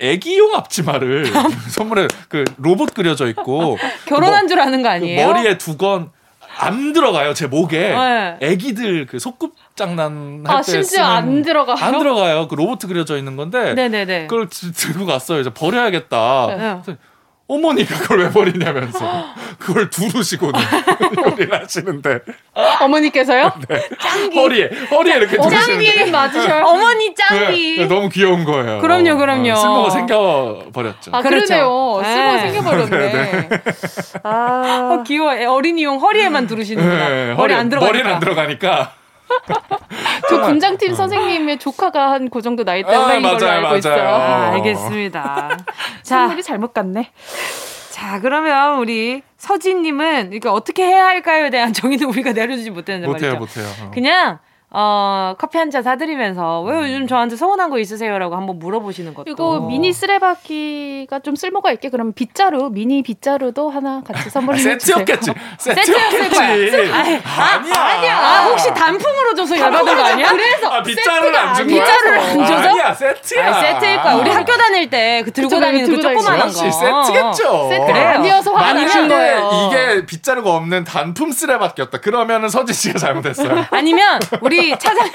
애기용 0.00 0.54
앞치마를 0.54 1.26
선물에 1.70 2.06
그 2.28 2.44
로봇 2.58 2.94
그려져 2.94 3.26
있고 3.26 3.76
결혼한 4.06 4.46
줄 4.46 4.60
아는 4.60 4.82
거그 4.82 4.94
아니에요? 4.94 5.26
머리에 5.26 5.58
두건 5.58 6.12
안 6.58 6.92
들어가요 6.92 7.34
제 7.34 7.46
목에 7.46 7.90
네. 7.90 8.36
애기들 8.40 9.06
그 9.06 9.18
소꿉 9.18 9.52
장난 9.76 10.42
아 10.46 10.56
할때 10.56 10.72
심지어 10.72 11.04
안 11.04 11.42
들어가요? 11.42 11.76
안 11.78 11.98
들어가요 11.98 12.48
그 12.48 12.54
로봇 12.54 12.78
그려져 12.80 13.16
있는 13.16 13.36
건데 13.36 13.74
네네네. 13.74 14.26
그걸 14.26 14.48
드- 14.48 14.72
들고 14.72 15.06
갔어요 15.06 15.40
이제 15.40 15.50
버려야겠다 15.50 16.82
네. 16.86 16.96
어머니가 17.48 17.96
그걸 18.00 18.18
왜 18.20 18.30
버리냐면서 18.30 19.24
그걸 19.58 19.88
두르시고는 19.88 20.60
요리를 21.32 21.62
하시는데 21.62 22.18
어머니께서요? 22.80 23.52
허리에 24.36 24.70
허리에 24.90 25.16
이렇게 25.16 25.36
두르시는데 25.38 25.92
짱님 25.94 26.12
맞으셔. 26.12 26.58
어머니 26.68 27.08
네, 27.08 27.14
짱이. 27.16 27.76
네, 27.78 27.86
너무 27.86 28.08
귀여운 28.10 28.44
거예요. 28.44 28.80
그럼요, 28.80 29.16
그럼요. 29.16 29.52
어, 29.52 29.56
쓸모가 29.56 29.90
생겨 29.90 30.62
버렸죠. 30.74 31.10
아 31.14 31.22
그렇죠. 31.22 31.46
그러네요. 31.46 32.02
쓸모 32.04 32.32
네. 32.32 32.40
생겨 32.40 32.62
버렸네. 32.62 33.48
아 34.24 34.90
어, 34.92 35.02
귀여워. 35.04 35.34
애- 35.34 35.44
어린이용 35.46 36.00
허리에만 36.00 36.46
두르시는구나. 36.46 37.08
네, 37.08 37.34
머리 37.34 37.54
안 37.54 37.68
들어가니까. 37.70 37.92
머리는 37.98 38.14
안 38.14 38.20
들어가니까. 38.20 38.92
저 40.28 40.42
군장팀 40.42 40.94
선생님의 40.94 41.58
조카가 41.58 42.10
한 42.12 42.28
그 42.30 42.42
정도 42.42 42.62
나이 42.64 42.82
아, 42.84 42.90
때문인 42.90 43.22
걸로 43.22 43.38
맞아요, 43.38 43.50
알고 43.52 43.66
맞아요. 43.68 43.78
있어요. 43.78 44.08
아, 44.08 44.48
어. 44.48 44.52
알겠습니다. 44.54 45.58
자, 46.02 46.18
선물이 46.20 46.42
잘못 46.42 46.74
갔네. 46.74 47.10
자, 47.90 48.20
그러면 48.20 48.78
우리 48.78 49.22
서진님은 49.38 50.32
이거 50.32 50.52
어떻게 50.52 50.84
해야 50.84 51.06
할까요에 51.06 51.50
대한 51.50 51.72
정의는 51.74 52.06
우리가 52.08 52.32
내려주지 52.32 52.70
못했는데 52.70 53.06
못해요, 53.10 53.34
말이죠. 53.38 53.60
못해요. 53.60 53.86
어. 53.86 53.90
그냥 53.92 54.38
어, 54.70 55.34
커피 55.38 55.56
한 55.56 55.70
잔 55.70 55.82
사드리면서 55.82 56.62
왜 56.62 56.92
요즘 56.92 57.06
저한테 57.06 57.36
서운한 57.36 57.68
거 57.70 57.78
있으세요라고 57.78 58.36
한번 58.36 58.58
물어보시는 58.58 59.12
것도. 59.14 59.30
이거 59.30 59.60
미니 59.60 59.92
쓰레받기가 59.92 61.18
좀 61.20 61.36
쓸모가 61.36 61.72
있게 61.72 61.88
그러면 61.90 62.12
빗자루 62.14 62.70
미니 62.70 63.02
빗자루도 63.02 63.68
하나 63.70 64.02
같이 64.06 64.24
아, 64.26 64.30
선물해 64.30 64.58
주세요. 64.58 64.78
세트였겠지. 64.78 65.32
세트였을 65.58 66.28
거야. 66.30 66.48
세트였겠지. 66.56 66.92
아니, 66.92 67.16
아니야. 67.16 67.74
아니야. 67.82 68.18
아, 68.18 68.44
혹시 68.48 68.68
단품으로 68.72 69.34
줘서 69.34 69.58
열받은 69.58 69.96
거 69.96 70.02
아니야? 70.04 70.30
그래서 70.30 70.68
아, 70.68 70.82
빗자루를 70.82 71.36
안준 71.36 71.66
거야? 71.68 71.80
빗자루를 71.84 72.18
안 72.18 72.46
줘서? 72.46 72.68
아니야, 72.68 72.94
세트야. 72.94 73.46
아니, 73.46 73.60
세트일 73.66 74.02
거야. 74.02 74.14
우리 74.16 74.30
학교 74.30 74.52
다닐 74.56 74.88
때 74.90 75.22
그 75.24 75.32
들고 75.32 75.48
그쵸, 75.48 75.60
다니는 75.60 75.86
그 75.86 76.00
들고 76.00 76.02
다니죠. 76.02 76.20
조그만한 76.22 76.48
거. 76.48 77.04
세트겠죠. 77.04 77.68
세트 77.70 77.86
그래요. 77.86 78.08
아니어서 78.08 78.52
만약에 78.52 78.84
내신 78.84 79.08
거예요. 79.08 79.50
이게 79.72 80.06
빗자루가 80.06 80.50
없는 80.54 80.84
단품 80.84 81.30
쓰레받기였다. 81.32 81.98
그러면은 82.00 82.48
서진 82.48 82.74
씨가 82.74 82.98
잘못했어요. 82.98 83.64
아니면 83.70 84.20
우리 84.40 84.57
차장 84.78 85.10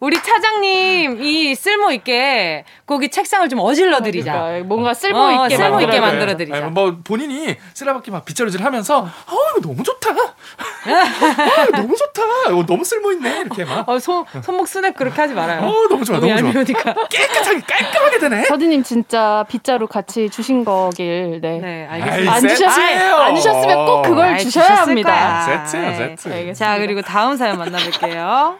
우리 0.00 0.16
차장님이 0.22 1.54
쓸모 1.54 1.90
있게 1.92 2.64
거기 2.86 3.08
책상을 3.10 3.48
좀 3.48 3.58
어질러 3.60 4.00
드리자. 4.02 4.32
그러니까 4.32 4.66
뭔가 4.68 4.94
쓸모 4.94 5.18
어, 5.18 5.44
있게 5.46 5.56
쓸모 5.56 5.80
있게. 5.80 6.00
만들어 6.00 6.36
드리자. 6.36 6.56
아니, 6.56 6.66
뭐 6.70 6.96
본인이 7.04 7.56
쓰레받기 7.74 8.10
막 8.10 8.24
빗자루질 8.24 8.64
하면서 8.64 9.04
아 9.06 9.32
이거 9.58 9.68
너무 9.68 9.82
좋다. 9.82 10.10
아 10.10 11.66
너무 11.72 11.94
좋다. 11.96 12.22
이거 12.50 12.64
너무 12.66 12.84
쓸모 12.84 13.12
있네 13.12 13.40
이렇게 13.40 13.64
막. 13.64 13.88
어, 13.88 13.98
손, 13.98 14.24
손목 14.42 14.68
스냅 14.68 14.94
그렇게 14.94 15.20
하지 15.20 15.34
말아요. 15.34 15.62
어 15.66 15.88
너무 15.88 16.04
좋아, 16.04 16.18
너무 16.18 16.28
너무 16.28 16.40
좋아. 16.40 16.48
얄미우니까. 16.48 16.94
깨끗하게 17.08 17.60
깔끔하게 17.60 18.18
되네. 18.18 18.44
서디님 18.44 18.82
진짜 18.82 19.44
빗자루 19.48 19.86
같이 19.86 20.28
주신 20.30 20.64
거길 20.64 21.40
네. 21.42 21.58
네, 21.58 21.86
알겠습니다. 21.90 22.32
안, 22.32 22.40
주셨, 22.40 22.70
세트예요. 22.70 23.14
안 23.16 23.36
주셨으면 23.36 23.86
꼭 23.86 24.02
그걸 24.02 24.38
주셔야 24.38 24.76
합니다. 24.82 25.66
네. 25.72 26.16
세트. 26.16 26.54
자, 26.54 26.78
그리고 26.78 27.02
다음 27.02 27.36
사연 27.36 27.58
만나 27.58 27.78
볼게요. 27.78 28.56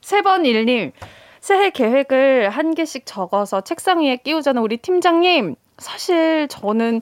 세번 0.00 0.44
일님 0.44 0.92
새해 1.40 1.70
계획을 1.70 2.50
한 2.50 2.74
개씩 2.74 3.06
적어서 3.06 3.60
책상 3.60 4.02
위에 4.02 4.16
끼우자는 4.16 4.60
우리 4.62 4.76
팀장님 4.76 5.54
사실 5.78 6.48
저는 6.48 7.00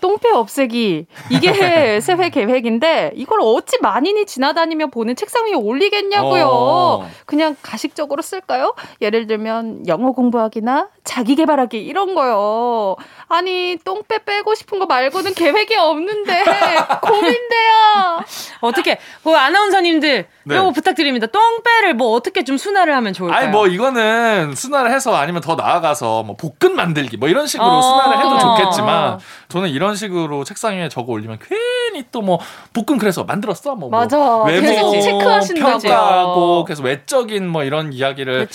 똥배 0.00 0.30
없애기 0.30 1.06
이게 1.30 2.00
새해 2.02 2.28
계획인데 2.28 3.12
이걸 3.14 3.38
어찌 3.40 3.78
만인이 3.80 4.26
지나다니며 4.26 4.88
보는 4.88 5.16
책상 5.16 5.46
위에 5.46 5.54
올리겠냐고요. 5.54 6.44
어. 6.46 7.08
그냥 7.24 7.56
가식적으로 7.62 8.20
쓸까요? 8.20 8.74
예를 9.00 9.26
들면 9.26 9.86
영어 9.86 10.12
공부하기나 10.12 10.88
자기 11.04 11.34
개발하기 11.36 11.78
이런 11.78 12.14
거요. 12.14 12.96
아니 13.28 13.76
똥배 13.84 14.24
빼고 14.24 14.54
싶은 14.54 14.78
거 14.78 14.86
말고는 14.86 15.34
계획이 15.34 15.76
없는데 15.76 16.42
고민돼요. 17.02 18.24
어떻게, 18.60 18.98
그 19.22 19.36
아나운서님들, 19.36 20.26
네. 20.44 20.56
요거 20.56 20.70
부탁드립니다. 20.72 21.26
똥배를 21.26 21.94
뭐 21.94 22.12
어떻게 22.12 22.42
좀 22.44 22.56
순화를 22.56 22.94
하면 22.96 23.12
좋을까요? 23.12 23.38
아니 23.38 23.48
뭐 23.48 23.66
이거는 23.66 24.54
순화를 24.54 24.90
해서 24.92 25.14
아니면 25.14 25.42
더 25.42 25.54
나아가서 25.56 26.22
뭐 26.22 26.36
볶음 26.36 26.74
만들기 26.74 27.16
뭐 27.18 27.28
이런 27.28 27.46
식으로 27.46 27.68
어. 27.68 27.82
순화를 27.82 28.18
해도 28.18 28.28
어. 28.30 28.38
좋겠지만 28.38 29.18
저는 29.48 29.68
이런 29.68 29.96
식으로 29.96 30.44
책상 30.44 30.74
위에 30.76 30.88
적어 30.88 31.12
올리면 31.12 31.38
괜히 31.40 32.04
또 32.10 32.24
뭐 32.24 32.38
볶음 32.72 32.96
그래서 32.98 33.24
만들었어 33.24 33.74
뭐, 33.74 33.90
뭐 33.90 34.00
맞아. 34.00 34.42
외모 34.44 34.66
계속 34.66 35.00
체크하신다고요. 35.02 35.78
평가하고 35.78 36.64
계속 36.64 36.84
외적인 36.84 37.46
뭐 37.46 37.62
이런 37.64 37.92
이야기를. 37.92 38.48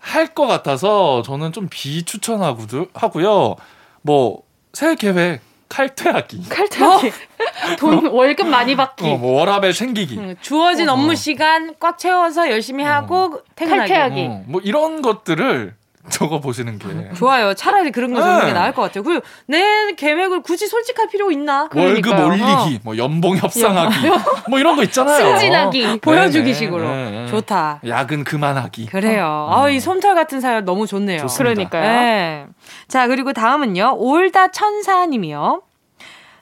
할 0.00 0.26
것 0.34 0.46
같아서 0.46 1.22
저는 1.22 1.52
좀 1.52 1.68
비추천하고요. 1.76 3.56
뭐 4.02 4.42
새해 4.72 4.94
계획 4.94 5.40
칼퇴하기, 5.68 6.48
칼퇴하기. 6.48 7.12
돈 7.78 8.06
월급 8.06 8.46
많이 8.46 8.76
받기. 8.76 9.04
어, 9.04 9.16
뭐 9.16 9.40
워라벨 9.40 9.72
챙기기. 9.72 10.16
음, 10.18 10.36
주어진 10.40 10.88
어. 10.88 10.92
업무 10.94 11.14
시간 11.16 11.74
꽉 11.78 11.98
채워서 11.98 12.50
열심히 12.50 12.84
하고 12.84 13.42
퇴근하기. 13.56 13.92
칼퇴하기. 13.92 14.26
어, 14.26 14.44
뭐 14.46 14.60
이런 14.62 15.02
것들을 15.02 15.74
적어 16.10 16.40
보시는 16.40 16.78
게 16.78 17.12
좋아요. 17.14 17.54
차라리 17.54 17.90
그런 17.90 18.12
거 18.12 18.20
적는 18.22 18.40
게 18.40 18.46
네. 18.46 18.52
나을 18.52 18.72
것 18.72 18.82
같아요. 18.82 19.02
그리고 19.02 19.24
내 19.46 19.92
계획을 19.96 20.42
굳이 20.42 20.66
솔직할 20.66 21.08
필요 21.08 21.30
있나? 21.30 21.68
월급 21.74 22.02
그러니까요. 22.14 22.26
올리기, 22.26 22.80
뭐 22.84 22.96
연봉 22.96 23.36
협상하기, 23.36 23.96
뭐 24.48 24.58
이런 24.58 24.76
거 24.76 24.82
있잖아요. 24.84 25.38
승진하기. 25.38 26.00
보여주기 26.00 26.44
네네. 26.44 26.54
식으로. 26.54 26.88
네, 26.88 27.10
네. 27.10 27.26
좋다. 27.26 27.80
야근 27.86 28.24
그만하기. 28.24 28.86
그래요. 28.86 29.48
아, 29.50 29.68
이 29.68 29.80
솜털 29.80 30.14
같은 30.14 30.40
사연 30.40 30.64
너무 30.64 30.86
좋네요. 30.86 31.18
좋습니다. 31.20 31.54
그러니까요. 31.54 31.82
네. 31.82 32.46
자, 32.88 33.06
그리고 33.08 33.32
다음은요. 33.32 33.96
올다 33.98 34.48
천사님이요. 34.48 35.62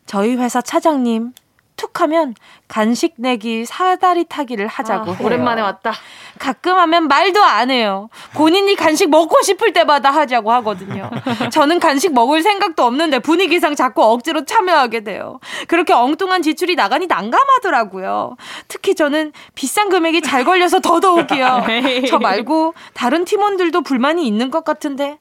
저희 0.06 0.36
회사 0.36 0.60
차장님 0.60 1.32
툭 1.76 2.00
하면 2.00 2.34
간식 2.68 3.14
내기 3.16 3.64
사다리 3.64 4.24
타기를 4.24 4.66
하자고 4.68 5.10
아, 5.12 5.14
해요. 5.14 5.26
오랜만에 5.26 5.60
왔다. 5.62 5.92
가끔 6.38 6.76
하면 6.76 7.08
말도 7.08 7.42
안 7.42 7.70
해요. 7.70 8.08
본인이 8.34 8.74
간식 8.74 9.10
먹고 9.10 9.42
싶을 9.42 9.72
때마다 9.72 10.10
하자고 10.10 10.52
하거든요. 10.52 11.10
저는 11.50 11.80
간식 11.80 12.12
먹을 12.12 12.42
생각도 12.42 12.84
없는데 12.84 13.20
분위기상 13.20 13.74
자꾸 13.74 14.02
억지로 14.04 14.44
참여하게 14.44 15.04
돼요. 15.04 15.40
그렇게 15.68 15.92
엉뚱한 15.92 16.42
지출이 16.42 16.74
나가니 16.74 17.06
난감하더라고요. 17.06 18.36
특히 18.68 18.94
저는 18.94 19.32
비싼 19.54 19.88
금액이 19.88 20.22
잘 20.22 20.44
걸려서 20.44 20.80
더더욱이요. 20.80 21.64
저 22.08 22.18
말고 22.18 22.74
다른 22.94 23.24
팀원들도 23.24 23.82
불만이 23.82 24.26
있는 24.26 24.50
것 24.50 24.64
같은데 24.64 25.18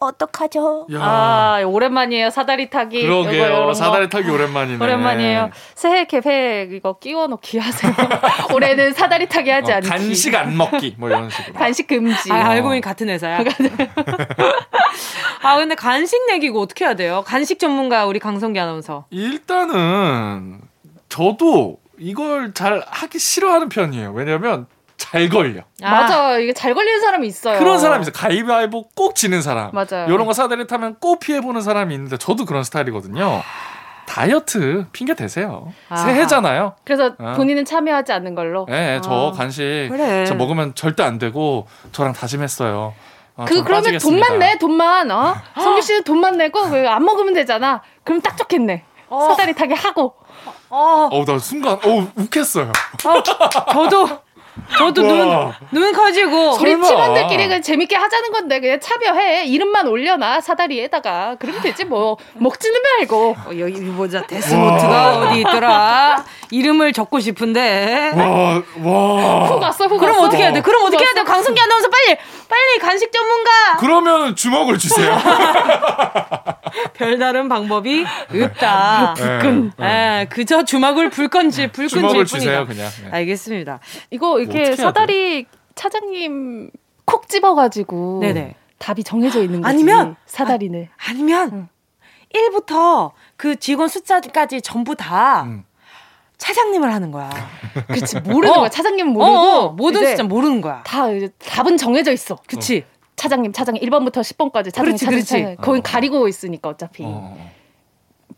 어떡하죠? 0.00 0.86
야. 0.94 0.98
아, 1.02 1.62
오랜만이에요. 1.64 2.30
사다리 2.30 2.70
타기. 2.70 3.04
요거, 3.06 3.22
그러게요. 3.30 3.42
요런 3.44 3.66
거. 3.66 3.74
사다리 3.74 4.08
타기 4.08 4.30
오랜만이네. 4.30 4.82
오랜만이에요. 4.82 5.50
새해 5.74 6.06
계획 6.06 6.72
이거 6.72 6.94
끼워 6.98 7.26
넣기 7.26 7.58
하세요. 7.58 7.92
올해는 8.54 8.94
사다리 8.94 9.28
타기 9.28 9.50
하지 9.50 9.72
어, 9.72 9.74
않기. 9.76 9.88
간식 9.88 10.34
안 10.34 10.56
먹기 10.56 10.94
뭐 10.98 11.10
이런 11.10 11.28
식으로. 11.28 11.52
간식 11.54 11.86
금지. 11.86 12.32
아, 12.32 12.48
알고 12.48 12.68
보니 12.68 12.80
같은 12.80 13.10
회사야. 13.10 13.40
아, 15.42 15.56
근데 15.56 15.74
간식 15.74 16.26
내기고 16.28 16.62
어떻게 16.62 16.86
해야 16.86 16.94
돼요? 16.94 17.22
간식 17.26 17.58
전문가 17.58 18.06
우리 18.06 18.18
강성기 18.18 18.58
아나운서. 18.58 19.04
일단은 19.10 20.60
저도 21.10 21.78
이걸 21.98 22.54
잘 22.54 22.82
하기 22.86 23.18
싫어하는 23.18 23.68
편이에요. 23.68 24.12
왜냐면 24.12 24.66
잘 25.10 25.28
걸려. 25.28 25.62
맞아. 25.82 26.38
이게 26.38 26.52
잘 26.52 26.72
걸리는 26.74 27.00
사람이 27.00 27.26
있어요. 27.26 27.58
그런 27.58 27.78
사람이 27.78 28.02
있어요. 28.02 28.12
가위바위보 28.14 28.90
꼭 28.94 29.14
지는 29.16 29.42
사람. 29.42 29.70
맞아요. 29.72 30.06
이런 30.06 30.24
거 30.26 30.32
사다리 30.32 30.66
타면 30.66 30.96
꼭 31.00 31.18
피해보는 31.20 31.62
사람이 31.62 31.92
있는데 31.94 32.16
저도 32.16 32.44
그런 32.44 32.62
스타일이거든요. 32.62 33.42
다이어트 34.06 34.86
핑계 34.92 35.14
대세요. 35.14 35.72
아하. 35.88 36.04
새해잖아요. 36.04 36.74
그래서 36.84 37.14
아. 37.18 37.32
본인은 37.32 37.64
참여하지 37.64 38.12
않는 38.12 38.34
걸로. 38.34 38.66
네, 38.68 39.00
저 39.02 39.30
아. 39.32 39.36
간식 39.36 39.88
그래. 39.90 40.24
저 40.26 40.34
먹으면 40.34 40.74
절대 40.74 41.02
안 41.02 41.18
되고 41.18 41.66
저랑 41.92 42.12
다짐했어요. 42.12 42.94
아, 43.36 43.44
그전 43.44 43.64
그러면 43.64 43.82
빠지겠습니다. 43.82 44.26
돈만 44.26 44.38
내 44.38 44.58
돈만 44.58 45.10
어 45.10 45.34
성규 45.54 45.80
씨는 45.82 46.04
돈만 46.04 46.36
내고 46.38 46.60
왜안 46.68 47.04
먹으면 47.04 47.34
되잖아. 47.34 47.82
그럼 48.04 48.20
딱 48.20 48.36
좋겠네. 48.36 48.84
사다리 49.08 49.54
타기 49.54 49.74
하고. 49.74 50.14
어, 50.68 51.08
어, 51.10 51.24
나 51.24 51.38
순간 51.38 51.74
어 51.74 52.08
욱했어요. 52.16 52.70
저도 52.98 54.08
저도 54.76 55.02
눈, 55.02 55.28
와. 55.28 55.56
눈 55.70 55.92
커지고. 55.92 56.54
우리 56.60 56.74
팀원들끼리 56.80 57.44
그냥 57.44 57.62
재밌게 57.62 57.96
하자는 57.96 58.32
건데 58.32 58.60
그냥 58.60 58.78
참여해 58.80 59.46
이름만 59.46 59.86
올려놔 59.86 60.40
사다리에다가 60.40 61.36
그러면 61.38 61.62
되지 61.62 61.84
뭐 61.84 62.16
먹지는 62.34 62.80
말고 62.98 63.36
어, 63.46 63.50
여기 63.58 63.80
보자 63.92 64.22
데스노트가 64.26 65.18
어디 65.18 65.40
있더라 65.40 66.24
이름을 66.50 66.92
적고 66.92 67.20
싶은데 67.20 68.12
와, 68.14 68.62
와. 68.82 69.46
후 69.46 69.60
갔어 69.60 69.86
후 69.86 69.98
그럼 69.98 70.14
갔어. 70.14 70.26
어떻게 70.26 70.42
해야 70.42 70.52
돼 70.52 70.60
그럼 70.60 70.82
어떻게 70.84 71.04
해야 71.04 71.12
돼 71.14 71.22
강승기 71.22 71.60
아나운서 71.60 71.88
빨리 71.88 72.16
빨리 72.48 72.78
간식 72.80 73.12
전문가 73.12 73.50
그러면 73.78 74.34
주먹을 74.36 74.78
주세요. 74.78 75.16
별다른 76.94 77.48
방법이 77.48 78.04
없다 78.32 79.14
불끈. 79.16 79.72
예, 79.80 80.26
그저 80.30 80.64
주먹을 80.64 81.10
불 81.10 81.28
건지 81.28 81.66
불끈질 81.68 81.88
주먹을 81.88 82.24
뿐이다 82.24 82.38
주세요, 82.38 82.66
그냥. 82.66 82.88
네. 83.04 83.10
알겠습니다 83.10 83.80
이거 84.10 84.39
이렇게 84.40 84.60
어떻게 84.60 84.66
해야 84.66 84.76
사다리 84.76 85.46
차장님 85.74 86.70
콕 87.04 87.28
집어가지고 87.28 88.20
네네. 88.22 88.54
답이 88.78 89.04
정해져 89.04 89.42
있는 89.42 89.60
거지 89.60 89.68
아니면- 89.74 90.16
사다리는. 90.26 90.88
아 91.06 91.12
니면 91.12 91.68
1부터 92.34 93.12
그 93.36 93.56
직원 93.56 93.88
숫자까지 93.88 94.62
전부 94.62 94.94
다 94.96 95.42
음. 95.42 95.64
차장님을 96.38 96.92
하는 96.92 97.10
거야. 97.10 97.28
그렇지 97.88 98.20
모르는 98.20 98.54
어. 98.54 98.60
거야. 98.60 98.68
차장님은 98.70 99.12
모르고 99.12 99.30
어, 99.30 99.58
어, 99.66 99.68
모든 99.72 100.06
숫자 100.06 100.22
모르는 100.22 100.60
거야. 100.60 100.82
다 100.84 101.10
이제 101.10 101.28
답은 101.38 101.76
정해져 101.76 102.12
있어. 102.12 102.38
그치. 102.46 102.84
차장님 103.16 103.52
차장님. 103.52 103.82
1번부터 103.82 104.20
10번까지 104.22 104.72
차장님 104.72 104.96
그렇지, 104.96 105.04
차장님 105.04 105.10
그렇지. 105.10 105.26
차장님 105.28 105.56
거긴 105.58 105.82
가리고 105.82 106.26
있으니까 106.28 106.70
어차피. 106.70 107.02
어, 107.04 107.36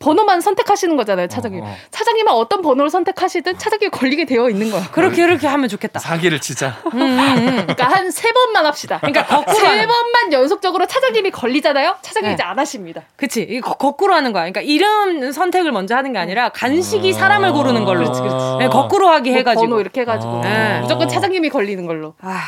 번호만 0.03 0.40
선택하시는 0.40 0.96
거잖아요 0.96 1.28
차장님 1.28 1.62
어, 1.62 1.66
어. 1.66 1.76
차장님은 1.90 2.32
어떤 2.32 2.61
번호를 2.62 2.90
선택하시든 2.90 3.59
차장님이 3.59 3.90
걸리게 3.90 4.24
되어 4.26 4.48
있는 4.50 4.70
거야 4.70 4.82
그렇게 4.90 5.24
그렇게 5.24 5.46
하면 5.46 5.68
좋겠다 5.68 6.00
사기를 6.00 6.40
치자. 6.40 6.76
그러니까 6.90 7.84
한 7.88 8.11
세 8.12 8.30
번만 8.32 8.66
합시다 8.66 8.98
그러니까 8.98 9.24
거꾸로 9.24 9.55
세 9.59 9.66
하는 9.66 9.86
번만 9.86 10.32
연속적으로 10.32 10.86
차장님이 10.86 11.30
걸리잖아요 11.30 11.96
차장님이 12.03 12.30
네. 12.30 12.34
이제 12.34 12.42
안 12.42 12.59
하십니다 12.59 13.03
그치. 13.16 13.42
이거 13.48 13.70
거- 13.70 13.76
거꾸로 13.92 14.14
하는 14.14 14.32
거야. 14.32 14.42
그러니까 14.42 14.61
이름 14.61 15.30
선택을 15.32 15.70
먼저 15.72 15.94
하는 15.96 16.12
게 16.12 16.18
아니라 16.18 16.48
간식이 16.50 17.11
아. 17.11 17.18
사람을 17.18 17.53
고르는 17.53 17.84
걸로. 17.84 18.00
그렇지, 18.05 18.20
그렇지. 18.20 18.57
네, 18.59 18.68
거꾸로 18.68 19.09
하게 19.09 19.30
뭐 19.30 19.38
해가지고. 19.38 19.62
번호 19.62 19.80
이렇게 19.80 20.00
해가지고 20.03 20.38
아. 20.38 20.40
네. 20.42 20.80
무조건 20.80 21.09
차장님이 21.09 21.48
걸리는 21.50 21.86
걸로 21.86 22.14
아, 22.20 22.40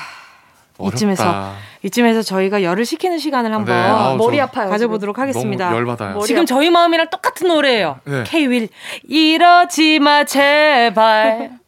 어렵다. 0.78 0.96
이쯤에서 0.96 1.54
이쯤에서 1.82 2.22
저희가 2.22 2.62
열을 2.62 2.84
식히는 2.84 3.18
시간을 3.18 3.52
한번 3.52 3.74
네, 3.74 3.82
아우, 3.82 4.16
머리 4.16 4.38
저 4.38 4.44
아파요 4.44 4.70
가져보도록 4.70 5.18
하겠습니다. 5.18 5.66
너무 5.66 5.76
열받아요. 5.78 6.20
지금 6.20 6.46
저희 6.46 6.70
마음이랑 6.70 7.10
똑같은 7.10 7.48
노래예요. 7.48 8.00
네. 8.04 8.24
K-윌 8.26 8.68
이러지 9.08 9.98
마 10.00 10.24
제발. 10.24 11.58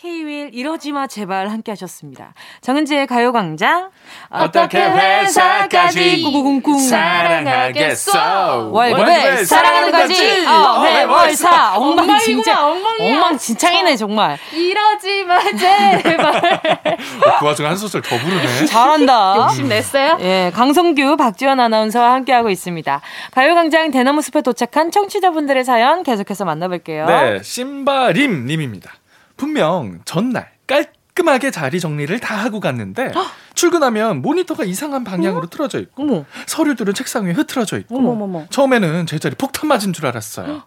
K-윌 0.00 0.50
이러지 0.52 0.92
마 0.92 1.08
제발 1.08 1.48
함께 1.48 1.72
하셨습니다. 1.72 2.32
정은지의 2.60 3.08
가요광장 3.08 3.90
어떻게 4.30 4.78
회사까지 4.78 6.22
꾸꾸꿍꿍 6.22 6.78
사랑하겠어. 6.78 8.68
월급을 8.70 9.44
사랑하는 9.44 9.90
거지. 9.90 10.46
어, 10.46 10.82
네, 10.84 11.02
월사 11.02 11.74
엉망진창. 11.78 12.64
엉망이야. 12.64 13.12
엉망 13.12 13.38
진창이네 13.38 13.96
정말. 13.96 14.38
이러지 14.52 15.24
마 15.24 15.40
제발 15.40 16.60
그 17.40 17.44
와중에 17.44 17.66
한 17.68 17.76
소절 17.76 18.00
더 18.02 18.16
부르네. 18.18 18.66
잘한다. 18.66 19.34
욕심 19.36 19.68
냈어요? 19.68 20.16
예, 20.20 20.52
강성규, 20.54 21.16
박지원 21.16 21.58
아나운서와 21.58 22.12
함께하고 22.12 22.50
있습니다. 22.50 23.00
가요광장 23.32 23.90
대나무 23.90 24.22
숲에 24.22 24.42
도착한 24.42 24.92
청취자분들의 24.92 25.64
사연 25.64 26.04
계속해서 26.04 26.44
만나볼게요. 26.44 27.06
네, 27.06 27.42
심바림 27.42 28.46
님입니다. 28.46 28.92
분명 29.38 30.00
전날 30.04 30.50
깔끔하게 30.66 31.50
자리 31.50 31.80
정리를 31.80 32.20
다 32.20 32.36
하고 32.36 32.60
갔는데 32.60 33.12
출근하면 33.54 34.20
모니터가 34.20 34.64
이상한 34.64 35.04
방향으로 35.04 35.46
틀어져 35.46 35.78
있고 35.80 36.02
어머, 36.02 36.24
서류들은 36.46 36.92
책상 36.92 37.24
위에 37.24 37.32
흐트러져 37.32 37.78
있고 37.78 37.96
어머머머. 37.96 38.46
처음에는 38.50 39.06
제 39.06 39.18
자리 39.18 39.34
폭탄 39.34 39.68
맞은 39.68 39.94
줄 39.94 40.04
알았어요. 40.06 40.64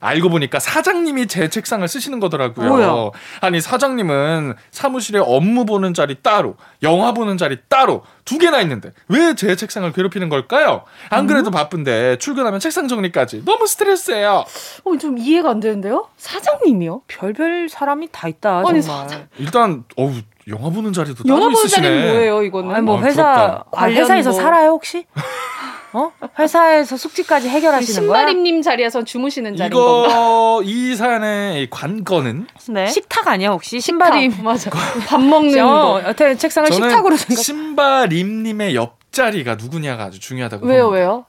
알고 0.00 0.30
보니까 0.30 0.58
사장님이 0.58 1.26
제 1.26 1.48
책상을 1.48 1.86
쓰시는 1.86 2.20
거더라고요. 2.20 2.68
뭐야? 2.68 3.10
아니 3.42 3.60
사장님은 3.60 4.54
사무실에 4.70 5.18
업무 5.18 5.66
보는 5.66 5.92
자리 5.94 6.16
따로, 6.22 6.56
영화 6.82 7.12
보는 7.12 7.36
자리 7.36 7.58
따로 7.68 8.02
두 8.24 8.38
개나 8.38 8.60
있는데 8.62 8.92
왜 9.08 9.34
제 9.34 9.54
책상을 9.56 9.90
괴롭히는 9.92 10.28
걸까요? 10.28 10.82
안 11.10 11.26
그래도 11.26 11.50
바쁜데 11.50 12.16
출근하면 12.18 12.60
책상 12.60 12.88
정리까지 12.88 13.44
너무 13.44 13.66
스트레스예요. 13.66 14.44
어, 14.84 14.96
좀 14.98 15.18
이해가 15.18 15.50
안 15.50 15.60
되는데요? 15.60 16.08
사장님이요? 16.16 17.02
별별 17.06 17.68
사람이 17.68 18.08
다 18.10 18.26
있다. 18.28 18.62
아니, 18.66 18.82
정말. 18.82 19.28
일단 19.38 19.84
어우 19.96 20.12
영화 20.48 20.70
보는 20.70 20.92
자리도 20.92 21.24
영화 21.28 21.40
따로 21.40 21.52
보는 21.52 21.64
있으시네. 21.66 21.86
자리는 21.88 22.12
뭐예요 22.14 22.42
이거는? 22.42 22.74
아니 22.74 22.82
뭐 22.84 22.98
아, 22.98 23.02
회사 23.02 23.22
부럽다. 23.22 23.64
아, 23.72 23.86
회사에서 23.86 24.06
관련 24.08 24.24
뭐. 24.24 24.32
살아요 24.32 24.70
혹시? 24.70 25.04
어? 25.92 26.12
회사에서 26.38 26.96
숙직까지 26.96 27.48
해결하시는 27.48 28.06
거야? 28.08 28.18
신바림님 28.20 28.62
자리에서 28.62 29.02
주무시는 29.04 29.56
자리인 29.56 29.72
건가? 29.72 30.08
이거 30.08 30.62
이 30.64 30.94
사연의 30.94 31.68
관건은 31.70 32.46
네. 32.68 32.86
식탁 32.86 33.26
아니야 33.26 33.50
혹시? 33.50 33.80
신발이 33.80 34.28
맞아. 34.42 34.70
밥 35.08 35.20
먹는 35.20 35.60
어, 35.60 35.66
거. 35.66 36.02
어때 36.10 36.36
책상을 36.36 36.70
저는 36.70 36.88
식탁으로 36.90 37.16
생각. 37.16 37.42
신바림님의 37.42 38.74
옆자리가 38.76 39.56
누구냐가 39.56 40.04
아주 40.04 40.20
중요하다고 40.20 40.66
왜요 40.66 40.84
봅니다. 40.84 41.00
왜요? 41.00 41.26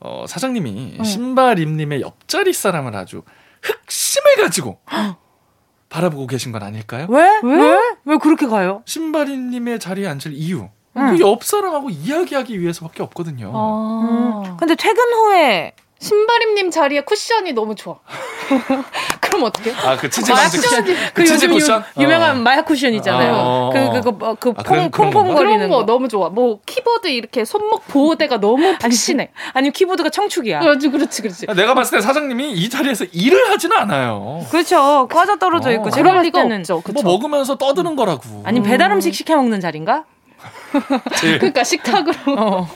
어, 0.00 0.24
사장님이 0.26 0.96
응. 0.98 1.04
신바림님의 1.04 2.00
옆자리 2.00 2.52
사람을 2.52 2.96
아주 2.96 3.22
흑심을 3.62 4.36
가지고 4.42 4.80
바라보고 5.88 6.26
계신 6.26 6.50
건 6.52 6.62
아닐까요? 6.64 7.06
왜? 7.08 7.40
왜? 7.44 7.78
왜 8.04 8.16
그렇게 8.16 8.46
가요? 8.46 8.82
신바림님의 8.86 9.78
자리에 9.78 10.08
앉을 10.08 10.32
이유 10.32 10.68
응. 10.96 11.16
그옆 11.16 11.42
사람하고 11.44 11.90
이야기하기 11.90 12.60
위해서밖에 12.60 13.02
없거든요. 13.02 13.50
아. 13.54 14.56
근데 14.58 14.74
퇴근 14.74 15.02
후에 15.12 15.72
신바림님 16.02 16.72
자리에 16.72 17.02
쿠션이 17.02 17.52
너무 17.52 17.76
좋아. 17.76 17.96
그럼 19.20 19.44
어떻게? 19.44 19.72
아그 19.72 20.10
치즈 20.10 20.32
마약 20.32 20.50
쿠션, 20.50 20.84
쿠션, 20.84 20.96
그 21.14 21.24
치즈 21.24 21.44
요즘 21.44 21.52
쿠션 21.52 21.84
유, 21.98 22.02
유명한 22.02 22.38
어. 22.38 22.40
마약 22.40 22.64
쿠션 22.66 22.92
있잖아요. 22.94 23.32
어. 23.34 23.70
그 23.72 23.92
그거 23.92 24.10
뭐, 24.10 24.34
그 24.34 24.52
아, 24.56 24.62
퐁? 24.64 24.90
퐁퐁 24.90 25.34
거리는 25.34 25.56
그런 25.58 25.70
거 25.70 25.76
거. 25.78 25.86
너무 25.86 26.08
좋아. 26.08 26.28
뭐 26.28 26.58
키보드 26.66 27.06
이렇게 27.06 27.44
손목 27.44 27.86
보호대가 27.86 28.40
너무 28.40 28.76
푹신해. 28.78 29.30
아니 29.54 29.70
키보드가 29.72 30.10
청축이야. 30.10 30.58
그렇지 30.58 30.88
그렇지 30.90 31.22
그렇지. 31.22 31.46
내가 31.46 31.72
봤을 31.74 31.98
때 31.98 32.02
사장님이 32.02 32.50
이 32.52 32.68
자리에서 32.68 33.04
일을 33.12 33.50
하지는 33.50 33.76
않아요. 33.76 34.44
그렇죠. 34.50 35.06
과자 35.08 35.36
떨어져 35.38 35.70
어. 35.70 35.72
있고 35.74 35.90
제가 35.90 36.10
그럴 36.10 36.24
리가 36.24 36.42
때는 36.42 36.58
없죠. 36.58 36.80
그쵸? 36.82 37.00
뭐 37.02 37.12
먹으면서 37.12 37.56
떠드는 37.56 37.94
거라고. 37.94 38.42
아니 38.44 38.60
배달 38.60 38.90
음식 38.90 39.14
시켜 39.14 39.36
먹는 39.36 39.60
자리인가? 39.60 40.04
제일- 41.16 41.38
그러니까 41.38 41.64
식탁으로. 41.64 42.14
어. 42.38 42.68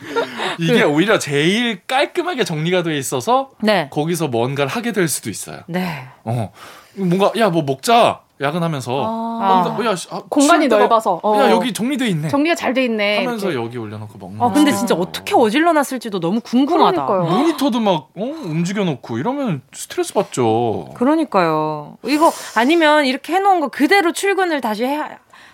이게 0.58 0.82
오히려 0.82 1.18
제일 1.18 1.80
깔끔하게 1.86 2.44
정리가 2.44 2.82
돼 2.82 2.96
있어서 2.98 3.50
네. 3.62 3.88
거기서 3.90 4.28
뭔가를 4.28 4.70
하게 4.70 4.92
될 4.92 5.08
수도 5.08 5.30
있어요. 5.30 5.60
네. 5.66 6.06
어. 6.24 6.50
뭔가 6.94 7.32
야 7.38 7.50
뭐 7.50 7.62
먹자 7.62 8.20
야근하면서 8.40 8.92
아. 9.02 9.76
어, 9.78 9.84
야, 9.86 9.96
씨, 9.96 10.08
아, 10.10 10.20
공간이 10.28 10.68
넓어서. 10.68 11.20
어. 11.22 11.40
야 11.40 11.50
여기 11.50 11.72
정리돼 11.72 12.06
있네. 12.08 12.28
정리가 12.28 12.54
잘 12.54 12.74
돼 12.74 12.84
있네. 12.84 13.24
하면서 13.24 13.50
이렇게. 13.50 13.64
여기 13.66 13.78
올려놓고 13.78 14.18
먹는. 14.18 14.42
아 14.42 14.52
근데 14.52 14.72
거. 14.72 14.76
진짜 14.76 14.94
어떻게 14.94 15.34
어질러 15.34 15.72
놨을지도 15.72 16.20
너무 16.20 16.40
궁금하다. 16.40 17.06
그러니까요. 17.06 17.34
모니터도 17.38 17.80
막 17.80 17.94
어? 17.94 18.10
움직여 18.14 18.84
놓고 18.84 19.16
이러면 19.18 19.62
스트레스 19.72 20.12
받죠. 20.12 20.90
그러니까요. 20.96 21.96
이거 22.04 22.30
아니면 22.56 23.06
이렇게 23.06 23.32
해놓은 23.34 23.60
거 23.60 23.68
그대로 23.68 24.12
출근을 24.12 24.60
다시 24.60 24.84
해, 24.84 25.00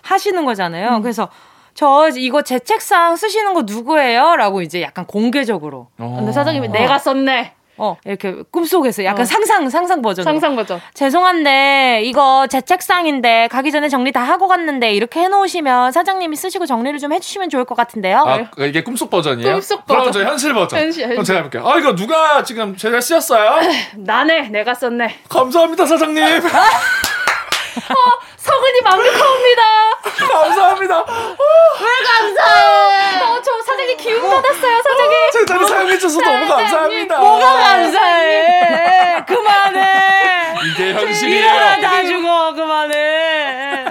하시는 0.01 0.43
거잖아요. 0.43 0.97
음. 0.97 1.01
그래서 1.01 1.29
저 1.73 2.09
이거 2.15 2.41
제 2.41 2.59
책상 2.59 3.15
쓰시는 3.15 3.53
거 3.53 3.63
누구예요? 3.63 4.35
라고 4.35 4.61
이제 4.61 4.81
약간 4.81 5.05
공개적으로. 5.05 5.87
근데 5.97 6.31
사장님이 6.31 6.69
내가 6.69 6.99
썼네. 6.99 7.53
어, 7.75 7.97
이렇게 8.05 8.35
꿈속에서 8.51 9.03
약간 9.03 9.21
어. 9.21 9.25
상상, 9.25 9.67
상상 9.67 10.03
버전. 10.03 10.23
상상 10.23 10.55
버전. 10.55 10.79
죄송한데, 10.93 12.01
이거 12.03 12.45
제 12.47 12.61
책상인데, 12.61 13.47
가기 13.49 13.71
전에 13.71 13.89
정리 13.89 14.11
다 14.11 14.21
하고 14.21 14.47
갔는데, 14.47 14.93
이렇게 14.93 15.21
해놓으시면 15.21 15.91
사장님이 15.91 16.35
쓰시고 16.35 16.67
정리를 16.67 16.99
좀 16.99 17.11
해주시면 17.13 17.49
좋을 17.49 17.65
것 17.65 17.73
같은데요? 17.75 18.23
아, 18.27 18.65
이게 18.65 18.83
꿈속 18.83 19.09
버전이에요? 19.09 19.53
꿈속 19.53 19.87
그럼 19.87 20.05
버전. 20.05 20.23
저 20.23 20.29
현실 20.29 20.53
버전. 20.53 20.79
현실, 20.79 21.03
그럼 21.05 21.17
현실. 21.17 21.33
제가 21.33 21.45
해볼게요. 21.45 21.67
아, 21.67 21.79
이거 21.79 21.95
누가 21.95 22.43
지금 22.43 22.77
제가 22.77 23.01
쓰였어요? 23.01 23.59
나네, 23.97 24.49
내가 24.49 24.75
썼네. 24.75 25.21
감사합니다, 25.27 25.87
사장님. 25.87 26.23
서근이 28.37 28.81
만극합니다. 28.83 29.63
감사합니다. 30.31 30.99
왜 30.99 32.03
감사해? 32.05 33.23
어, 33.23 33.41
저 33.41 33.61
사장님 33.63 33.97
기운 33.97 34.21
받았어요, 34.21 34.81
사장님. 34.81 35.17
제 35.31 35.45
자리 35.45 35.67
사용해주셔서 35.67 36.21
너무 36.21 36.47
감사합니다. 36.47 37.19
뭐가 37.19 37.53
감사해! 37.53 39.23
그만해! 39.25 40.53
이게 40.65 40.93
현실이에요. 40.93 41.45
일어나 41.45 41.79
다 41.79 42.03
죽어, 42.03 42.53
그만해! 42.53 43.85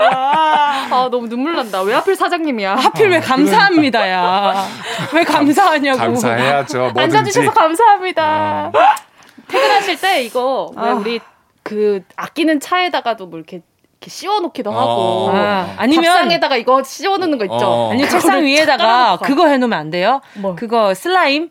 아, 0.00 1.08
너무 1.10 1.28
눈물 1.28 1.54
난다. 1.56 1.82
왜 1.82 1.94
하필 1.94 2.14
사장님이야? 2.14 2.76
하필 2.76 3.08
왜 3.10 3.20
감사합니다, 3.20 4.08
야. 4.10 4.66
왜 5.12 5.24
감사하냐고. 5.24 5.98
감사해야죠. 5.98 6.78
뭐든지. 6.78 7.00
앉아주셔서 7.00 7.50
감사합니다. 7.52 8.70
퇴근하실 9.48 10.00
때 10.00 10.22
이거 10.22 10.70
왜 10.76 10.90
아. 10.90 10.94
우리 10.94 11.20
그 11.62 12.02
아끼는 12.16 12.60
차에다가도 12.60 13.26
뭐 13.26 13.38
이렇게 13.38 13.62
이렇게 14.04 14.10
씌워놓기도 14.10 14.70
하고 14.70 15.30
아, 15.32 15.74
아니면- 15.78 16.04
밥상에다가 16.04 16.56
이거 16.56 16.82
씌워놓는 16.82 17.38
거 17.38 17.44
있죠. 17.46 17.54
어. 17.56 17.90
아니면 17.90 18.10
책상 18.10 18.44
위에다가 18.44 18.84
깔아놓고. 18.86 19.24
그거 19.24 19.46
해놓으면 19.46 19.78
안 19.78 19.90
돼요? 19.90 20.20
뭐? 20.34 20.54
그거 20.54 20.92
슬라임? 20.94 21.50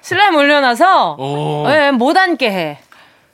슬라임 0.00 0.34
올려놔서 0.34 1.16
어. 1.18 1.64
예, 1.68 1.90
못 1.90 2.16
앉게 2.16 2.50
해. 2.50 2.78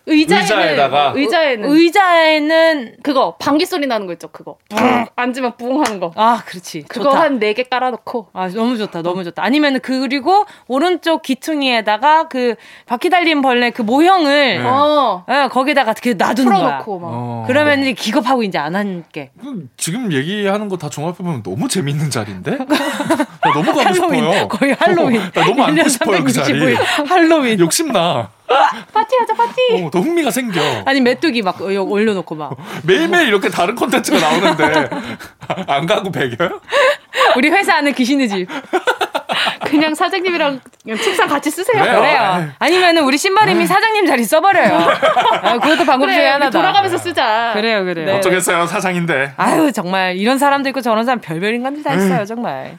의자에는 0.07 0.43
의자에다가? 0.45 1.13
의자에는 1.17 1.71
의자에는 1.71 2.97
그거 3.03 3.37
방귀 3.39 3.65
소리 3.67 3.87
나는 3.87 4.07
거 4.07 4.13
있죠. 4.15 4.29
그거 4.29 4.57
붕 4.69 5.07
앉으면 5.17 5.57
붕 5.57 5.83
하는 5.83 5.99
거. 6.01 6.13
아 6.17 6.43
그렇지. 6.45 6.83
그거. 6.89 7.11
한 7.11 7.39
네 7.39 7.55
개 7.55 7.63
깔아놓고 7.65 8.29
아 8.33 8.49
너무 8.49 8.77
좋다 8.77 9.03
너무 9.03 9.25
좋다 9.25 9.43
아니면 9.43 9.81
그리고 9.81 10.45
오른쪽 10.69 11.23
귀퉁이에다가 11.23 12.29
그 12.29 12.55
바퀴 12.87 13.09
달린 13.11 13.41
벌레 13.43 13.71
그 13.71 13.83
모형을 13.83 14.59
네. 14.63 14.65
어 14.65 15.25
예, 15.31 15.49
거기다가 15.51 15.95
그 16.03 16.15
놔두는 16.19 16.53
거야 16.53 16.61
풀어놓고 16.79 16.99
막 17.01 17.09
어. 17.13 17.45
그러면 17.47 17.81
이제 17.83 17.93
기겁하고 17.93 18.43
이제 18.43 18.59
안그 18.59 19.27
지금 19.77 20.13
얘기하는 20.13 20.69
거 20.69 20.75
다 20.77 20.89
종합해 20.91 21.17
보면 21.19 21.43
너무 21.43 21.67
재밌는 21.69 22.11
자리인데? 22.11 22.59
나 22.69 23.53
너무 23.53 23.67
가고 23.67 23.81
할로윈 23.81 24.25
싶어요. 24.25 24.49
거의 24.49 24.75
할로윈 24.79 25.21
어, 25.21 25.25
나 25.33 25.45
너무 25.47 25.63
앉고 25.63 25.81
1년 25.83 25.89
싶어요, 25.89 26.25
그 26.25 26.33
자리. 26.33 26.53
365일 26.53 27.07
할로윈 27.07 27.59
욕심 27.61 27.93
나. 27.93 28.31
파티하자 28.93 29.35
파티. 29.35 29.85
어, 29.85 29.91
더 29.91 30.01
흥미가 30.01 30.31
생겨. 30.31 30.61
아니 30.85 31.01
메뚜기 31.01 31.43
막 31.43 31.61
어, 31.61 31.65
올려놓고 31.67 32.35
막 32.35 32.57
매일매일 32.85 33.29
이렇게 33.29 33.49
다른 33.49 33.75
콘텐츠가 33.75 34.19
나오는데 34.19 34.91
안 35.67 35.87
가고 35.87 36.11
배겨요? 36.11 36.61
우리 37.37 37.49
회사 37.51 37.77
안에 37.77 37.93
귀신의 37.93 38.29
집 38.29 38.49
그냥 39.67 39.95
사장님이랑 39.95 40.61
그냥 40.83 40.99
책상 40.99 41.29
같이 41.29 41.51
쓰세요. 41.51 41.83
그래요. 41.83 41.99
그래요 42.01 42.49
아니면은 42.59 43.05
우리 43.05 43.17
신발님이 43.17 43.67
사장님 43.67 44.07
자리 44.07 44.25
써버려요 44.25 44.75
아, 45.43 45.59
그것도 45.59 45.85
방법 45.85 46.07
중에 46.07 46.17
그래, 46.19 46.29
하나다 46.29 46.51
돌아가면서 46.51 46.99
쓰자. 46.99 47.53
그래요 47.55 47.85
그래요 47.85 48.07
네. 48.07 48.13
어쩌겠어요, 48.19 48.67
사장인데. 48.67 49.33
아유 49.37 49.73
정말 49.73 50.17
이런 50.17 50.39
사람도 50.39 50.69
있고 50.71 50.81
저런 50.81 51.05
사람 51.05 51.21
별별 51.21 51.55
인간들 51.55 51.83
다 51.83 51.95
있어요 51.95 52.25
정말. 52.25 52.79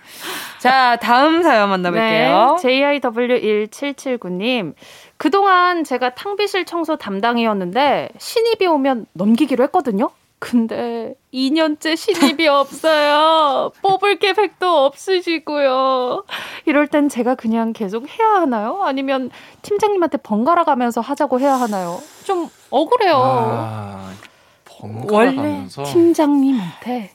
자 0.59 0.97
다음 1.01 1.43
사연 1.43 1.69
만나볼게요. 1.69 2.57
네, 2.61 2.99
JIW1779님. 2.99 4.73
그동안 5.18 5.84
제가 5.84 6.13
탕비실 6.16 6.66
청소 6.66 6.97
담당이었는데 6.97 8.09
신입이 8.18 8.66
오면 8.68 9.07
넘기기로 9.13 9.63
했거든요. 9.66 10.09
근데 10.38 11.16
2년째 11.34 11.95
신입이 11.95 12.45
없어요. 12.49 13.72
뽑을 13.82 14.20
계획도 14.20 14.86
없으시고요. 14.86 16.26
이럴 16.66 16.88
땐 16.88 17.07
제가 17.09 17.36
그냥 17.36 17.72
계속 17.74 18.07
해야 18.07 18.28
하나요? 18.41 18.82
아니면 18.84 19.32
팀장님한테 19.61 20.18
번갈아 20.18 20.66
가면서 20.66 21.01
하자고 21.01 21.39
해야 21.39 21.53
하나요? 21.53 21.99
좀 22.26 22.49
억울해요. 22.70 23.16
아, 23.18 24.11
번갈아 24.66 25.34
가면서 25.34 25.84
팀장님한테 25.86 27.09
좀 27.09 27.14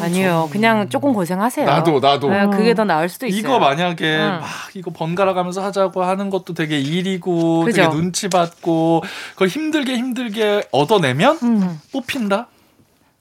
아니요 0.00 0.42
좀- 0.44 0.50
그냥 0.50 0.88
조금 0.88 1.12
고생하세요. 1.12 1.66
나도 1.66 2.00
나도 2.00 2.28
음. 2.28 2.32
네, 2.32 2.56
그게 2.56 2.74
더 2.74 2.84
나을 2.84 3.08
수도 3.08 3.26
있어요. 3.26 3.38
이거 3.38 3.58
만약에 3.58 4.04
응. 4.18 4.38
막 4.40 4.48
이거 4.74 4.90
번갈아 4.90 5.34
가면서 5.34 5.62
하자고 5.62 6.02
하는 6.02 6.30
것도 6.30 6.54
되게 6.54 6.78
일이고 6.80 7.64
그죠. 7.64 7.82
되게 7.82 7.88
눈치 7.94 8.28
받고 8.28 9.02
그걸 9.32 9.48
힘들게 9.48 9.96
힘들게 9.96 10.64
얻어내면 10.72 11.38
음. 11.42 11.80
뽑힌다. 11.92 12.46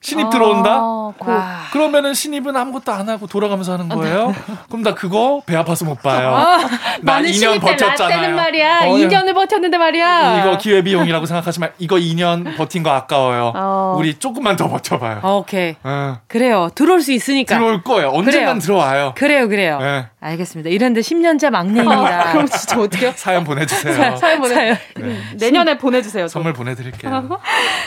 신입 0.04 0.32
들어온다. 0.32 0.72
아, 0.82 1.14
그- 1.20 1.30
와. 1.30 1.60
그러면은 1.72 2.16
신입은 2.16 2.58
아무것도 2.58 2.92
안 2.92 3.08
하고 3.08 3.28
돌아가면서 3.28 3.74
하는 3.74 3.88
거예요? 3.88 4.34
그럼 4.68 4.82
나 4.82 4.96
그거 4.96 5.44
배 5.46 5.56
아파서 5.56 5.86
못 5.86 6.02
봐요. 6.02 6.34
아, 6.36 6.58
나 7.02 7.14
나는 7.14 7.30
2년 7.30 7.34
신입 7.34 7.54
때 7.64 7.78
버텼잖아요. 7.78 8.36
말이야. 8.36 8.80
어, 8.86 8.94
2년을 8.96 9.36
버텼는데 9.36 9.78
말이야. 9.78 10.40
이거 10.44 10.58
기회 10.58 10.82
비용이라고 10.82 11.28
생각하지만 11.28 11.72
이거 11.78 11.98
2년 11.98 12.58
버틴 12.58 12.82
거 12.82 12.90
아까워요. 12.90 13.54
어. 13.56 13.96
우리 14.00 14.16
조금만 14.16 14.56
더 14.56 14.68
버텨봐요. 14.68 15.20
어, 15.22 15.38
오케이 15.38 15.76
어. 15.84 16.18
그래요 16.28 16.70
들어올 16.74 17.02
수 17.02 17.12
있으니까. 17.12 17.56
들어올 17.56 17.84
거예요. 17.84 18.10
언젠간 18.10 18.46
그래요. 18.46 18.60
들어와요. 18.60 19.14
그래요 19.16 19.48
그래요. 19.48 19.78
네. 19.80 20.08
알겠습니다. 20.20 20.70
이런데 20.72 21.02
10년째 21.02 21.52
막내입니다. 21.52 22.32
그럼 22.34 22.48
진짜 22.48 22.80
어떡해요? 22.80 23.14
사연 23.18 23.44
보내주세요. 23.44 24.16
사연 24.18 24.40
보내. 24.40 24.54
사연. 24.56 24.78
네. 24.98 25.18
내년에 25.40 25.78
보내주세요. 25.78 26.26
저. 26.26 26.34
선물 26.34 26.54
보내드릴게요. 26.54 27.30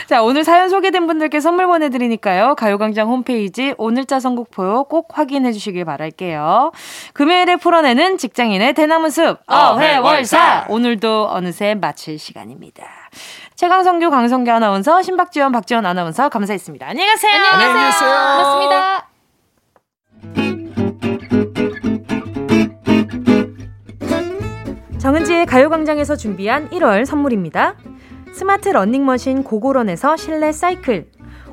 자, 0.07 0.21
오늘 0.21 0.43
사연 0.45 0.69
소개된 0.69 1.07
분들께 1.07 1.39
선물 1.39 1.67
보내드리 1.67 2.04
니까요. 2.07 2.55
가요광장 2.55 3.07
홈페이지 3.07 3.73
오늘자 3.77 4.19
선곡표 4.19 4.85
꼭 4.85 5.09
확인해 5.13 5.51
주시길 5.51 5.85
바랄게요. 5.85 6.71
금요일에 7.13 7.55
풀어내는 7.57 8.17
직장인의 8.17 8.73
대나무 8.73 9.09
숲, 9.09 9.39
어회월사. 9.47 10.65
오늘도 10.69 11.29
어느새 11.29 11.75
마칠 11.75 12.19
시간입니다. 12.19 12.83
최강성규, 13.55 14.09
강성규 14.09 14.51
아나운서, 14.51 15.01
신박지원, 15.01 15.51
박지원 15.51 15.85
아나운서 15.85 16.29
감사했습니다. 16.29 16.87
안녕히 16.87 17.09
가세요. 17.09 17.41
안녕히 17.51 17.85
계세요. 17.85 18.09
고맙습니다. 18.37 19.07
정은지의 24.97 25.45
가요광장에서 25.45 26.15
준비한 26.15 26.67
1월 26.71 27.05
선물입니다. 27.05 27.75
스마트 28.33 28.69
러닝머신 28.69 29.43
고고런에서 29.43 30.17
실내 30.17 30.51
사이클 30.51 31.14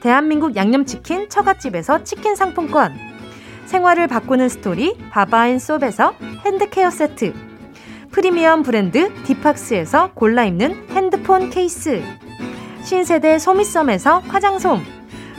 대한민국 0.00 0.56
양념치킨 0.56 1.28
처갓집에서 1.28 2.04
치킨 2.04 2.34
상품권 2.34 2.94
생활을 3.66 4.06
바꾸는 4.08 4.48
스토리 4.48 4.96
바바앤솝에서 5.10 6.14
hand 6.44 6.67
care 6.67 6.90
세트 6.90 7.34
프리미엄 8.10 8.62
브랜드 8.62 9.12
디팍스에서 9.24 10.12
골라 10.14 10.44
입는 10.44 10.88
핸드폰 10.90 11.50
케이스 11.50 12.02
신세대 12.82 13.38
소미썸에서 13.38 14.20
화장솜 14.20 14.80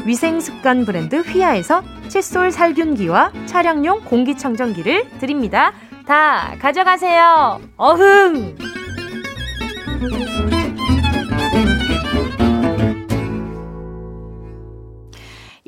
위생습관 0.06 0.86
브랜드 0.86 1.18
휘하에서 1.18 1.84
칫솔 2.08 2.52
살균기와 2.52 3.32
차량용 3.46 4.02
공기청정기를 4.06 5.20
드립니다. 5.20 5.74
다 6.06 6.56
가져가세요. 6.60 7.62
어흥! 7.78 8.58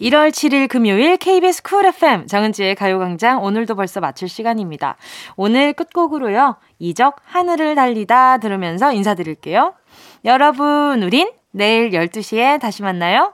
1월 0.04 0.32
7일 0.32 0.68
금요일 0.68 1.16
KBS 1.16 1.64
쿨 1.64 1.86
FM 1.86 2.28
정은지의 2.28 2.76
가요광장 2.76 3.42
오늘도 3.42 3.76
벌써 3.76 4.02
마칠 4.02 4.28
시간입니다. 4.28 4.98
오늘 5.38 5.72
끝곡으로요. 5.72 6.58
이적 6.78 7.16
하늘을 7.24 7.76
달리다 7.76 8.40
들으면서 8.40 8.92
인사드릴게요. 8.92 9.74
여러분, 10.26 11.02
우린 11.04 11.32
내일 11.52 11.92
12시에 11.92 12.60
다시 12.60 12.82
만나요. 12.82 13.34